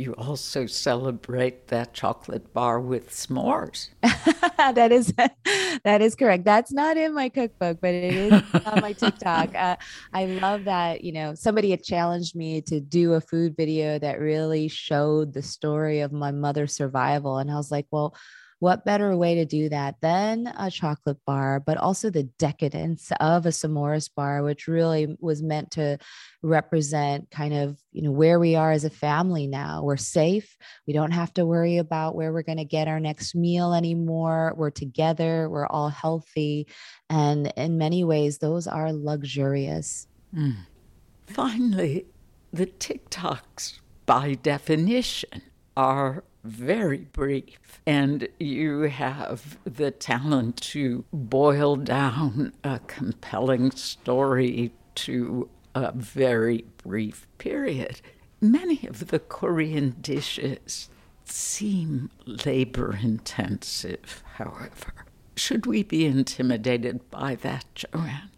You 0.00 0.14
also 0.14 0.64
celebrate 0.64 1.68
that 1.68 1.92
chocolate 1.92 2.54
bar 2.54 2.80
with 2.80 3.10
s'mores. 3.10 3.90
that 4.02 4.90
is 4.92 5.12
that 5.84 6.00
is 6.00 6.14
correct. 6.14 6.46
That's 6.46 6.72
not 6.72 6.96
in 6.96 7.12
my 7.12 7.28
cookbook, 7.28 7.82
but 7.82 7.92
it 7.92 8.14
is 8.14 8.32
on 8.64 8.80
my 8.80 8.92
TikTok. 9.02 9.54
Uh, 9.54 9.76
I 10.14 10.24
love 10.24 10.64
that. 10.64 11.04
You 11.04 11.12
know, 11.12 11.34
somebody 11.34 11.70
had 11.70 11.82
challenged 11.82 12.34
me 12.34 12.62
to 12.62 12.80
do 12.80 13.12
a 13.12 13.20
food 13.20 13.54
video 13.58 13.98
that 13.98 14.20
really 14.20 14.68
showed 14.68 15.34
the 15.34 15.42
story 15.42 16.00
of 16.00 16.12
my 16.12 16.30
mother's 16.30 16.74
survival, 16.74 17.36
and 17.36 17.50
I 17.50 17.56
was 17.56 17.70
like, 17.70 17.84
well 17.90 18.16
what 18.60 18.84
better 18.84 19.16
way 19.16 19.36
to 19.36 19.46
do 19.46 19.70
that 19.70 19.96
than 20.02 20.46
a 20.58 20.70
chocolate 20.70 21.16
bar, 21.26 21.60
but 21.60 21.78
also 21.78 22.10
the 22.10 22.22
decadence 22.22 23.10
of 23.18 23.46
a 23.46 23.48
s'mores 23.48 24.08
bar, 24.14 24.42
which 24.42 24.68
really 24.68 25.16
was 25.18 25.42
meant 25.42 25.70
to 25.72 25.98
represent 26.42 27.30
kind 27.30 27.54
of, 27.54 27.78
you 27.90 28.02
know, 28.02 28.10
where 28.10 28.38
we 28.38 28.56
are 28.56 28.70
as 28.70 28.84
a 28.84 28.90
family 28.90 29.46
now. 29.46 29.82
We're 29.82 29.96
safe. 29.96 30.58
We 30.86 30.92
don't 30.92 31.10
have 31.10 31.32
to 31.34 31.46
worry 31.46 31.78
about 31.78 32.14
where 32.14 32.34
we're 32.34 32.42
going 32.42 32.58
to 32.58 32.64
get 32.64 32.86
our 32.86 33.00
next 33.00 33.34
meal 33.34 33.72
anymore. 33.72 34.52
We're 34.54 34.70
together. 34.70 35.48
We're 35.48 35.66
all 35.66 35.88
healthy. 35.88 36.68
And 37.08 37.50
in 37.56 37.78
many 37.78 38.04
ways, 38.04 38.38
those 38.38 38.66
are 38.66 38.92
luxurious. 38.92 40.06
Mm. 40.36 40.56
Finally, 41.26 42.06
the 42.52 42.66
TikToks, 42.66 43.80
by 44.04 44.34
definition, 44.34 45.42
are 45.76 46.24
very 46.44 47.06
brief, 47.12 47.80
and 47.86 48.28
you 48.38 48.82
have 48.82 49.58
the 49.64 49.90
talent 49.90 50.56
to 50.56 51.04
boil 51.12 51.76
down 51.76 52.52
a 52.64 52.80
compelling 52.86 53.70
story 53.72 54.72
to 54.94 55.48
a 55.74 55.92
very 55.92 56.64
brief 56.82 57.26
period. 57.38 58.00
Many 58.40 58.86
of 58.86 59.08
the 59.08 59.18
Korean 59.18 59.96
dishes 60.00 60.88
seem 61.24 62.10
labor 62.26 62.98
intensive, 63.00 64.24
however. 64.36 65.04
Should 65.36 65.66
we 65.66 65.82
be 65.82 66.06
intimidated 66.06 67.08
by 67.10 67.34
that, 67.36 67.64
Joanne? 67.74 68.30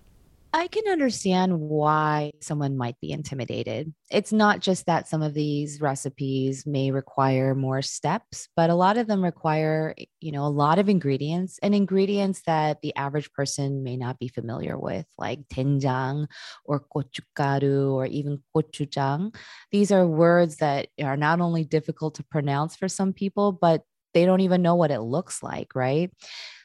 I 0.55 0.66
can 0.68 0.86
understand 0.86 1.59
why 1.59 2.32
someone 2.42 2.76
might 2.76 3.00
be 3.00 3.11
intimidated. 3.11 3.94
It's 4.11 4.34
not 4.34 4.61
just 4.61 4.84
that 4.84 5.09
some 5.09 5.22
of 5.22 5.32
these 5.32 5.80
recipes 5.80 6.66
may 6.66 6.90
require 6.90 7.55
more 7.55 7.80
steps, 7.80 8.48
but 8.55 8.68
a 8.68 8.74
lot 8.74 8.98
of 8.98 9.07
them 9.07 9.24
require, 9.24 9.94
you 10.20 10.30
know, 10.30 10.44
a 10.44 10.53
lot 10.53 10.78
of 10.78 10.90
ingredients 10.90 11.59
and 11.62 11.74
ingredients 11.74 12.42
that 12.46 12.82
the 12.82 12.94
average 12.96 13.32
person 13.32 13.82
may 13.82 13.96
not 13.96 14.18
be 14.18 14.28
familiar 14.28 14.78
with, 14.78 15.07
like 15.16 15.48
doenjang 15.48 16.26
or 16.66 16.84
gochugaru 16.94 17.92
or 17.94 18.05
even 18.05 18.42
gochujang. 18.55 19.34
These 19.70 19.90
are 19.90 20.07
words 20.07 20.57
that 20.57 20.88
are 21.03 21.16
not 21.16 21.40
only 21.40 21.64
difficult 21.64 22.16
to 22.16 22.24
pronounce 22.24 22.76
for 22.76 22.88
some 22.88 23.14
people, 23.14 23.53
but 23.53 23.84
they 24.14 24.24
don't 24.24 24.40
even 24.40 24.62
know 24.62 24.74
what 24.74 24.90
it 24.90 25.00
looks 25.00 25.42
like, 25.42 25.74
right? 25.74 26.10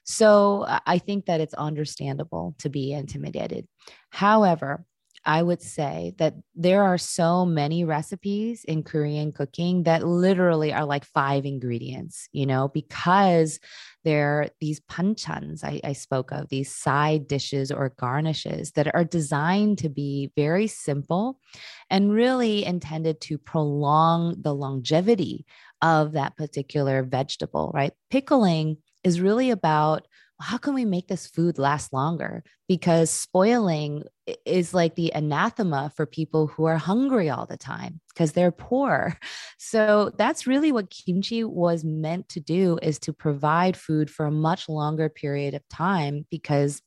So 0.03 0.65
I 0.85 0.99
think 0.99 1.25
that 1.25 1.41
it's 1.41 1.53
understandable 1.53 2.55
to 2.59 2.69
be 2.69 2.93
intimidated. 2.93 3.67
However, 4.09 4.85
I 5.27 5.43
would 5.43 5.61
say 5.61 6.13
that 6.19 6.35
there 6.55 6.83
are 6.83 6.97
so 6.97 7.45
many 7.45 7.83
recipes 7.83 8.63
in 8.63 8.81
Korean 8.81 9.33
cooking 9.33 9.83
that 9.83 10.07
literally 10.07 10.71
are 10.71 10.85
like 10.85 11.03
five 11.03 11.45
ingredients, 11.45 12.29
you 12.31 12.45
know, 12.45 12.69
because 12.69 13.59
they're 14.05 14.49
these 14.61 14.79
panchans 14.79 15.65
I, 15.65 15.81
I, 15.83 15.91
spoke 15.91 16.31
of, 16.31 16.47
these 16.47 16.73
side 16.73 17.27
dishes 17.27 17.73
or 17.73 17.93
garnishes 17.99 18.71
that 18.71 18.95
are 18.95 19.03
designed 19.03 19.79
to 19.79 19.89
be 19.89 20.31
very 20.37 20.67
simple 20.67 21.41
and 21.89 22.13
really 22.13 22.63
intended 22.63 23.19
to 23.21 23.37
prolong 23.37 24.41
the 24.41 24.55
longevity 24.55 25.45
of 25.81 26.13
that 26.13 26.37
particular 26.37 27.03
vegetable, 27.03 27.71
right? 27.73 27.91
Pickling 28.09 28.77
is 29.03 29.19
really 29.19 29.51
about 29.51 30.07
how 30.39 30.57
can 30.57 30.73
we 30.73 30.85
make 30.85 31.07
this 31.09 31.27
food 31.27 31.57
last 31.57 31.91
longer? 31.91 32.43
Because 32.67 33.09
spoiling 33.09 34.03
is 34.45 34.73
like 34.73 34.95
the 34.95 35.11
anathema 35.15 35.91
for 35.95 36.05
people 36.05 36.47
who 36.47 36.65
are 36.65 36.77
hungry 36.77 37.29
all 37.29 37.45
the 37.45 37.57
time 37.57 38.01
because 38.09 38.33
they're 38.33 38.51
poor. 38.51 39.17
So 39.59 40.11
that's 40.17 40.47
really 40.47 40.71
what 40.71 40.91
kimchi 40.91 41.43
was 41.43 41.83
meant 41.83 42.29
to 42.29 42.39
do 42.39 42.77
is 42.81 42.99
to 42.99 43.11
provide 43.11 43.75
food 43.75 44.09
for 44.09 44.25
a 44.25 44.31
much 44.31 44.69
longer 44.69 45.09
period 45.09 45.55
of 45.55 45.67
time 45.67 46.25
because 46.29 46.81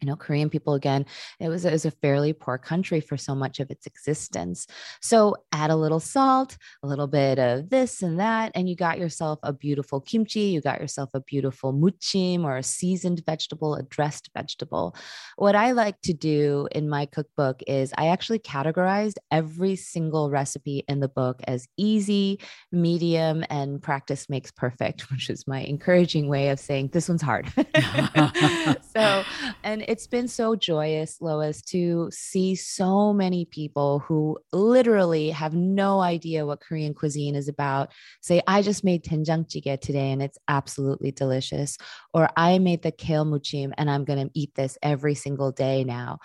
you 0.00 0.06
know 0.06 0.16
korean 0.16 0.50
people 0.50 0.74
again 0.74 1.06
it 1.40 1.48
was, 1.48 1.64
it 1.64 1.72
was 1.72 1.84
a 1.84 1.90
fairly 1.90 2.32
poor 2.32 2.58
country 2.58 3.00
for 3.00 3.16
so 3.16 3.34
much 3.34 3.60
of 3.60 3.70
its 3.70 3.86
existence. 3.86 4.66
So 5.00 5.36
add 5.52 5.70
a 5.70 5.76
little 5.76 6.00
salt 6.00 6.56
a 6.82 6.86
little 6.86 7.06
bit 7.06 7.38
of 7.38 7.70
this 7.70 8.02
and 8.02 8.18
that 8.20 8.52
and 8.54 8.68
you 8.68 8.76
got 8.76 8.98
yourself 8.98 9.38
a 9.42 9.52
beautiful 9.52 10.00
kimchi 10.00 10.40
you 10.40 10.60
got 10.60 10.80
yourself 10.80 11.10
a 11.14 11.20
beautiful 11.20 11.72
muchim 11.72 12.44
or 12.44 12.56
a 12.56 12.62
seasoned 12.62 13.22
vegetable 13.26 13.74
a 13.74 13.82
dressed 13.82 14.30
vegetable. 14.34 14.94
What 15.36 15.54
i 15.54 15.72
like 15.72 16.00
to 16.02 16.12
do 16.12 16.68
in 16.72 16.88
my 16.88 17.06
cookbook 17.06 17.62
is 17.66 17.92
i 17.98 18.08
actually 18.08 18.38
categorized 18.38 19.16
every 19.30 19.76
single 19.76 20.30
recipe 20.30 20.84
in 20.88 21.00
the 21.00 21.08
book 21.08 21.40
as 21.46 21.66
easy 21.76 22.40
medium 22.72 23.44
and 23.50 23.82
practice 23.82 24.28
makes 24.28 24.50
perfect 24.50 25.10
which 25.10 25.30
is 25.30 25.46
my 25.46 25.60
encouraging 25.60 26.28
way 26.28 26.48
of 26.48 26.58
saying 26.58 26.88
this 26.92 27.08
one's 27.08 27.22
hard. 27.22 27.52
So 28.94 29.24
and 29.62 29.82
it's 29.86 30.06
been 30.06 30.26
so 30.26 30.56
joyous, 30.56 31.20
Lois, 31.20 31.62
to 31.62 32.10
see 32.12 32.56
so 32.56 33.12
many 33.12 33.44
people 33.44 34.00
who 34.00 34.36
literally 34.52 35.30
have 35.30 35.54
no 35.54 36.00
idea 36.00 36.44
what 36.44 36.60
Korean 36.60 36.92
cuisine 36.92 37.36
is 37.36 37.48
about 37.48 37.92
say, 38.20 38.42
I 38.48 38.62
just 38.62 38.84
made 38.84 39.04
doenjang 39.04 39.46
jjigae 39.46 39.80
today 39.80 40.10
and 40.10 40.22
it's 40.22 40.38
absolutely 40.48 41.12
delicious. 41.12 41.78
Or 42.12 42.28
I 42.36 42.58
made 42.58 42.82
the 42.82 42.90
kale 42.90 43.24
muchim 43.24 43.72
and 43.78 43.88
I'm 43.88 44.04
going 44.04 44.26
to 44.26 44.30
eat 44.34 44.54
this 44.56 44.76
every 44.82 45.14
single 45.14 45.52
day 45.52 45.84
now. 45.84 46.18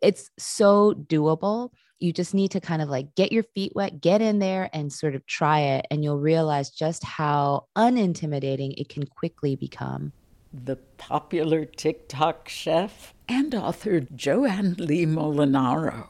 It's 0.00 0.30
so 0.38 0.94
doable. 0.94 1.70
You 1.98 2.12
just 2.12 2.34
need 2.34 2.52
to 2.52 2.60
kind 2.60 2.82
of 2.82 2.88
like 2.88 3.14
get 3.16 3.32
your 3.32 3.44
feet 3.54 3.72
wet, 3.74 4.00
get 4.00 4.22
in 4.22 4.38
there 4.38 4.70
and 4.72 4.92
sort 4.92 5.14
of 5.14 5.26
try 5.26 5.60
it. 5.60 5.86
And 5.90 6.04
you'll 6.04 6.18
realize 6.18 6.70
just 6.70 7.02
how 7.04 7.66
unintimidating 7.76 8.74
it 8.76 8.88
can 8.88 9.06
quickly 9.06 9.56
become 9.56 10.12
the 10.52 10.76
popular 10.98 11.64
TikTok 11.64 12.48
chef 12.48 13.14
and 13.28 13.54
author 13.54 14.00
Joanne 14.00 14.74
Lee 14.78 15.06
Molinaro. 15.06 16.08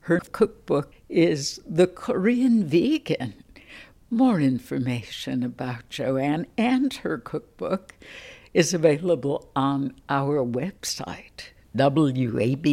Her 0.00 0.20
cookbook 0.20 0.94
is 1.08 1.60
The 1.68 1.86
Korean 1.86 2.66
Vegan. 2.66 3.44
More 4.10 4.40
information 4.40 5.42
about 5.42 5.88
Joanne 5.90 6.46
and 6.56 6.92
her 6.94 7.18
cookbook 7.18 7.94
is 8.54 8.74
available 8.74 9.50
on 9.54 9.94
our 10.08 10.44
website, 10.44 11.50
wabe.org. 11.74 12.72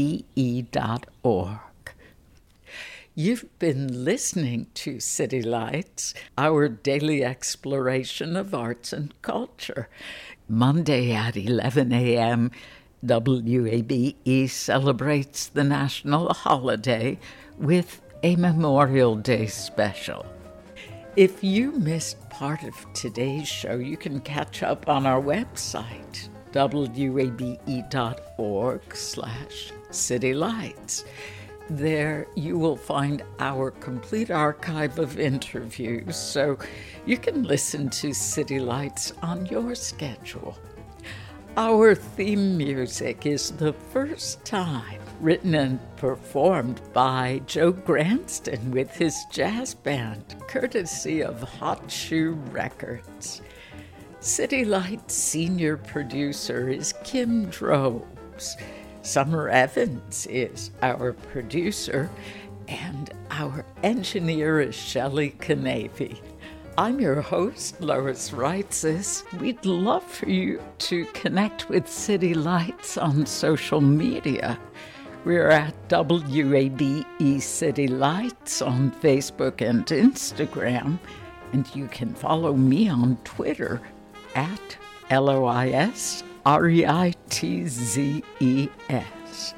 You've 3.16 3.60
been 3.60 4.06
listening 4.06 4.68
to 4.76 5.00
City 5.02 5.42
Lights, 5.42 6.14
our 6.38 6.70
daily 6.70 7.24
exploration 7.24 8.38
of 8.38 8.54
arts 8.54 8.94
and 8.94 9.14
culture. 9.22 9.90
Monday 10.50 11.12
at 11.14 11.38
11 11.38 11.94
a.m., 11.94 12.52
WABE 13.06 14.50
celebrates 14.50 15.48
the 15.48 15.64
national 15.64 16.34
holiday 16.34 17.20
with 17.58 18.02
a 18.24 18.36
Memorial 18.36 19.16
Day 19.16 19.46
special. 19.46 20.26
If 21.16 21.44
you 21.44 21.72
missed 21.74 22.30
part 22.30 22.64
of 22.64 22.76
today's 22.94 23.48
show, 23.48 23.76
you 23.76 23.96
can 23.96 24.20
catch 24.22 24.64
up 24.64 24.90
on 24.90 25.06
our 25.06 25.22
website, 25.22 26.30
wabe.org 26.54 27.62
slash 28.96 29.72
citylights. 29.92 31.04
There 31.70 32.26
you 32.36 32.58
will 32.58 32.76
find 32.76 33.22
our 33.40 33.70
complete 33.70 34.32
archive 34.32 34.98
of 34.98 35.20
interviews, 35.20 36.16
so 36.16 36.58
you 37.06 37.16
can 37.16 37.44
listen 37.44 37.90
to 37.92 38.12
City 38.12 38.60
Lights 38.60 39.14
on 39.22 39.46
your 39.46 39.76
schedule. 39.76 40.58
Our 41.58 41.94
theme 41.94 42.58
music 42.58 43.28
is 43.28 43.52
the 43.52 43.74
first 43.74 44.44
time 44.46 45.00
written 45.20 45.54
and 45.54 45.80
performed 45.98 46.82
by 46.92 47.42
Joe 47.46 47.74
Granston 47.74 48.72
with 48.72 48.90
his 48.96 49.16
jazz 49.32 49.76
band, 49.76 50.38
courtesy 50.48 51.22
of 51.22 51.42
Hot 51.42 51.92
Shoe 51.92 52.32
Records. 52.52 53.42
City 54.22 54.66
Lights 54.66 55.14
senior 55.14 55.78
producer 55.78 56.68
is 56.70 56.94
Kim 57.04 57.46
Drobes. 57.50 58.58
Summer 59.02 59.48
Evans 59.50 60.28
is 60.28 60.72
our 60.82 61.14
producer, 61.14 62.10
and 62.68 63.12
our 63.32 63.66
engineer 63.82 64.60
is 64.60 64.76
Shelley 64.76 65.32
Canavy. 65.40 66.20
I'm 66.78 67.00
your 67.00 67.22
host, 67.22 67.80
Lois 67.82 68.32
Reitzes. 68.32 69.24
We'd 69.40 69.66
love 69.66 70.04
for 70.04 70.30
you 70.30 70.62
to 70.80 71.06
connect 71.08 71.70
with 71.70 71.88
City 71.88 72.34
Lights 72.34 72.98
on 72.98 73.26
social 73.26 73.82
media. 73.82 74.60
We're 75.24 75.50
at 75.50 75.74
WABE 75.90 77.42
City 77.42 77.88
Lights 77.88 78.62
on 78.62 78.92
Facebook 78.92 79.62
and 79.62 79.86
Instagram, 79.86 81.00
and 81.54 81.74
you 81.74 81.88
can 81.88 82.14
follow 82.14 82.54
me 82.54 82.90
on 82.90 83.18
Twitter 83.24 83.82
at 84.36 84.78
LOIS 85.10 86.24
R 86.46 86.70
E 86.70 86.86
I 86.86 87.14
T 87.30 87.68
Z 87.68 88.24
E 88.40 88.70
S. 88.90 89.54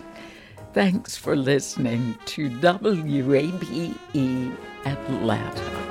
Thanks 0.73 1.17
for 1.17 1.35
listening 1.35 2.15
to 2.25 2.49
WABE 2.49 3.95
Atlanta. 4.85 5.90